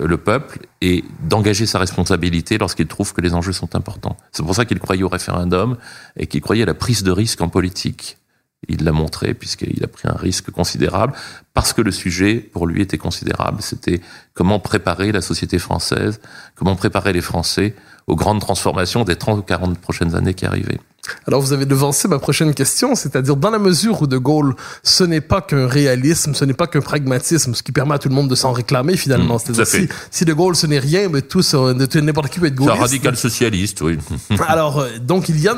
euh, 0.00 0.06
le 0.06 0.16
peuple 0.16 0.60
et 0.80 1.04
d'engager 1.28 1.66
sa 1.66 1.78
responsabilité 1.78 2.58
lorsqu'il 2.58 2.86
trouve 2.86 3.12
que 3.12 3.20
les 3.20 3.34
enjeux 3.34 3.52
sont 3.52 3.74
importants. 3.74 4.16
C'est 4.32 4.42
pour 4.42 4.54
ça 4.54 4.64
qu'il 4.64 4.78
croyait 4.78 5.02
au 5.02 5.08
référendum 5.08 5.76
et 6.16 6.26
qu'il 6.26 6.40
croyait 6.40 6.62
à 6.62 6.66
la 6.66 6.74
prise 6.74 7.02
de 7.02 7.10
risque 7.10 7.40
en 7.40 7.48
politique. 7.48 8.16
Il 8.68 8.84
l'a 8.84 8.92
montré 8.92 9.32
puisqu'il 9.34 9.82
a 9.82 9.86
pris 9.86 10.06
un 10.06 10.16
risque 10.16 10.50
considérable 10.50 11.14
parce 11.54 11.72
que 11.72 11.80
le 11.80 11.90
sujet 11.90 12.34
pour 12.36 12.66
lui 12.66 12.82
était 12.82 12.98
considérable. 12.98 13.62
C'était 13.62 14.00
comment 14.34 14.60
préparer 14.60 15.12
la 15.12 15.22
société 15.22 15.58
française, 15.58 16.20
comment 16.56 16.76
préparer 16.76 17.12
les 17.12 17.22
Français 17.22 17.74
aux 18.06 18.16
grandes 18.16 18.40
transformations 18.40 19.04
des 19.04 19.16
30 19.16 19.38
ou 19.38 19.42
40 19.42 19.78
prochaines 19.78 20.14
années 20.14 20.34
qui 20.34 20.44
arrivaient. 20.44 20.80
Alors 21.26 21.40
vous 21.40 21.52
avez 21.52 21.64
devancé 21.64 22.08
ma 22.08 22.18
prochaine 22.18 22.52
question, 22.54 22.94
c'est-à-dire 22.94 23.36
dans 23.36 23.50
la 23.50 23.58
mesure 23.58 24.02
où 24.02 24.06
De 24.06 24.18
Gaulle, 24.18 24.54
ce 24.82 25.02
n'est 25.02 25.20
pas 25.20 25.40
qu'un 25.40 25.66
réalisme, 25.66 26.34
ce 26.34 26.44
n'est 26.44 26.54
pas 26.54 26.66
qu'un 26.66 26.80
pragmatisme, 26.80 27.54
ce 27.54 27.62
qui 27.62 27.72
permet 27.72 27.94
à 27.94 27.98
tout 27.98 28.08
le 28.08 28.14
monde 28.14 28.28
de 28.28 28.34
s'en 28.34 28.52
réclamer 28.52 28.96
finalement. 28.96 29.36
Mmh, 29.36 29.38
c'est-à-dire 29.38 29.66
si, 29.66 29.88
si, 30.10 30.24
De 30.24 30.32
Gaulle 30.32 30.56
ce 30.56 30.66
n'est 30.66 30.78
rien, 30.78 31.08
mais 31.08 31.22
tout 31.22 31.42
n'importe 31.94 32.30
qui 32.30 32.38
peut 32.40 32.46
être 32.46 32.54
gaulliste. 32.54 32.74
C'est 32.74 32.78
un 32.78 32.84
radical 32.84 33.16
socialiste, 33.16 33.80
oui. 33.80 33.98
Alors 34.48 34.80
euh, 34.80 34.98
donc 34.98 35.28
il 35.28 35.40
y 35.40 35.48
a 35.48 35.56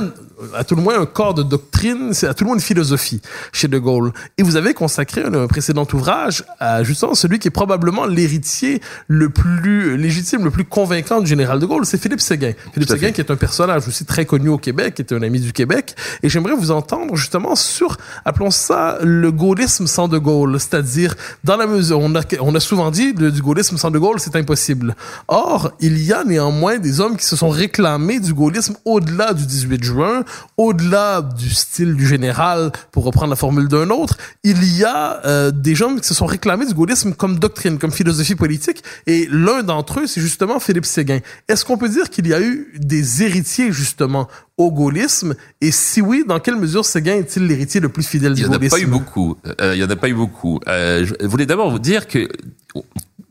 à 0.55 0.65
tout 0.65 0.75
le 0.75 0.83
moins 0.83 1.01
un 1.01 1.07
corps 1.07 1.35
de 1.35 1.43
doctrine, 1.43 2.13
c'est 2.13 2.27
à 2.27 2.35
tout 2.35 2.45
le 2.45 2.49
moins 2.49 2.57
une 2.57 2.63
philosophie 2.63 3.21
chez 3.53 3.69
De 3.69 3.79
Gaulle. 3.79 4.13
Et 4.39 4.43
vous 4.43 4.57
avez 4.57 4.75
consacré 4.75 5.23
un, 5.23 5.47
précédent 5.47 5.87
ouvrage 5.93 6.45
à 6.61 6.83
justement 6.83 7.15
celui 7.15 7.39
qui 7.39 7.49
est 7.49 7.53
probablement 7.53 8.07
l'héritier 8.07 8.81
le 9.09 9.31
plus 9.31 9.97
légitime, 9.97 10.45
le 10.45 10.51
plus 10.51 10.65
convaincant 10.65 11.21
du 11.21 11.27
général 11.27 11.59
De 11.59 11.67
Gaulle, 11.67 11.87
c'est 11.87 12.01
Philippe 12.01 12.21
Séguin. 12.21 12.53
Philippe 12.73 12.89
Séguin 12.89 13.13
qui 13.13 13.21
est 13.21 13.31
un 13.31 13.37
personnage 13.37 13.89
aussi 13.89 14.05
très 14.05 14.25
connu 14.25 14.49
au 14.49 14.59
Québec, 14.59 14.95
qui 14.95 15.03
est 15.03 15.13
un 15.13 15.23
ami 15.23 15.41
du 15.41 15.53
Québec. 15.53 15.95
Et 16.23 16.29
j'aimerais 16.29 16.55
vous 16.55 16.71
entendre 16.71 17.17
justement 17.17 17.55
sur, 17.55 17.97
appelons 18.25 18.51
ça, 18.51 18.99
le 19.03 19.31
gaullisme 19.31 19.87
sans 19.87 20.09
De 20.09 20.19
Gaulle. 20.19 20.59
C'est-à-dire, 20.59 21.15
dans 21.45 21.57
la 21.57 21.67
mesure, 21.67 21.99
on 22.01 22.15
a, 22.15 22.23
on 22.41 22.55
a 22.55 22.61
souvent 22.61 22.91
dit, 22.91 23.13
le, 23.13 23.31
du 23.31 23.43
gaullisme 23.43 23.77
sans 23.77 23.91
De 23.91 23.99
Gaulle, 23.99 24.21
c'est 24.21 24.37
impossible. 24.37 24.95
Or, 25.29 25.73
il 25.81 26.03
y 26.03 26.13
a 26.13 26.25
néanmoins 26.25 26.79
des 26.79 27.01
hommes 27.01 27.17
qui 27.17 27.25
se 27.25 27.37
sont 27.37 27.51
réclamés 27.51 28.21
du 28.21 28.35
gaullisme 28.35 28.75
au-delà 28.85 29.35
du 29.35 29.47
18 29.47 29.83
juin, 29.83 30.25
au-delà 30.57 31.23
du 31.23 31.51
style 31.51 31.95
du 31.95 32.07
général, 32.07 32.73
pour 32.91 33.05
reprendre 33.05 33.31
la 33.31 33.37
formule 33.37 33.69
d'un 33.69 33.91
autre. 33.91 34.17
Il 34.45 34.65
y 34.77 34.85
a 34.85 35.25
euh, 35.27 35.51
des 35.51 35.75
gens 35.75 35.97
qui 35.97 36.07
se 36.07 36.15
sont 36.15 36.27
réclamés 36.27 36.67
du 36.67 36.75
gaullisme 36.75 37.15
comme 37.15 37.39
doctrine, 37.39 37.79
comme 37.79 37.93
philosophie 37.93 38.35
politique. 38.35 38.83
Et 39.07 39.29
l'un 39.31 39.63
d'entre 39.63 40.01
eux, 40.01 40.07
c'est 40.07 40.21
justement 40.21 40.61
Philippe 40.61 40.87
Séguin. 40.87 41.21
Est-ce 41.49 41.65
qu'on 41.65 41.79
peut 41.79 41.89
dire 41.89 42.11
qu'il 42.11 42.27
y 42.27 42.35
a 42.35 42.41
eu 42.41 42.73
des 42.79 43.23
héritiers, 43.23 43.73
justement, 43.73 44.29
au 44.57 44.71
gaullisme? 44.71 45.35
Et 45.61 45.71
si 45.71 46.01
oui, 46.01 46.25
dans 46.27 46.41
quelle 46.41 46.57
mesure 46.57 46.85
Séguin 46.85 47.17
est-il 47.17 47.47
l'héritier 47.47 47.81
le 47.81 47.89
plus 47.89 48.07
fidèle 48.07 48.35
du 48.35 48.47
gaullisme 48.47 48.77
Il 48.79 48.87
n'y 48.87 48.93
en 48.93 48.97
a 48.97 48.99
pas 48.99 48.99
eu 48.99 49.05
beaucoup. 49.05 49.37
Euh, 49.61 49.75
il 49.75 49.81
y 49.81 49.85
en 49.85 49.91
a 49.91 49.97
pas 49.97 50.09
eu 50.09 50.15
beaucoup. 50.15 50.61
Euh, 50.69 51.07
je 51.07 51.27
voulais 51.27 51.47
d'abord 51.47 51.71
vous 51.71 51.79
dire 51.79 52.07
que 52.07 52.29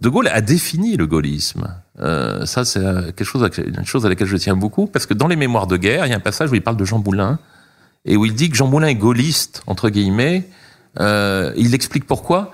De 0.01 0.09
Gaulle 0.09 0.27
a 0.27 0.41
défini 0.41 0.97
le 0.97 1.07
gaullisme. 1.07 1.67
Euh, 2.01 2.45
ça, 2.45 2.65
c'est 2.65 2.81
quelque 3.15 3.23
chose, 3.23 3.47
une 3.57 3.85
chose 3.85 4.05
à 4.05 4.09
laquelle 4.09 4.27
je 4.27 4.37
tiens 4.37 4.55
beaucoup, 4.55 4.87
parce 4.87 5.05
que 5.05 5.13
dans 5.13 5.27
les 5.27 5.35
mémoires 5.35 5.67
de 5.67 5.77
guerre, 5.77 6.05
il 6.05 6.09
y 6.09 6.13
a 6.13 6.17
un 6.17 6.19
passage 6.19 6.51
où 6.51 6.55
il 6.55 6.61
parle 6.61 6.77
de 6.77 6.85
Jean 6.85 6.99
Moulin, 6.99 7.39
et 8.05 8.17
où 8.17 8.25
il 8.25 8.33
dit 8.33 8.49
que 8.49 8.55
Jean 8.55 8.67
Moulin 8.67 8.87
est 8.87 8.95
gaulliste, 8.95 9.61
entre 9.67 9.89
guillemets. 9.89 10.47
Euh, 10.99 11.53
il 11.55 11.73
explique 11.73 12.05
pourquoi 12.05 12.51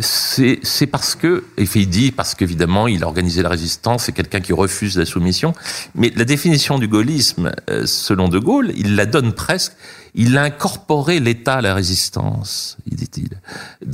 c'est 0.00 0.86
parce 0.86 1.14
que, 1.14 1.44
et 1.56 1.64
il 1.74 1.88
dit 1.88 2.12
parce 2.12 2.34
qu'évidemment 2.34 2.88
il 2.88 3.04
a 3.04 3.06
organisé 3.06 3.42
la 3.42 3.48
résistance, 3.48 4.04
c'est 4.04 4.12
quelqu'un 4.12 4.40
qui 4.40 4.52
refuse 4.52 4.98
la 4.98 5.06
soumission, 5.06 5.54
mais 5.94 6.12
la 6.16 6.24
définition 6.24 6.78
du 6.78 6.88
gaullisme, 6.88 7.52
euh, 7.70 7.86
selon 7.86 8.28
De 8.28 8.38
Gaulle, 8.38 8.72
il 8.76 8.96
la 8.96 9.06
donne 9.06 9.32
presque, 9.32 9.72
il 10.14 10.36
a 10.36 10.42
incorporé 10.42 11.20
l'État 11.20 11.54
à 11.54 11.60
la 11.60 11.74
résistance, 11.74 12.76
dit-il. 12.86 13.30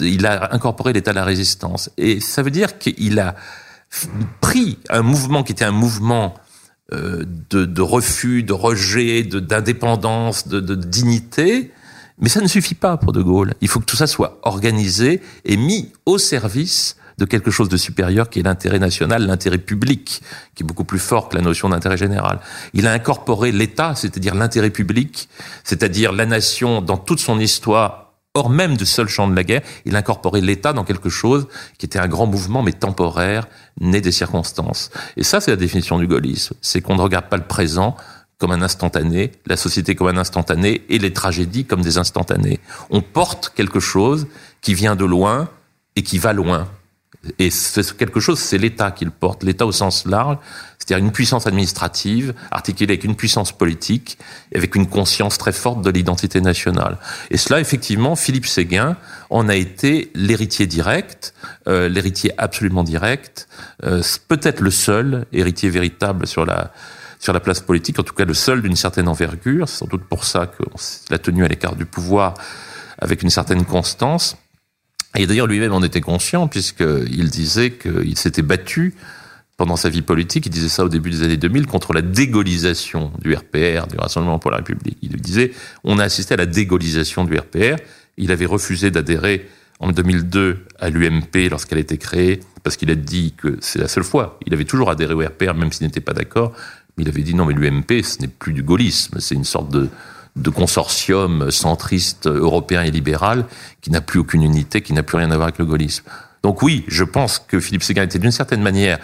Il 0.01 0.27
a 0.27 0.55
incorporé 0.55 0.93
l'État 0.93 1.13
à 1.13 1.15
la 1.15 1.25
résistance. 1.25 1.91
Et 1.97 2.21
ça 2.21 2.43
veut 2.43 2.51
dire 2.51 2.79
qu'il 2.79 3.21
a 3.21 3.37
pris 4.41 4.79
un 4.91 5.03
mouvement 5.03 5.43
qui 5.43 5.53
était 5.53 5.65
un 5.65 5.73
mouvement 5.73 6.35
euh, 6.93 7.25
de, 7.51 7.83
refus, 7.83 8.43
de 8.43 8.53
rejet, 8.53 9.23
d'indépendance, 9.23 10.49
de, 10.49 10.61
de, 10.61 10.75
de 10.75 10.87
dignité, 10.87 11.73
mais 12.19 12.29
ça 12.29 12.41
ne 12.41 12.49
suffit 12.49 12.75
pas 12.75 12.97
pour 12.97 13.13
De 13.13 13.23
Gaulle. 13.23 13.55
Il 13.61 13.69
faut 13.69 13.81
que 13.81 13.85
tout 13.85 13.97
ça 13.97 14.07
soit 14.07 14.39
organisé 14.43 15.21
et 15.45 15.57
mis 15.57 15.93
au 16.07 16.19
service 16.19 16.97
de 17.19 17.25
quelque 17.25 17.51
chose 17.51 17.69
de 17.69 17.77
supérieur 17.77 18.31
qui 18.31 18.39
est 18.41 18.43
l'intérêt 18.43 18.79
national, 18.79 19.27
l'intérêt 19.27 19.59
public, 19.59 20.23
qui 20.55 20.63
est 20.63 20.67
beaucoup 20.67 20.85
plus 20.85 21.01
fort 21.01 21.29
que 21.29 21.37
la 21.37 21.43
notion 21.43 21.69
d'intérêt 21.69 21.97
général. 21.97 22.41
Il 22.75 22.87
a 22.87 22.93
incorporé 22.93 23.53
l'État, 23.53 23.95
c'est-à-dire 23.95 24.35
l'intérêt 24.35 24.71
public, 24.71 25.29
c'est-à-dire 25.65 26.13
la 26.13 26.27
nation 26.27 26.81
dans 26.81 26.97
toute 26.97 27.19
son 27.19 27.41
histoire 27.41 28.08
même 28.47 28.77
du 28.77 28.87
seul 28.87 29.09
champ 29.09 29.27
de 29.27 29.35
la 29.35 29.43
guerre. 29.43 29.63
Il 29.85 29.97
incorporait 29.97 30.41
l'État 30.41 30.73
dans 30.73 30.85
quelque 30.85 31.09
chose 31.09 31.49
qui 31.79 31.87
était 31.87 31.99
un 31.99 32.07
grand 32.07 32.27
mouvement, 32.27 32.63
mais 32.63 32.73
temporaire, 32.73 33.49
né 33.81 34.01
des 34.01 34.13
circonstances. 34.13 34.91
Et 35.17 35.25
ça, 35.25 35.41
c'est 35.41 35.51
la 35.51 35.57
définition 35.57 35.99
du 35.99 36.07
gaullisme. 36.07 36.55
C'est 36.61 36.81
qu'on 36.81 36.95
ne 36.95 37.03
regarde 37.03 37.29
pas 37.29 37.37
le 37.37 37.43
présent 37.45 37.97
comme 38.39 38.53
un 38.53 38.63
instantané, 38.63 39.33
la 39.47 39.57
société 39.57 39.97
comme 39.97 40.07
un 40.07 40.17
instantané 40.17 40.83
et 40.89 40.99
les 40.99 41.13
tragédies 41.13 41.65
comme 41.65 41.83
des 41.83 41.99
instantanés. 41.99 42.61
On 42.91 43.01
porte 43.01 43.53
quelque 43.55 43.81
chose 43.81 44.29
qui 44.61 44.75
vient 44.75 44.95
de 44.95 45.05
loin 45.05 45.49
et 45.97 46.03
qui 46.03 46.19
va 46.19 46.33
loin. 46.33 46.69
Et 47.39 47.51
c'est 47.51 47.97
quelque 47.97 48.21
chose, 48.21 48.39
c'est 48.39 48.59
l'État 48.59 48.93
qui 48.93 49.05
le 49.05 49.11
porte, 49.11 49.43
l'État 49.43 49.67
au 49.67 49.73
sens 49.73 50.07
large, 50.07 50.39
c'est-à-dire 50.79 51.05
une 51.05 51.13
puissance 51.13 51.47
administrative 51.47 52.33
articulée 52.51 52.93
avec 52.93 53.05
une 53.05 53.17
puissance 53.17 53.51
politique, 53.51 54.19
avec 54.55 54.77
une 54.77 54.87
conscience 54.87 55.37
très 55.37 55.53
forte 55.53 55.83
de 55.83 55.91
l'identité 55.91 56.41
nationale. 56.41 56.97
Et 57.31 57.37
cela, 57.37 57.61
effectivement, 57.61 58.15
Philippe 58.15 58.47
Séguin 58.47 58.97
en 59.31 59.49
a 59.49 59.57
été 59.57 60.13
l'héritier 60.15 60.67
direct, 60.67 61.35
euh, 61.67 61.89
l'héritier 61.89 62.33
absolument 62.39 62.85
direct, 62.85 63.49
euh, 63.85 64.01
peut-être 64.29 64.61
le 64.61 64.71
seul 64.71 65.27
héritier 65.33 65.71
véritable 65.71 66.27
sur 66.27 66.47
la 66.47 66.73
sur 67.21 67.33
la 67.33 67.41
place 67.41 67.59
politique, 67.59 67.99
en 67.99 68.05
tout 68.05 68.15
cas 68.15 68.25
le 68.25 68.33
seul 68.33 68.63
d'une 68.63 68.77
certaine 68.77 69.09
envergure. 69.09 69.69
C'est 69.69 69.79
sans 69.79 69.87
doute 69.87 70.05
pour 70.05 70.25
ça 70.25 70.47
que 70.47 70.63
l'a 71.11 71.19
tenu 71.19 71.45
à 71.45 71.49
l'écart 71.49 71.75
du 71.75 71.85
pouvoir 71.85 72.35
avec 73.01 73.23
une 73.23 73.31
certaine 73.31 73.65
constance. 73.65 74.37
Et 75.17 75.27
d'ailleurs, 75.27 75.47
lui-même 75.47 75.73
en 75.73 75.83
était 75.83 76.01
conscient, 76.01 76.49
puisqu'il 76.49 77.31
disait 77.31 77.73
qu'il 77.73 78.17
s'était 78.19 78.43
battu 78.43 78.95
pendant 79.57 79.77
sa 79.77 79.89
vie 79.89 80.03
politique, 80.03 80.47
il 80.47 80.51
disait 80.51 80.69
ça 80.69 80.85
au 80.85 80.89
début 80.89 81.11
des 81.11 81.25
années 81.25 81.37
2000, 81.37 81.67
contre 81.67 81.93
la 81.93 82.03
dégolisation 82.03 83.11
du 83.21 83.35
RPR, 83.35 83.89
du 83.89 83.97
Rassemblement 83.99 84.39
pour 84.39 84.53
la 84.53 84.59
République. 84.59 84.97
Il 85.03 85.17
disait, 85.17 85.51
on 85.83 85.99
a 85.99 86.05
assisté 86.05 86.35
à 86.35 86.37
la 86.37 86.47
dégolisation 86.47 87.25
du 87.25 87.37
RPR. 87.37 87.77
Il 88.19 88.31
avait 88.31 88.47
refusé 88.47 88.93
d'adhérer 88.93 89.49
en 89.81 89.91
2002 89.91 90.65
à 90.79 90.91
l'UMP 90.91 91.49
lorsqu'elle 91.51 91.79
a 91.79 91.81
été 91.81 91.99
créée, 91.99 92.39
parce 92.63 92.77
qu'il 92.77 92.91
a 92.91 92.95
dit 92.95 93.35
que 93.37 93.57
c'est 93.61 93.81
la 93.81 93.89
seule 93.89 94.05
fois. 94.05 94.39
Il 94.47 94.55
avait 94.55 94.65
toujours 94.65 94.91
adhéré 94.91 95.15
au 95.15 95.21
RPR, 95.21 95.55
même 95.55 95.73
s'il 95.73 95.87
n'était 95.87 96.01
pas 96.01 96.15
d'accord. 96.15 96.53
Mais 96.97 97.03
il 97.03 97.09
avait 97.09 97.23
dit 97.23 97.35
non, 97.35 97.45
mais 97.45 97.55
l'UMP, 97.55 98.03
ce 98.05 98.21
n'est 98.21 98.29
plus 98.29 98.53
du 98.53 98.63
gaullisme, 98.63 99.19
c'est 99.19 99.35
une 99.35 99.45
sorte 99.45 99.73
de, 99.73 99.89
de 100.43 100.51
consortium 100.51 101.51
centriste 101.51 102.27
européen 102.27 102.83
et 102.83 102.91
libéral 102.91 103.47
qui 103.81 103.91
n'a 103.91 104.01
plus 104.01 104.21
aucune 104.21 104.43
unité, 104.43 104.83
qui 104.83 104.93
n'a 104.93 105.03
plus 105.03 105.17
rien 105.17 105.31
à 105.31 105.37
voir 105.37 105.49
avec 105.49 105.59
le 105.59 105.67
gaullisme. 105.67 106.05
Donc 106.43 106.63
oui, 106.63 106.85
je 106.89 107.05
pense 107.05 107.39
que 107.39 107.61
Philippe 107.61 107.83
Séguin 107.83 108.05
était 108.05 108.19
d'une 108.19 108.31
certaine 108.31 108.63
manière 108.63 108.99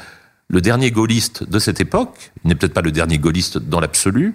le 0.48 0.60
dernier 0.60 0.90
gaulliste 0.90 1.48
de 1.48 1.58
cette 1.58 1.80
époque. 1.80 2.32
Il 2.44 2.48
n'est 2.48 2.54
peut-être 2.54 2.74
pas 2.74 2.82
le 2.82 2.92
dernier 2.92 3.18
gaulliste 3.18 3.58
dans 3.58 3.80
l'absolu. 3.80 4.34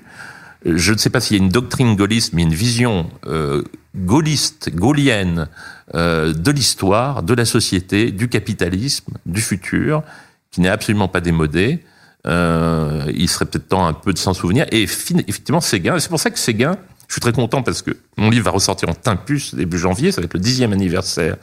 Je 0.65 0.91
ne 0.91 0.97
sais 0.97 1.09
pas 1.09 1.21
s'il 1.21 1.37
y 1.37 1.39
a 1.39 1.43
une 1.43 1.51
doctrine 1.51 1.95
gaulliste, 1.95 2.33
mais 2.33 2.43
une 2.43 2.53
vision 2.53 3.09
euh, 3.27 3.63
gaulliste, 3.95 4.75
gaulienne 4.75 5.47
euh, 5.95 6.33
de 6.33 6.51
l'histoire, 6.51 7.23
de 7.23 7.33
la 7.33 7.45
société, 7.45 8.11
du 8.11 8.27
capitalisme, 8.27 9.13
du 9.25 9.41
futur, 9.41 10.03
qui 10.51 10.59
n'est 10.61 10.69
absolument 10.69 11.07
pas 11.07 11.21
démodée. 11.21 11.79
Euh, 12.27 13.05
il 13.15 13.29
serait 13.29 13.45
peut-être 13.45 13.69
temps 13.69 13.85
un 13.85 13.93
peu 13.93 14.13
de 14.13 14.17
s'en 14.17 14.33
souvenir. 14.33 14.65
Et 14.71 14.83
effectivement, 14.83 15.61
Séguin, 15.61 15.99
c'est 15.99 16.09
pour 16.09 16.19
ça 16.19 16.29
que 16.29 16.39
Séguin, 16.39 16.77
je 17.09 17.15
suis 17.15 17.21
très 17.21 17.31
content 17.31 17.63
parce 17.63 17.81
que 17.81 17.97
mon 18.17 18.29
livre 18.29 18.45
va 18.45 18.51
ressortir 18.51 18.87
en 18.87 18.93
Timpus 18.93 19.55
début 19.55 19.79
janvier, 19.79 20.11
ça 20.11 20.21
va 20.21 20.25
être 20.25 20.35
le 20.35 20.39
dixième 20.39 20.73
anniversaire 20.73 21.37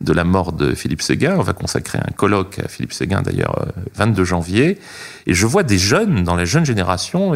de 0.00 0.12
la 0.12 0.22
mort 0.22 0.52
de 0.52 0.74
Philippe 0.74 1.02
Séguin. 1.02 1.34
On 1.36 1.42
va 1.42 1.54
consacrer 1.54 1.98
un 1.98 2.12
colloque 2.12 2.60
à 2.60 2.68
Philippe 2.68 2.92
Séguin 2.92 3.22
d'ailleurs 3.22 3.66
22 3.96 4.22
euh, 4.22 4.24
janvier. 4.24 4.78
Et 5.26 5.34
je 5.34 5.44
vois 5.44 5.64
des 5.64 5.76
jeunes 5.76 6.22
dans 6.22 6.36
la 6.36 6.44
jeune 6.44 6.64
génération, 6.64 7.32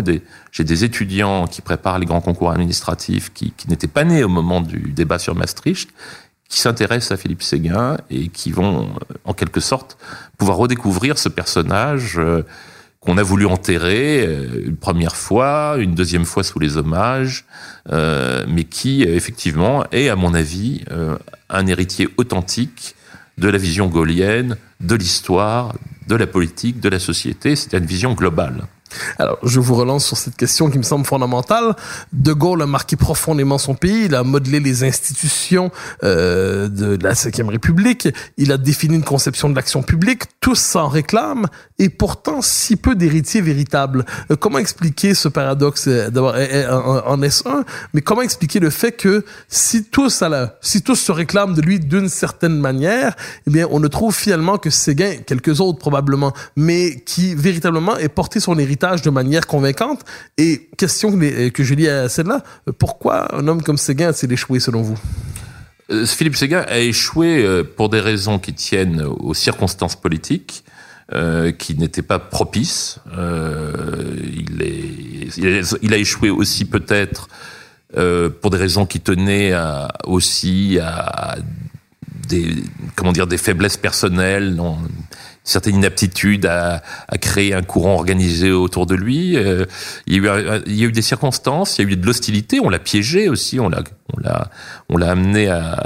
j'ai 0.53 0.65
des 0.65 0.85
étudiants 0.85 1.49
qui 1.49 1.61
préparent 1.61 1.99
les 1.99 2.07
grands 2.07 2.21
concours 2.21 2.53
administratifs 2.53 3.33
qui, 3.33 3.53
n'étaient 3.69 3.89
pas 3.89 4.05
nés 4.05 4.23
au 4.23 4.29
moment 4.29 4.61
du 4.61 4.93
débat 4.93 5.19
sur 5.19 5.35
Maastricht, 5.35 5.91
qui 6.49 6.61
s'intéressent 6.61 7.11
à 7.11 7.17
Philippe 7.17 7.43
Séguin 7.43 7.97
et 8.11 8.29
qui 8.29 8.53
vont 8.53 8.83
euh, 8.83 9.15
en 9.25 9.33
quelque 9.33 9.61
sorte 9.61 9.99
pouvoir 10.39 10.57
redécouvrir 10.59 11.19
ce 11.19 11.29
personnage 11.29 12.21
qu'on 13.03 13.19
a 13.19 13.23
voulu 13.23 13.47
enterrer 13.47 14.25
euh, 14.25 14.65
une 14.65 14.77
première 14.77 15.17
fois, 15.17 15.77
une 15.79 15.95
deuxième 15.95 16.25
fois 16.25 16.45
sous 16.45 16.61
les 16.61 16.77
hommages, 16.77 17.45
euh, 17.91 18.47
mais 18.49 18.65
qui 18.65 19.05
euh, 19.05 19.17
effectivement 19.17 19.85
est, 19.91 20.09
à 20.09 20.17
mon 20.17 20.35
avis, 20.35 20.85
un 21.51 21.67
héritier 21.67 22.09
authentique 22.17 22.95
de 23.39 23.49
la 23.49 23.59
vision 23.59 23.89
gaulienne, 23.89 24.57
de 24.81 24.95
l'histoire, 24.95 25.75
de 26.07 26.15
la 26.15 26.27
politique, 26.27 26.81
de 26.81 26.89
la 26.89 27.01
société. 27.01 27.57
C'est 27.57 27.75
une 27.75 27.87
vision 27.87 28.15
globale. 28.15 28.65
Alors, 29.19 29.39
je 29.43 29.61
vous 29.61 29.75
relance 29.75 30.07
sur 30.07 30.17
cette 30.17 30.37
question 30.37 30.71
qui 30.71 30.79
me 30.79 30.83
semble 30.83 31.05
fondamentale. 31.05 31.75
De 32.13 32.33
Gaulle 32.33 32.63
a 32.63 32.67
marqué 32.67 32.97
profondément 32.97 33.59
son 33.59 33.75
pays, 33.75 34.07
il 34.07 34.15
a 34.15 34.23
modelé 34.23 34.61
les 34.61 34.85
institutions 34.85 35.71
euh, 36.03 36.69
de 36.69 36.99
la 37.03 37.15
Cinquième 37.15 37.49
République, 37.49 38.09
il 38.37 38.53
a 38.53 38.59
défini 38.59 38.97
une 38.97 39.05
conception 39.05 39.51
de 39.51 39.55
l'action 39.55 39.83
publique, 39.83 40.25
tous 40.41 40.59
s'en 40.59 40.89
réclament, 40.89 41.47
et 41.79 41.89
pourtant 41.89 42.43
si 42.43 42.77
peu 42.77 42.95
d'héritiers 42.95 43.41
véritables. 43.41 44.05
Euh, 44.31 44.37
comment 44.37 44.59
expliquer 44.59 45.15
ce 45.15 45.29
paradoxe 45.29 45.89
euh, 45.89 46.11
d'abord 46.11 46.35
en, 46.35 47.21
S1, 47.21 47.65
mais 47.95 48.01
comment 48.01 48.23
expliquer 48.23 48.59
le 48.59 48.71
fait 48.71 48.93
que 48.93 49.25
si 49.49 49.85
tous 49.85 50.11
se 50.21 51.13
réclament 51.13 51.55
de 51.55 51.61
lui 51.61 51.79
d'une 51.79 52.09
certaine 52.09 52.59
manière, 52.59 53.15
eh 53.47 53.51
bien, 53.51 53.67
on 53.71 53.81
ne 53.81 53.89
trouve 53.89 54.15
finalement 54.15 54.59
que 54.59 54.71
Séguin, 54.71 55.17
quelques 55.27 55.61
autres 55.61 55.79
probablement, 55.79 56.33
mais 56.57 57.01
qui 57.01 57.35
véritablement 57.35 57.97
est 57.97 58.09
porté 58.09 58.41
son 58.41 58.59
héritage 58.59 59.02
de 59.03 59.11
manière 59.11 59.47
convaincante. 59.47 60.01
Et 60.39 60.69
question 60.77 61.11
que 61.19 61.63
je 61.63 61.75
lis 61.75 61.89
à 61.89 62.09
celle-là, 62.09 62.43
pourquoi 62.79 63.35
un 63.35 63.47
homme 63.49 63.63
comme 63.63 63.79
Séguin 63.79 64.09
a-t-il 64.09 64.33
échoué 64.33 64.61
selon 64.61 64.83
vous? 64.83 64.99
Euh, 65.91 66.07
Philippe 66.07 66.37
Séguin 66.37 66.65
a 66.69 66.79
échoué 66.79 67.45
euh, 67.45 67.63
pour 67.65 67.89
des 67.89 68.01
raisons 68.01 68.39
qui 68.39 68.55
tiennent 68.55 69.03
aux 69.03 69.35
circonstances 69.35 69.97
politiques. 69.97 70.65
Euh, 71.13 71.53
qui 71.53 71.75
n'étaient 71.75 72.01
pas 72.01 72.19
propices. 72.19 72.99
il, 73.13 74.63
est, 74.63 75.77
il, 75.83 75.93
a, 75.93 75.99
échoué 75.99 76.31
aussi 76.31 76.65
peut-être 76.65 77.29
pour 78.41 78.51
des 78.51 78.57
raisons 78.57 78.87
qui 78.87 79.01
tenaient 79.01 79.53
aussi 80.05 80.79
à 80.81 81.37
des 82.29 82.55
comment 82.97 83.13
dire 83.13 83.27
des 83.27 83.37
faiblesses 83.37 83.77
personnelles, 83.77 84.59
certaine 85.45 85.77
inaptitude 85.77 86.47
à, 86.47 86.83
à, 87.09 87.19
créer 87.19 87.55
un 87.55 87.63
courant 87.63 87.95
organisé 87.95 88.53
autour 88.53 88.87
de 88.87 88.95
lui. 88.95 89.37
Euh, 89.37 89.67
il, 90.07 90.15
y 90.15 90.29
a 90.29 90.39
eu, 90.39 90.63
il 90.67 90.77
y 90.77 90.85
a 90.85 90.87
eu 90.87 90.93
des 90.93 91.03
circonstances, 91.03 91.79
il 91.79 91.83
y 91.83 91.89
a 91.89 91.93
eu 91.93 91.97
de 91.97 92.07
l'hostilité, 92.07 92.61
on 92.61 92.69
l'a 92.69 92.79
piégé 92.79 93.29
aussi, 93.29 93.59
on 93.59 93.69
l'a, 93.69 93.83
on 94.15 94.21
l'a, 94.21 94.51
on 94.89 94.97
l'a 94.97 95.11
amené 95.11 95.49
à, 95.49 95.83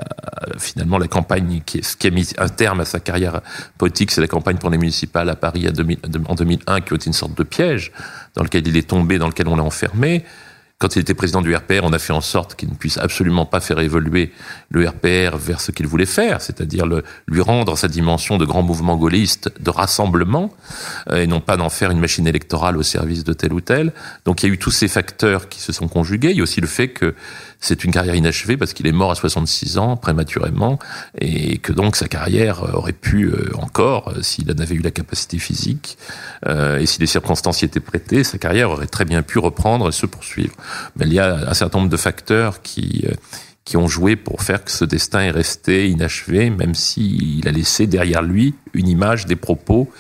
finalement 0.59 0.99
la 0.99 1.09
campagne 1.09 1.63
qui, 1.65 1.83
ce 1.83 1.97
qui 1.97 2.07
a 2.07 2.11
mis 2.11 2.29
un 2.39 2.49
terme 2.49 2.81
à 2.81 2.85
sa 2.85 3.01
carrière 3.01 3.41
politique, 3.79 4.11
c'est 4.11 4.21
la 4.21 4.29
campagne 4.29 4.59
pour 4.59 4.71
les 4.71 4.79
municipales 4.79 5.29
à 5.31 5.37
Paris 5.37 5.67
à 5.67 5.71
2000, 5.71 5.99
en 6.29 6.35
2001, 6.35 6.81
qui 6.83 6.95
été 6.95 7.07
une 7.07 7.13
sorte 7.13 7.37
de 7.37 7.43
piège 7.43 7.93
dans 8.35 8.43
lequel 8.43 8.67
il 8.67 8.77
est 8.77 8.89
tombé, 8.89 9.19
dans 9.19 9.29
lequel 9.29 9.49
on 9.49 9.57
l'a 9.57 9.65
enfermé. 9.65 10.25
Quand 10.79 10.95
il 10.95 10.99
était 10.99 11.15
président 11.15 11.41
du 11.41 11.57
RPR, 11.57 11.81
on 11.85 11.95
a 11.95 11.99
fait 11.99 12.13
en 12.13 12.21
sorte 12.21 12.55
qu'il 12.55 12.69
ne 12.69 12.75
puisse 12.75 12.99
absolument 12.99 13.47
pas 13.47 13.61
faire 13.61 13.79
évoluer 13.79 14.31
le 14.69 14.87
RPR 14.87 15.39
vers 15.39 15.59
ce 15.63 15.73
qu'il 15.73 15.87
voulait 15.87 16.05
faire, 16.05 16.43
c'est-à-dire 16.43 16.85
lui 17.27 17.41
rendre 17.41 17.79
sa 17.79 17.89
dimension 17.89 18.37
de 18.37 18.45
grand 18.45 18.61
mouvement 18.61 18.99
gaulliste, 18.99 19.51
de 19.59 19.71
rassemblement, 19.71 20.53
euh, 21.11 21.23
et 21.23 21.27
non 21.27 21.41
pas 21.41 21.57
d'en 21.57 21.71
faire 21.71 21.91
une 21.91 21.99
machine 21.99 22.27
électorale 22.27 22.77
au 22.77 22.83
service 22.83 23.25
de 23.25 23.33
tel 23.33 23.55
ou 23.55 23.63
tel. 23.63 23.95
Donc 24.27 24.43
il 24.43 24.49
y 24.49 24.51
a 24.51 24.53
eu 24.53 24.59
tous 24.59 24.71
ces 24.71 24.89
facteurs 24.89 25.49
qui 25.49 25.61
se 25.61 25.73
sont 25.73 25.89
conjugués. 25.89 26.33
Il 26.33 26.37
y 26.37 26.41
a 26.41 26.43
aussi 26.43 26.61
le 26.61 26.67
fait 26.67 26.89
que 26.89 27.15
c'est 27.67 27.83
une 27.83 27.91
carrière 27.91 28.15
inachevée 28.15 28.57
parce 28.57 28.73
qu'il 28.73 28.87
est 28.87 28.93
mort 28.93 29.11
à 29.11 29.17
66 29.17 29.79
ans 29.79 29.97
prématurément 29.97 30.79
et 31.21 31.59
que 31.59 31.73
donc 31.73 31.97
sa 31.97 32.07
carrière 32.07 32.63
aurait 32.75 32.93
pu 32.93 33.25
euh, 33.25 33.51
encore, 33.59 34.11
euh, 34.11 34.23
s'il 34.23 34.51
en 34.53 34.59
avait 34.59 34.77
eu 34.77 34.81
la 34.81 34.93
capacité 34.93 35.39
physique 35.39 35.99
euh, 36.47 36.79
et 36.79 36.87
si 36.87 37.01
les 37.01 37.07
circonstances 37.07 37.63
y 37.63 37.65
étaient 37.65 37.81
prêtées, 37.81 38.23
sa 38.23 38.39
carrière 38.39 38.71
aurait 38.71 38.87
très 38.87 39.05
bien 39.05 39.23
pu 39.23 39.41
reprendre 39.41 39.89
et 39.89 39.93
se 39.93 40.07
poursuivre. 40.07 40.55
Mais 40.97 41.07
il 41.07 41.13
y 41.13 41.19
a 41.19 41.51
un 41.51 41.55
certain 41.55 41.79
nombre 41.79 41.91
de 41.91 41.97
facteurs 41.97 42.63
qui 42.63 43.05
qui 43.65 43.77
ont 43.77 43.89
joué 43.89 44.15
pour 44.15 44.43
faire 44.43 44.63
que 44.63 44.71
ce 44.71 44.85
destin 44.85 45.23
est 45.23 45.33
resté 45.33 45.89
inachevé, 45.89 46.51
même 46.51 46.77
s'il 46.77 47.49
a 47.49 47.51
laissé 47.51 47.89
derrière 47.89 48.23
lui 48.23 48.55
une 48.75 48.87
image, 48.87 49.27
des 49.27 49.35
propos 49.35 49.91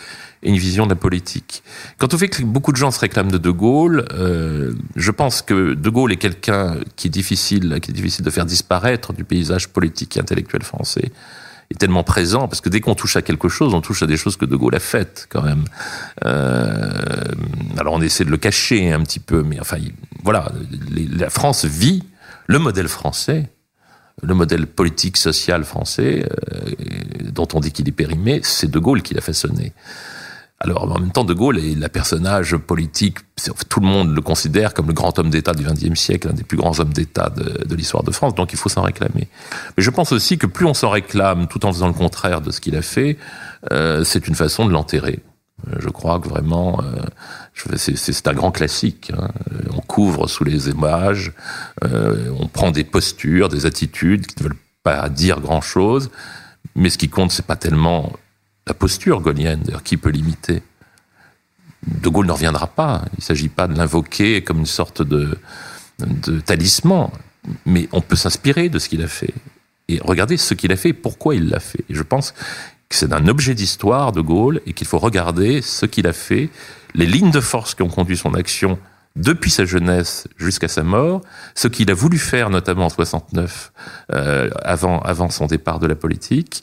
et 0.42 0.50
une 0.50 0.56
vision 0.56 0.84
de 0.84 0.90
la 0.90 0.96
politique. 0.96 1.62
Quant 1.98 2.08
au 2.12 2.18
fait 2.18 2.28
que 2.28 2.42
beaucoup 2.42 2.72
de 2.72 2.76
gens 2.76 2.90
se 2.90 3.00
réclament 3.00 3.32
de 3.32 3.38
De 3.38 3.50
Gaulle, 3.50 4.04
euh, 4.12 4.72
je 4.94 5.10
pense 5.10 5.42
que 5.42 5.74
De 5.74 5.90
Gaulle 5.90 6.12
est 6.12 6.16
quelqu'un 6.16 6.76
qui 6.96 7.08
est 7.08 7.10
difficile, 7.10 7.78
qui 7.80 7.90
est 7.90 7.94
difficile 7.94 8.24
de 8.24 8.30
faire 8.30 8.46
disparaître 8.46 9.12
du 9.12 9.24
paysage 9.24 9.68
politique 9.68 10.16
et 10.16 10.20
intellectuel 10.20 10.62
français 10.62 11.12
est 11.70 11.78
tellement 11.78 12.04
présent 12.04 12.48
parce 12.48 12.60
que 12.60 12.68
dès 12.68 12.80
qu'on 12.80 12.94
touche 12.94 13.16
à 13.16 13.22
quelque 13.22 13.48
chose, 13.48 13.74
on 13.74 13.80
touche 13.80 14.02
à 14.02 14.06
des 14.06 14.16
choses 14.16 14.36
que 14.36 14.44
De 14.44 14.56
Gaulle 14.56 14.74
a 14.74 14.80
faites 14.80 15.26
quand 15.28 15.42
même. 15.42 15.64
Euh, 16.24 16.90
alors 17.76 17.94
on 17.94 18.00
essaie 18.00 18.24
de 18.24 18.30
le 18.30 18.36
cacher 18.36 18.92
un 18.92 19.00
petit 19.00 19.18
peu, 19.18 19.42
mais 19.42 19.60
enfin 19.60 19.78
voilà, 20.22 20.52
la 20.90 21.30
France 21.30 21.64
vit 21.64 22.04
le 22.46 22.58
modèle 22.58 22.88
français, 22.88 23.50
le 24.22 24.34
modèle 24.34 24.66
politique 24.66 25.16
social 25.16 25.64
français 25.64 26.26
euh, 26.54 26.70
dont 27.32 27.48
on 27.54 27.60
dit 27.60 27.72
qu'il 27.72 27.88
est 27.88 27.92
périmé, 27.92 28.40
c'est 28.42 28.70
De 28.70 28.78
Gaulle 28.78 29.02
qui 29.02 29.14
l'a 29.14 29.20
façonné. 29.20 29.72
Alors, 30.58 30.90
en 30.90 30.98
même 30.98 31.12
temps, 31.12 31.24
De 31.24 31.34
Gaulle 31.34 31.58
est 31.58 31.74
la 31.74 31.90
personnage 31.90 32.56
politique, 32.56 33.18
tout 33.68 33.80
le 33.80 33.86
monde 33.86 34.14
le 34.14 34.22
considère 34.22 34.72
comme 34.72 34.86
le 34.86 34.94
grand 34.94 35.18
homme 35.18 35.28
d'État 35.28 35.52
du 35.52 35.64
XXe 35.64 35.98
siècle, 35.98 36.28
un 36.30 36.32
des 36.32 36.44
plus 36.44 36.56
grands 36.56 36.80
hommes 36.80 36.94
d'État 36.94 37.28
de, 37.28 37.74
l'histoire 37.74 38.02
de 38.02 38.10
France, 38.10 38.34
donc 38.34 38.52
il 38.54 38.58
faut 38.58 38.70
s'en 38.70 38.82
réclamer. 38.82 39.28
Mais 39.76 39.82
je 39.82 39.90
pense 39.90 40.12
aussi 40.12 40.38
que 40.38 40.46
plus 40.46 40.64
on 40.64 40.72
s'en 40.72 40.88
réclame 40.88 41.46
tout 41.46 41.66
en 41.66 41.72
faisant 41.72 41.88
le 41.88 41.92
contraire 41.92 42.40
de 42.40 42.50
ce 42.50 42.62
qu'il 42.62 42.74
a 42.74 42.82
fait, 42.82 43.18
euh, 43.70 44.02
c'est 44.02 44.28
une 44.28 44.34
façon 44.34 44.64
de 44.64 44.72
l'enterrer. 44.72 45.20
Euh, 45.68 45.76
je 45.78 45.88
crois 45.88 46.20
que 46.20 46.28
vraiment, 46.28 46.80
euh, 46.82 47.76
c'est 47.76 48.28
un 48.28 48.34
grand 48.34 48.50
classique. 48.50 49.12
Hein. 49.16 49.28
On 49.72 49.80
couvre 49.80 50.28
sous 50.28 50.44
les 50.44 50.68
images, 50.68 51.32
euh, 51.84 52.30
on 52.38 52.46
prend 52.46 52.70
des 52.70 52.84
postures, 52.84 53.48
des 53.48 53.66
attitudes 53.66 54.26
qui 54.26 54.42
ne 54.42 54.48
veulent 54.48 54.58
pas 54.82 55.08
dire 55.08 55.40
grand-chose, 55.40 56.10
mais 56.74 56.90
ce 56.90 56.98
qui 56.98 57.08
compte, 57.08 57.32
c'est 57.32 57.46
pas 57.46 57.56
tellement 57.56 58.12
la 58.66 58.74
posture 58.74 59.20
gaulienne, 59.20 59.64
qui 59.84 59.96
peut 59.96 60.10
l'imiter 60.10 60.62
De 61.86 62.08
Gaulle 62.08 62.26
ne 62.26 62.32
reviendra 62.32 62.66
pas. 62.66 63.04
Il 63.12 63.20
ne 63.20 63.22
s'agit 63.22 63.48
pas 63.48 63.68
de 63.68 63.76
l'invoquer 63.76 64.42
comme 64.42 64.58
une 64.58 64.66
sorte 64.66 65.02
de, 65.02 65.38
de 65.98 66.40
talisman, 66.40 67.10
mais 67.64 67.88
on 67.92 68.00
peut 68.00 68.16
s'inspirer 68.16 68.68
de 68.68 68.78
ce 68.78 68.88
qu'il 68.88 69.02
a 69.02 69.08
fait. 69.08 69.34
Et 69.88 70.00
regarder 70.02 70.36
ce 70.36 70.54
qu'il 70.54 70.72
a 70.72 70.76
fait 70.76 70.88
et 70.90 70.94
pourquoi 70.94 71.36
il 71.36 71.48
l'a 71.48 71.60
fait. 71.60 71.84
Et 71.88 71.94
je 71.94 72.02
pense 72.02 72.32
que 72.88 72.96
c'est 72.96 73.12
un 73.12 73.28
objet 73.28 73.54
d'histoire 73.54 74.12
de 74.12 74.20
Gaulle 74.20 74.60
et 74.66 74.72
qu'il 74.72 74.86
faut 74.86 74.98
regarder 74.98 75.62
ce 75.62 75.86
qu'il 75.86 76.06
a 76.06 76.12
fait, 76.12 76.50
les 76.94 77.06
lignes 77.06 77.30
de 77.30 77.40
force 77.40 77.74
qui 77.74 77.82
ont 77.82 77.88
conduit 77.88 78.16
son 78.16 78.34
action 78.34 78.78
depuis 79.16 79.50
sa 79.50 79.64
jeunesse 79.64 80.28
jusqu'à 80.36 80.68
sa 80.68 80.82
mort, 80.82 81.22
ce 81.54 81.68
qu'il 81.68 81.90
a 81.90 81.94
voulu 81.94 82.18
faire 82.18 82.50
notamment 82.50 82.86
en 82.86 82.90
69, 82.90 83.72
euh, 84.12 84.50
avant, 84.62 85.00
avant 85.00 85.30
son 85.30 85.46
départ 85.46 85.78
de 85.78 85.86
la 85.86 85.94
politique, 85.94 86.62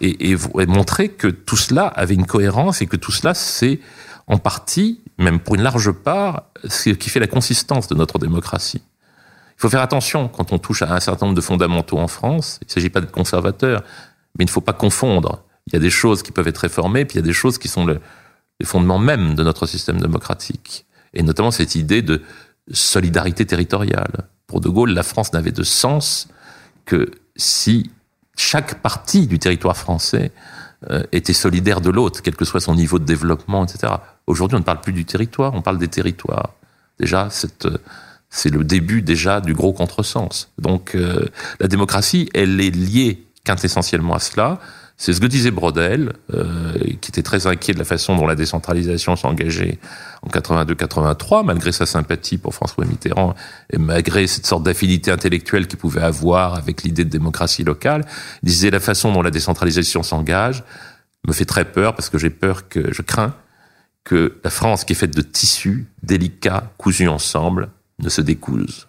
et, 0.00 0.36
montrer 0.66 1.08
que 1.08 1.28
tout 1.28 1.56
cela 1.56 1.86
avait 1.86 2.14
une 2.14 2.26
cohérence 2.26 2.82
et 2.82 2.86
que 2.86 2.96
tout 2.96 3.12
cela, 3.12 3.34
c'est 3.34 3.80
en 4.26 4.38
partie, 4.38 5.02
même 5.18 5.38
pour 5.38 5.54
une 5.54 5.62
large 5.62 5.92
part, 5.92 6.44
ce 6.64 6.90
qui 6.90 7.10
fait 7.10 7.20
la 7.20 7.26
consistance 7.26 7.88
de 7.88 7.94
notre 7.94 8.18
démocratie. 8.18 8.82
Il 9.56 9.60
faut 9.60 9.68
faire 9.68 9.82
attention 9.82 10.28
quand 10.28 10.52
on 10.52 10.58
touche 10.58 10.82
à 10.82 10.94
un 10.94 11.00
certain 11.00 11.26
nombre 11.26 11.36
de 11.36 11.40
fondamentaux 11.40 11.98
en 11.98 12.08
France. 12.08 12.58
Il 12.62 12.66
ne 12.66 12.70
s'agit 12.72 12.90
pas 12.90 13.00
d'être 13.00 13.12
conservateur, 13.12 13.82
mais 14.36 14.44
il 14.44 14.46
ne 14.46 14.50
faut 14.50 14.60
pas 14.60 14.72
confondre. 14.72 15.44
Il 15.66 15.74
y 15.74 15.76
a 15.76 15.78
des 15.78 15.90
choses 15.90 16.22
qui 16.22 16.32
peuvent 16.32 16.48
être 16.48 16.58
réformées, 16.58 17.04
puis 17.04 17.16
il 17.16 17.20
y 17.20 17.24
a 17.24 17.26
des 17.26 17.32
choses 17.32 17.58
qui 17.58 17.68
sont 17.68 17.84
le, 17.84 18.00
les 18.58 18.66
fondements 18.66 18.98
même 18.98 19.34
de 19.34 19.44
notre 19.44 19.66
système 19.66 20.00
démocratique. 20.00 20.86
Et 21.12 21.22
notamment 21.22 21.52
cette 21.52 21.76
idée 21.76 22.02
de 22.02 22.22
solidarité 22.72 23.46
territoriale. 23.46 24.28
Pour 24.46 24.60
De 24.60 24.68
Gaulle, 24.68 24.90
la 24.90 25.02
France 25.02 25.32
n'avait 25.32 25.52
de 25.52 25.62
sens 25.62 26.28
que 26.84 27.10
si 27.36 27.90
chaque 28.36 28.80
partie 28.82 29.26
du 29.26 29.38
territoire 29.38 29.76
français 29.76 30.32
euh, 30.90 31.02
était 31.12 31.32
solidaire 31.32 31.80
de 31.80 31.90
l'autre, 31.90 32.20
quel 32.22 32.36
que 32.36 32.44
soit 32.44 32.60
son 32.60 32.74
niveau 32.74 32.98
de 32.98 33.04
développement, 33.04 33.64
etc. 33.64 33.94
Aujourd'hui, 34.26 34.56
on 34.56 34.60
ne 34.60 34.64
parle 34.64 34.80
plus 34.80 34.92
du 34.92 35.04
territoire, 35.04 35.54
on 35.54 35.62
parle 35.62 35.78
des 35.78 35.88
territoires. 35.88 36.54
Déjà, 36.98 37.28
c'est 37.30 38.50
le 38.50 38.64
début 38.64 39.02
déjà 39.02 39.40
du 39.40 39.54
gros 39.54 39.72
contresens. 39.72 40.50
Donc, 40.58 40.94
euh, 40.94 41.26
la 41.60 41.68
démocratie, 41.68 42.28
elle 42.34 42.60
est 42.60 42.70
liée 42.70 43.26
quintessentiellement 43.44 44.14
à 44.14 44.20
cela. 44.20 44.60
C'est 44.96 45.12
ce 45.12 45.20
que 45.20 45.26
disait 45.26 45.50
Brodel, 45.50 46.12
euh, 46.32 46.72
qui 47.00 47.10
était 47.10 47.22
très 47.22 47.48
inquiet 47.48 47.74
de 47.74 47.78
la 47.78 47.84
façon 47.84 48.16
dont 48.16 48.26
la 48.26 48.36
décentralisation 48.36 49.16
s'engageait 49.16 49.78
en 50.22 50.28
82-83, 50.28 51.44
malgré 51.44 51.72
sa 51.72 51.84
sympathie 51.84 52.38
pour 52.38 52.54
François 52.54 52.84
Mitterrand 52.84 53.34
et 53.72 53.78
malgré 53.78 54.26
cette 54.28 54.46
sorte 54.46 54.62
d'affinité 54.62 55.10
intellectuelle 55.10 55.66
qu'il 55.66 55.78
pouvait 55.78 56.02
avoir 56.02 56.54
avec 56.54 56.84
l'idée 56.84 57.04
de 57.04 57.10
démocratie 57.10 57.64
locale. 57.64 58.04
Disait 58.44 58.70
la 58.70 58.80
façon 58.80 59.12
dont 59.12 59.22
la 59.22 59.32
décentralisation 59.32 60.04
s'engage 60.04 60.62
me 61.26 61.32
fait 61.32 61.44
très 61.44 61.64
peur 61.64 61.96
parce 61.96 62.08
que 62.08 62.18
j'ai 62.18 62.30
peur 62.30 62.68
que 62.68 62.92
je 62.92 63.02
crains 63.02 63.34
que 64.04 64.38
la 64.44 64.50
France, 64.50 64.84
qui 64.84 64.92
est 64.92 64.96
faite 64.96 65.16
de 65.16 65.22
tissus 65.22 65.86
délicats 66.02 66.72
cousus 66.76 67.08
ensemble, 67.08 67.70
ne 67.98 68.08
se 68.08 68.20
découse. 68.20 68.86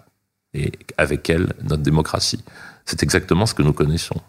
Et 0.53 0.74
avec 0.97 1.30
elle, 1.30 1.53
notre 1.64 1.84
démocratie. 1.84 2.43
C'est 2.86 3.01
exactement 3.01 3.45
ce 3.45 3.53
que 3.53 3.64
nous 3.64 3.74
connaissons. 3.74 4.22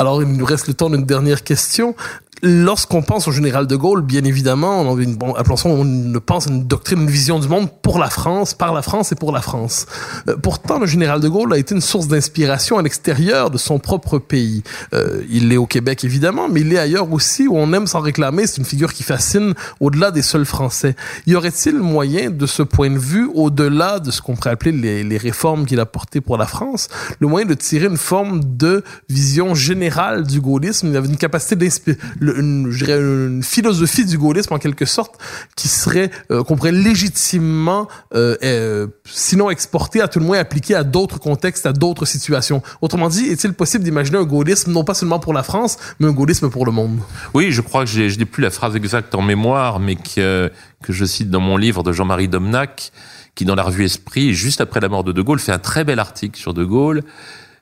Alors, 0.00 0.22
il 0.22 0.32
nous 0.32 0.46
reste 0.46 0.66
le 0.66 0.72
temps 0.72 0.88
d'une 0.88 1.04
dernière 1.04 1.44
question. 1.44 1.94
Lorsqu'on 2.42 3.02
pense 3.02 3.28
au 3.28 3.32
général 3.32 3.66
de 3.66 3.76
Gaulle, 3.76 4.00
bien 4.00 4.24
évidemment, 4.24 4.80
on, 4.80 4.98
une, 4.98 5.14
bon, 5.14 5.34
appelons 5.34 5.56
ça, 5.56 5.68
on 5.68 6.12
pense 6.24 6.46
à 6.46 6.50
une 6.50 6.64
doctrine, 6.64 7.02
une 7.02 7.10
vision 7.10 7.38
du 7.38 7.48
monde 7.48 7.68
pour 7.82 7.98
la 7.98 8.08
France, 8.08 8.54
par 8.54 8.72
la 8.72 8.80
France 8.80 9.12
et 9.12 9.14
pour 9.14 9.30
la 9.30 9.42
France. 9.42 9.86
Euh, 10.28 10.36
pourtant, 10.36 10.78
le 10.78 10.86
général 10.86 11.20
de 11.20 11.28
Gaulle 11.28 11.52
a 11.52 11.58
été 11.58 11.74
une 11.74 11.82
source 11.82 12.08
d'inspiration 12.08 12.78
à 12.78 12.82
l'extérieur 12.82 13.50
de 13.50 13.58
son 13.58 13.78
propre 13.78 14.18
pays. 14.18 14.62
Euh, 14.94 15.22
il 15.30 15.48
l'est 15.48 15.58
au 15.58 15.66
Québec, 15.66 16.02
évidemment, 16.02 16.48
mais 16.48 16.60
il 16.62 16.70
l'est 16.70 16.78
ailleurs 16.78 17.12
aussi, 17.12 17.46
où 17.46 17.58
on 17.58 17.72
aime 17.74 17.86
s'en 17.86 18.00
réclamer. 18.00 18.46
C'est 18.46 18.56
une 18.56 18.64
figure 18.64 18.94
qui 18.94 19.02
fascine 19.02 19.52
au-delà 19.78 20.10
des 20.10 20.22
seuls 20.22 20.46
Français. 20.46 20.96
Y 21.26 21.34
aurait-il 21.34 21.76
moyen, 21.76 22.30
de 22.30 22.46
ce 22.46 22.62
point 22.62 22.90
de 22.90 22.98
vue, 22.98 23.28
au-delà 23.34 23.98
de 23.98 24.10
ce 24.10 24.22
qu'on 24.22 24.34
pourrait 24.34 24.50
appeler 24.50 24.72
les, 24.72 25.18
réformes 25.18 25.66
qu'il 25.66 25.78
a 25.80 25.86
portées 25.86 26.22
pour 26.22 26.38
la 26.38 26.46
France, 26.46 26.88
le 27.18 27.26
moyen 27.26 27.46
de 27.46 27.52
tirer 27.52 27.86
une 27.86 27.98
forme 27.98 28.40
de 28.56 28.82
vision 29.10 29.54
générale 29.54 30.26
du 30.26 30.40
gaullisme? 30.40 30.88
Il 30.88 31.10
une 31.10 31.16
capacité 31.18 31.56
d'inspirer 31.56 31.98
une, 32.36 33.42
philosophie 33.42 34.04
du 34.04 34.18
gaullisme 34.18 34.54
en 34.54 34.58
quelque 34.58 34.84
sorte 34.84 35.16
qui 35.56 35.68
serait 35.68 36.10
euh, 36.30 36.42
qu'on 36.42 36.56
pourrait 36.56 36.72
légitimement 36.72 37.88
euh, 38.14 38.36
euh, 38.42 38.86
sinon 39.04 39.50
exporter 39.50 40.00
à 40.00 40.08
tout 40.08 40.18
le 40.18 40.24
moins 40.24 40.38
appliquer 40.38 40.74
à 40.74 40.84
d'autres 40.84 41.18
contextes 41.18 41.66
à 41.66 41.72
d'autres 41.72 42.04
situations. 42.04 42.62
Autrement 42.80 43.08
dit 43.08 43.26
est-il 43.26 43.52
possible 43.52 43.84
d'imaginer 43.84 44.18
un 44.18 44.24
gaullisme 44.24 44.72
non 44.72 44.84
pas 44.84 44.94
seulement 44.94 45.18
pour 45.18 45.32
la 45.32 45.42
France 45.42 45.78
mais 45.98 46.08
un 46.08 46.12
gaullisme 46.12 46.50
pour 46.50 46.66
le 46.66 46.72
monde? 46.72 47.00
Oui 47.34 47.52
je 47.52 47.60
crois 47.60 47.84
que 47.84 47.90
je 47.90 48.18
n'ai 48.18 48.24
plus 48.24 48.42
la 48.42 48.50
phrase 48.50 48.76
exacte 48.76 49.14
en 49.14 49.22
mémoire 49.22 49.80
mais 49.80 49.96
que 49.96 50.50
que 50.82 50.92
je 50.92 51.04
cite 51.04 51.30
dans 51.30 51.40
mon 51.40 51.56
livre 51.56 51.82
de 51.82 51.92
Jean-Marie 51.92 52.28
Domnac 52.28 52.92
qui 53.34 53.44
dans 53.44 53.54
la 53.54 53.62
revue 53.62 53.84
Esprit 53.84 54.34
juste 54.34 54.60
après 54.60 54.80
la 54.80 54.88
mort 54.88 55.04
de 55.04 55.12
De 55.12 55.22
Gaulle 55.22 55.38
fait 55.38 55.52
un 55.52 55.58
très 55.58 55.84
bel 55.84 55.98
article 55.98 56.38
sur 56.38 56.54
De 56.54 56.64
Gaulle 56.64 57.02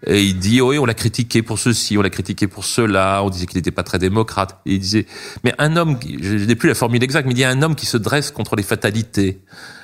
et 0.07 0.22
il 0.22 0.38
dit, 0.38 0.61
oui, 0.61 0.78
on 0.78 0.84
l'a 0.84 0.94
critiqué 0.94 1.42
pour 1.42 1.59
ceci, 1.59 1.99
on 1.99 2.03
l'a 2.03 2.11
critiqué 2.11 2.46
pour 2.46 2.64
cela, 2.64 3.20
on 3.24 3.30
disait 3.30 3.46
qu'il 3.46 3.59
n'était 3.59 3.72
pas 3.72 3.82
très 3.82 3.99
démocrate. 3.99 4.61
Et 4.64 4.74
il 4.74 4.78
disait, 4.78 5.07
mais 5.42 5.55
un 5.59 5.76
homme, 5.76 5.99
je 6.20 6.34
n'ai 6.36 6.55
plus 6.55 6.68
la 6.68 6.76
formule 6.76 7.03
exacte, 7.03 7.26
mais 7.26 7.34
il 7.34 7.40
y 7.40 7.44
a 7.44 7.51
un 7.51 7.62
homme 7.62 7.74
qui 7.74 7.86
se 7.86 7.96
dresse 7.96 8.30
contre 8.30 8.55
les 8.55 8.62
fatalités. 8.62 9.40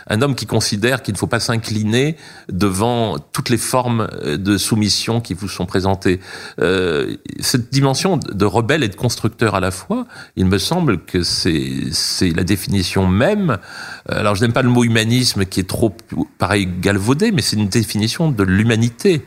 Un 0.08 0.22
homme 0.22 0.34
qui 0.34 0.46
considère 0.46 1.02
qu'il 1.02 1.14
ne 1.14 1.18
faut 1.18 1.26
pas 1.26 1.40
s'incliner 1.40 2.16
devant 2.50 3.18
toutes 3.18 3.48
les 3.48 3.58
formes 3.58 4.08
de 4.24 4.58
soumission 4.58 5.20
qui 5.20 5.34
vous 5.34 5.48
sont 5.48 5.66
présentées. 5.66 6.20
Euh, 6.60 7.16
cette 7.40 7.72
dimension 7.72 8.16
de 8.16 8.44
rebelle 8.44 8.82
et 8.82 8.88
de 8.88 8.96
constructeur 8.96 9.54
à 9.54 9.60
la 9.60 9.70
fois, 9.70 10.06
il 10.36 10.46
me 10.46 10.58
semble 10.58 11.04
que 11.04 11.22
c'est 11.22 12.32
la 12.34 12.44
définition 12.44 13.06
même. 13.06 13.58
Alors 14.08 14.34
je 14.34 14.42
n'aime 14.42 14.52
pas 14.52 14.62
le 14.62 14.68
mot 14.68 14.84
humanisme 14.84 15.44
qui 15.44 15.60
est 15.60 15.68
trop 15.68 15.96
pareil 16.38 16.68
galvaudé, 16.80 17.32
mais 17.32 17.42
c'est 17.42 17.56
une 17.56 17.68
définition 17.68 18.30
de 18.30 18.42
l'humanité. 18.42 19.24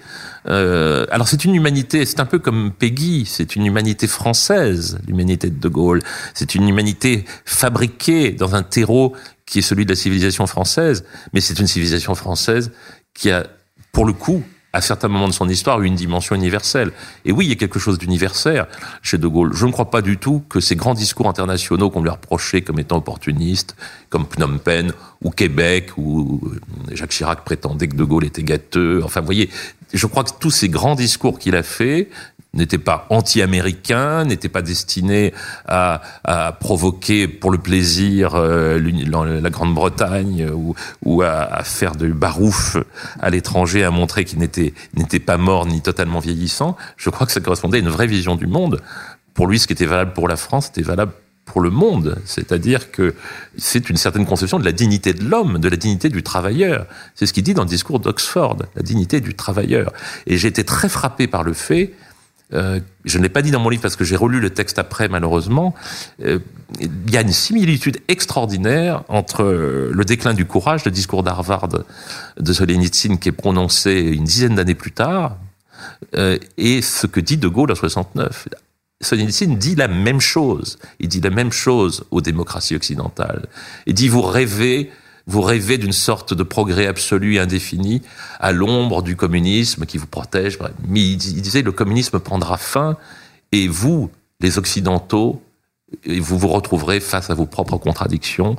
Euh, 0.48 1.06
alors 1.12 1.28
c'est 1.28 1.44
une 1.46 1.56
humanité, 1.56 2.06
c'est 2.06 2.20
un 2.20 2.26
peu 2.26 2.40
comme 2.40 2.72
Peggy, 2.72 3.26
c'est 3.26 3.56
une 3.56 3.66
humanité 3.66 4.08
française, 4.08 5.00
l'humanité 5.08 5.50
de 5.50 5.60
De 5.60 5.68
Gaulle. 5.70 6.02
C'est 6.34 6.56
une 6.56 6.68
humanité 6.68 7.26
fabriquée 7.46 8.32
dans 8.32 8.56
un 8.56 8.64
terreau 8.64 9.14
qui 9.48 9.60
est 9.60 9.64
celui 9.64 9.86
de 9.86 9.90
la 9.90 9.96
civilisation 9.96 10.46
française, 10.46 11.04
mais 11.34 11.42
c'est 11.42 11.58
une 11.58 11.66
civilisation 11.66 12.14
française 12.14 12.72
qui 13.16 13.32
a, 13.32 13.48
pour 13.92 14.06
le 14.06 14.14
coup, 14.14 14.44
à 14.74 14.82
certains 14.82 15.08
moments 15.08 15.28
de 15.28 15.34
son 15.34 15.50
histoire, 15.50 15.82
une 15.82 15.96
dimension 15.96 16.36
universelle. 16.36 16.92
Et 17.26 17.32
oui, 17.32 17.46
il 17.46 17.50
y 17.50 17.52
a 17.54 17.56
quelque 17.56 17.80
chose 17.80 17.98
d'universaire 17.98 18.68
chez 19.02 19.18
De 19.18 19.26
Gaulle. 19.26 19.54
Je 19.54 19.66
ne 19.66 19.72
crois 19.72 19.90
pas 19.90 20.04
du 20.04 20.18
tout 20.18 20.44
que 20.50 20.60
ces 20.60 20.76
grands 20.76 20.94
discours 20.94 21.28
internationaux 21.28 21.90
qu'on 21.90 22.04
lui 22.04 22.10
a 22.10 22.14
reprochés 22.14 22.62
comme 22.62 22.78
étant 22.78 22.98
opportunistes, 22.98 23.76
comme 24.10 24.26
Phnom 24.30 24.60
Penh 24.60 24.92
ou 25.24 25.32
Québec, 25.32 25.98
où 25.98 26.42
Jacques 26.92 27.12
Chirac 27.12 27.44
prétendait 27.44 27.88
que 27.88 27.96
De 27.96 28.04
Gaulle 28.04 28.26
était 28.26 28.44
gâteux. 28.44 29.02
Enfin, 29.04 29.22
vous 29.22 29.26
voyez, 29.26 29.50
je 29.94 30.06
crois 30.06 30.26
que 30.26 30.32
tous 30.40 30.52
ces 30.52 30.70
grands 30.70 30.96
discours 30.96 31.40
qu'il 31.40 31.56
a 31.56 31.64
faits 31.64 32.10
n'étaient 32.58 32.78
pas 32.78 33.06
anti-américains, 33.10 34.26
n'étaient 34.26 34.50
pas 34.50 34.62
destinés 34.62 35.34
à, 35.68 36.02
provoquer 36.60 37.28
pour 37.28 37.52
le 37.52 37.58
plaisir 37.58 38.36
euh, 38.36 38.80
la 38.80 39.50
Grande-Bretagne 39.50 40.50
ou, 40.54 40.76
ou 41.06 41.22
à, 41.22 41.64
faire 41.64 41.96
de 41.96 42.12
barouf 42.12 42.78
à 43.20 43.30
l'étranger, 43.30 43.84
à 43.84 43.92
montrer 43.92 44.26
qu'il 44.26 44.40
n'était 44.40 44.74
n'était 44.96 45.20
pas 45.20 45.38
mort 45.38 45.66
ni 45.66 45.82
totalement 45.82 46.20
vieillissant. 46.20 46.76
Je 46.98 47.10
crois 47.10 47.26
que 47.26 47.34
ça 47.34 47.40
correspondait 47.40 47.78
à 47.78 47.82
une 47.82 47.90
vraie 47.90 48.08
vision 48.08 48.36
du 48.36 48.48
monde. 48.48 48.82
Pour 49.34 49.48
lui, 49.48 49.60
ce 49.60 49.68
qui 49.68 49.74
était 49.74 49.86
valable 49.86 50.14
pour 50.14 50.28
la 50.28 50.36
France 50.36 50.70
était 50.70 50.82
valable 50.82 51.12
pour 51.48 51.62
le 51.62 51.70
monde. 51.72 52.18
C'est-à-dire 52.26 52.92
que 52.92 53.16
c'est 53.58 53.90
une 53.90 53.98
certaine 53.98 54.26
conception 54.26 54.60
de 54.60 54.66
la 54.66 54.74
dignité 54.74 55.14
de 55.14 55.24
l'homme, 55.24 55.58
de 55.58 55.70
la 55.70 55.78
dignité 55.78 56.10
du 56.10 56.22
travailleur. 56.22 56.86
C'est 57.16 57.26
ce 57.26 57.34
qu'il 57.34 57.44
dit 57.44 57.54
dans 57.56 57.64
le 57.64 57.70
discours 57.70 58.00
d'Oxford, 58.00 58.58
la 58.76 58.84
dignité 58.84 59.22
du 59.22 59.34
travailleur. 59.34 59.94
Et 60.28 60.38
j'ai 60.38 60.50
été 60.50 60.64
très 60.64 60.90
frappé 60.90 61.26
par 61.26 61.44
le 61.44 61.54
fait, 61.54 61.94
euh, 62.54 62.80
je 63.04 63.18
ne 63.18 63.24
l'ai 63.24 63.30
pas 63.30 63.42
dit 63.42 63.52
dans 63.52 63.60
mon 63.60 63.70
livre 63.70 63.82
parce 63.82 63.96
que 63.96 64.06
j'ai 64.06 64.16
relu 64.16 64.40
le 64.40 64.50
texte 64.50 64.80
après 64.80 65.10
malheureusement, 65.10 65.76
euh, 66.24 66.40
il 66.80 67.12
y 67.12 67.18
a 67.18 67.22
une 67.22 67.32
similitude 67.32 68.00
extraordinaire 68.08 69.04
entre 69.10 69.44
le 69.44 70.06
déclin 70.06 70.34
du 70.34 70.46
courage, 70.46 70.86
le 70.86 70.92
discours 70.92 71.24
d'Harvard 71.24 71.68
de 71.68 72.54
Solzhenitsyn 72.54 73.18
qui 73.18 73.30
est 73.30 73.34
prononcé 73.34 74.00
une 74.00 74.24
dizaine 74.24 74.56
d'années 74.56 74.76
plus 74.76 74.92
tard, 74.92 75.38
euh, 76.16 76.38
et 76.58 76.82
ce 76.82 77.08
que 77.08 77.20
dit 77.20 77.38
De 77.38 77.48
Gaulle 77.48 77.72
en 77.72 77.76
69 77.76 78.48
Solzhenitsyn 79.00 79.56
dit 79.56 79.76
la 79.76 79.88
même 79.88 80.20
chose. 80.20 80.80
Il 81.00 81.08
dit 81.08 81.22
la 81.22 81.30
même 81.30 81.52
chose 81.52 82.06
aux 82.10 82.22
démocraties 82.22 82.76
occidentales. 82.76 83.46
Il 83.86 83.94
dit 83.94 84.08
vous 84.08 84.24
rêvez, 84.24 84.92
vous 85.28 85.42
rêvez 85.42 85.78
d'une 85.78 85.94
sorte 85.94 86.34
de 86.34 86.44
progrès 86.44 86.88
absolu 86.88 87.38
indéfini 87.38 88.02
à 88.40 88.54
l'ombre 88.54 89.04
du 89.04 89.16
communisme 89.16 89.86
qui 89.86 89.98
vous 89.98 90.08
protège. 90.08 90.58
Mais 90.88 91.02
il 91.02 91.18
disait 91.18 91.62
le 91.62 91.74
communisme 91.74 92.20
prendra 92.20 92.58
fin 92.58 92.98
et 93.52 93.68
vous, 93.68 94.10
les 94.40 94.58
occidentaux, 94.58 95.42
vous 96.08 96.38
vous 96.38 96.48
retrouverez 96.48 97.00
face 97.00 97.30
à 97.30 97.34
vos 97.34 97.46
propres 97.46 97.78
contradictions 97.78 98.56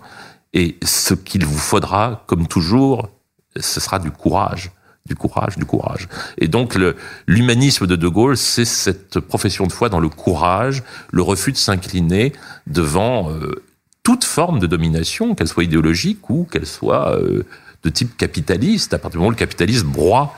et 0.53 0.77
ce 0.83 1.15
qu'il 1.15 1.45
vous 1.45 1.59
faudra, 1.59 2.25
comme 2.27 2.47
toujours, 2.47 3.09
ce 3.57 3.81
sera 3.81 3.99
du 3.99 4.11
courage 4.11 4.71
du 5.09 5.15
courage, 5.15 5.57
du 5.57 5.65
courage. 5.65 6.07
Et 6.37 6.49
donc 6.49 6.79
l'humanisme 7.27 7.87
de 7.87 7.97
De 7.97 8.09
Gaulle, 8.09 8.37
c'est 8.37 8.67
cette 8.67 9.21
profession 9.21 9.67
de 9.67 9.73
foi 9.73 9.89
dans 9.89 10.01
le 10.01 10.11
courage, 10.11 10.83
le 11.11 11.23
refus 11.23 11.53
de 11.53 11.57
s'incliner 11.57 12.35
devant 12.67 13.31
euh, 13.31 13.65
toute 14.09 14.25
forme 14.25 14.59
de 14.59 14.67
domination, 14.67 15.35
qu'elle 15.35 15.49
soit 15.49 15.65
idéologique 15.65 16.31
ou 16.31 16.45
qu'elle 16.51 16.65
soit 16.65 17.15
euh, 17.19 17.43
de 17.83 17.91
type 17.91 18.17
capitaliste. 18.17 18.95
À 18.95 18.99
partir 18.99 19.17
du 19.17 19.19
moment 19.19 19.29
où 19.29 19.33
le 19.33 19.37
capitalisme 19.37 19.89
broie 19.89 20.35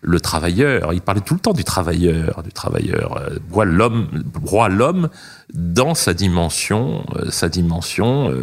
le 0.00 0.18
travailleur, 0.18 0.92
il 0.92 1.00
parlait 1.00 1.20
tout 1.20 1.34
le 1.34 1.40
temps 1.40 1.52
du 1.52 1.62
travailleur, 1.62 2.42
du 2.42 2.50
travailleur, 2.50 3.18
euh, 3.18 3.38
broie 3.48 3.64
l'homme, 3.64 5.08
dans 5.54 5.94
sa 5.94 6.14
dimension, 6.14 7.06
sa 7.30 7.48
dimension 7.48 8.34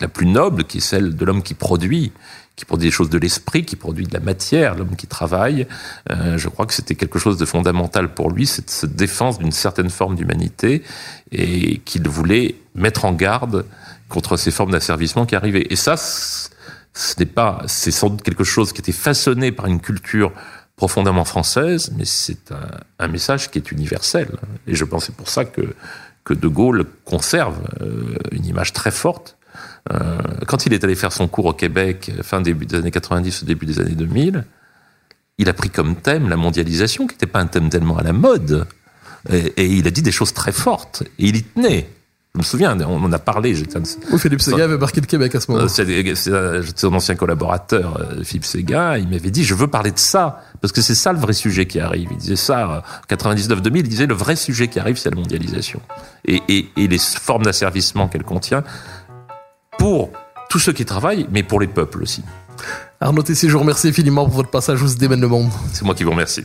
la 0.00 0.08
plus 0.08 0.26
noble, 0.26 0.64
qui 0.64 0.78
est 0.78 0.80
celle 0.80 1.16
de 1.16 1.24
l'homme 1.26 1.42
qui 1.42 1.52
produit 1.52 2.10
qui 2.56 2.64
produit 2.64 2.88
des 2.88 2.92
choses 2.92 3.10
de 3.10 3.18
l'esprit, 3.18 3.64
qui 3.64 3.76
produit 3.76 4.06
de 4.06 4.14
la 4.14 4.20
matière, 4.20 4.76
l'homme 4.76 4.94
qui 4.96 5.06
travaille. 5.06 5.66
Euh, 6.10 6.38
je 6.38 6.48
crois 6.48 6.66
que 6.66 6.72
c'était 6.72 6.94
quelque 6.94 7.18
chose 7.18 7.36
de 7.36 7.44
fondamental 7.44 8.14
pour 8.14 8.30
lui, 8.30 8.46
cette, 8.46 8.94
défense 8.94 9.38
d'une 9.38 9.52
certaine 9.52 9.90
forme 9.90 10.14
d'humanité, 10.14 10.82
et 11.32 11.78
qu'il 11.78 12.08
voulait 12.08 12.54
mettre 12.74 13.04
en 13.04 13.12
garde 13.12 13.64
contre 14.08 14.36
ces 14.36 14.50
formes 14.50 14.72
d'asservissement 14.72 15.26
qui 15.26 15.36
arrivaient. 15.36 15.66
Et 15.70 15.76
ça, 15.76 15.96
ce 15.96 16.48
n'est 17.18 17.26
pas, 17.26 17.62
c'est 17.66 17.90
sans 17.90 18.10
doute 18.10 18.22
quelque 18.22 18.44
chose 18.44 18.72
qui 18.72 18.80
était 18.80 18.92
façonné 18.92 19.52
par 19.52 19.66
une 19.66 19.80
culture 19.80 20.32
profondément 20.76 21.24
française, 21.24 21.92
mais 21.96 22.04
c'est 22.04 22.52
un, 22.98 23.08
message 23.08 23.50
qui 23.50 23.58
est 23.58 23.70
universel. 23.70 24.28
Et 24.66 24.74
je 24.74 24.84
pense 24.84 25.06
c'est 25.06 25.14
pour 25.14 25.28
ça 25.28 25.44
que, 25.44 25.74
que 26.24 26.34
De 26.34 26.48
Gaulle 26.48 26.84
conserve 27.04 27.58
euh, 27.80 28.16
une 28.32 28.44
image 28.44 28.72
très 28.72 28.90
forte 28.90 29.36
euh, 29.92 30.18
quand 30.46 30.66
il 30.66 30.72
est 30.72 30.82
allé 30.84 30.94
faire 30.94 31.12
son 31.12 31.28
cours 31.28 31.46
au 31.46 31.52
Québec, 31.52 32.10
fin 32.22 32.40
début 32.40 32.66
des 32.66 32.76
années 32.76 32.90
90, 32.90 33.42
au 33.42 33.46
début 33.46 33.66
des 33.66 33.80
années 33.80 33.94
2000, 33.94 34.44
il 35.38 35.48
a 35.48 35.52
pris 35.52 35.70
comme 35.70 35.96
thème 35.96 36.28
la 36.28 36.36
mondialisation, 36.36 37.06
qui 37.06 37.14
n'était 37.14 37.26
pas 37.26 37.40
un 37.40 37.46
thème 37.46 37.68
tellement 37.68 37.98
à 37.98 38.02
la 38.02 38.12
mode. 38.12 38.66
Et, 39.30 39.66
il 39.66 39.86
a 39.86 39.90
dit 39.90 40.02
des 40.02 40.12
choses 40.12 40.32
très 40.32 40.52
fortes. 40.52 41.02
Et 41.18 41.28
il 41.28 41.36
y 41.36 41.42
tenait. 41.42 41.88
Je 42.34 42.40
me 42.40 42.42
souviens, 42.42 42.76
on 42.80 43.04
en 43.04 43.12
a 43.12 43.20
parlé. 43.20 43.54
Oui, 43.54 44.18
Philippe 44.18 44.42
Séguin 44.42 44.64
avait 44.64 44.76
marqué 44.76 45.00
le 45.00 45.06
Québec 45.06 45.36
à 45.36 45.40
ce 45.40 45.52
moment-là. 45.52 45.70
Euh, 45.78 46.62
j'étais 46.62 46.80
son 46.80 46.92
ancien 46.92 47.14
collaborateur, 47.14 47.96
euh, 48.00 48.24
Philippe 48.24 48.44
Séguin. 48.44 48.96
Il 48.96 49.08
m'avait 49.08 49.30
dit, 49.30 49.44
je 49.44 49.54
veux 49.54 49.68
parler 49.68 49.92
de 49.92 50.00
ça. 50.00 50.40
Parce 50.60 50.72
que 50.72 50.80
c'est 50.80 50.96
ça 50.96 51.12
le 51.12 51.20
vrai 51.20 51.32
sujet 51.32 51.66
qui 51.66 51.78
arrive. 51.78 52.08
Il 52.10 52.16
disait 52.16 52.34
ça, 52.34 52.82
99-2000, 53.08 53.70
il 53.76 53.82
disait 53.84 54.06
le 54.06 54.14
vrai 54.14 54.34
sujet 54.34 54.66
qui 54.66 54.80
arrive, 54.80 54.96
c'est 54.96 55.10
la 55.10 55.16
mondialisation. 55.16 55.80
Et, 56.24 56.42
et, 56.48 56.70
et 56.76 56.88
les 56.88 56.98
formes 56.98 57.44
d'asservissement 57.44 58.08
qu'elle 58.08 58.24
contient 58.24 58.64
pour 59.78 60.10
tous 60.50 60.58
ceux 60.58 60.72
qui 60.72 60.84
travaillent, 60.84 61.28
mais 61.30 61.44
pour 61.44 61.60
les 61.60 61.68
peuples 61.68 62.02
aussi. 62.02 62.24
Arnaud 63.00 63.22
Tessier, 63.22 63.48
je 63.48 63.54
vous 63.54 63.60
remercie 63.60 63.86
infiniment 63.86 64.24
pour 64.24 64.34
votre 64.34 64.50
passage 64.50 64.82
où 64.82 64.88
se 64.88 64.96
démène 64.96 65.20
le 65.20 65.28
monde. 65.28 65.50
C'est 65.72 65.84
moi 65.84 65.94
qui 65.94 66.02
vous 66.02 66.10
remercie. 66.10 66.44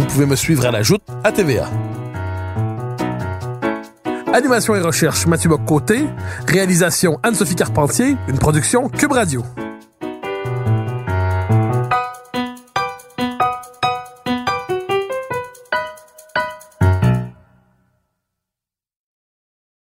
vous 0.00 0.06
pouvez 0.06 0.26
me 0.26 0.34
suivre 0.34 0.64
à 0.64 0.70
la 0.70 0.82
joute 0.82 1.02
à 1.24 1.30
TVA. 1.30 1.68
Animation 4.32 4.74
et 4.74 4.80
recherche 4.80 5.26
Mathieu 5.26 5.50
Bock-Côté. 5.50 6.06
Réalisation 6.46 7.18
Anne-Sophie 7.22 7.56
Carpentier. 7.56 8.16
Une 8.28 8.38
production 8.38 8.88
Cube 8.88 9.12
Radio. 9.12 9.44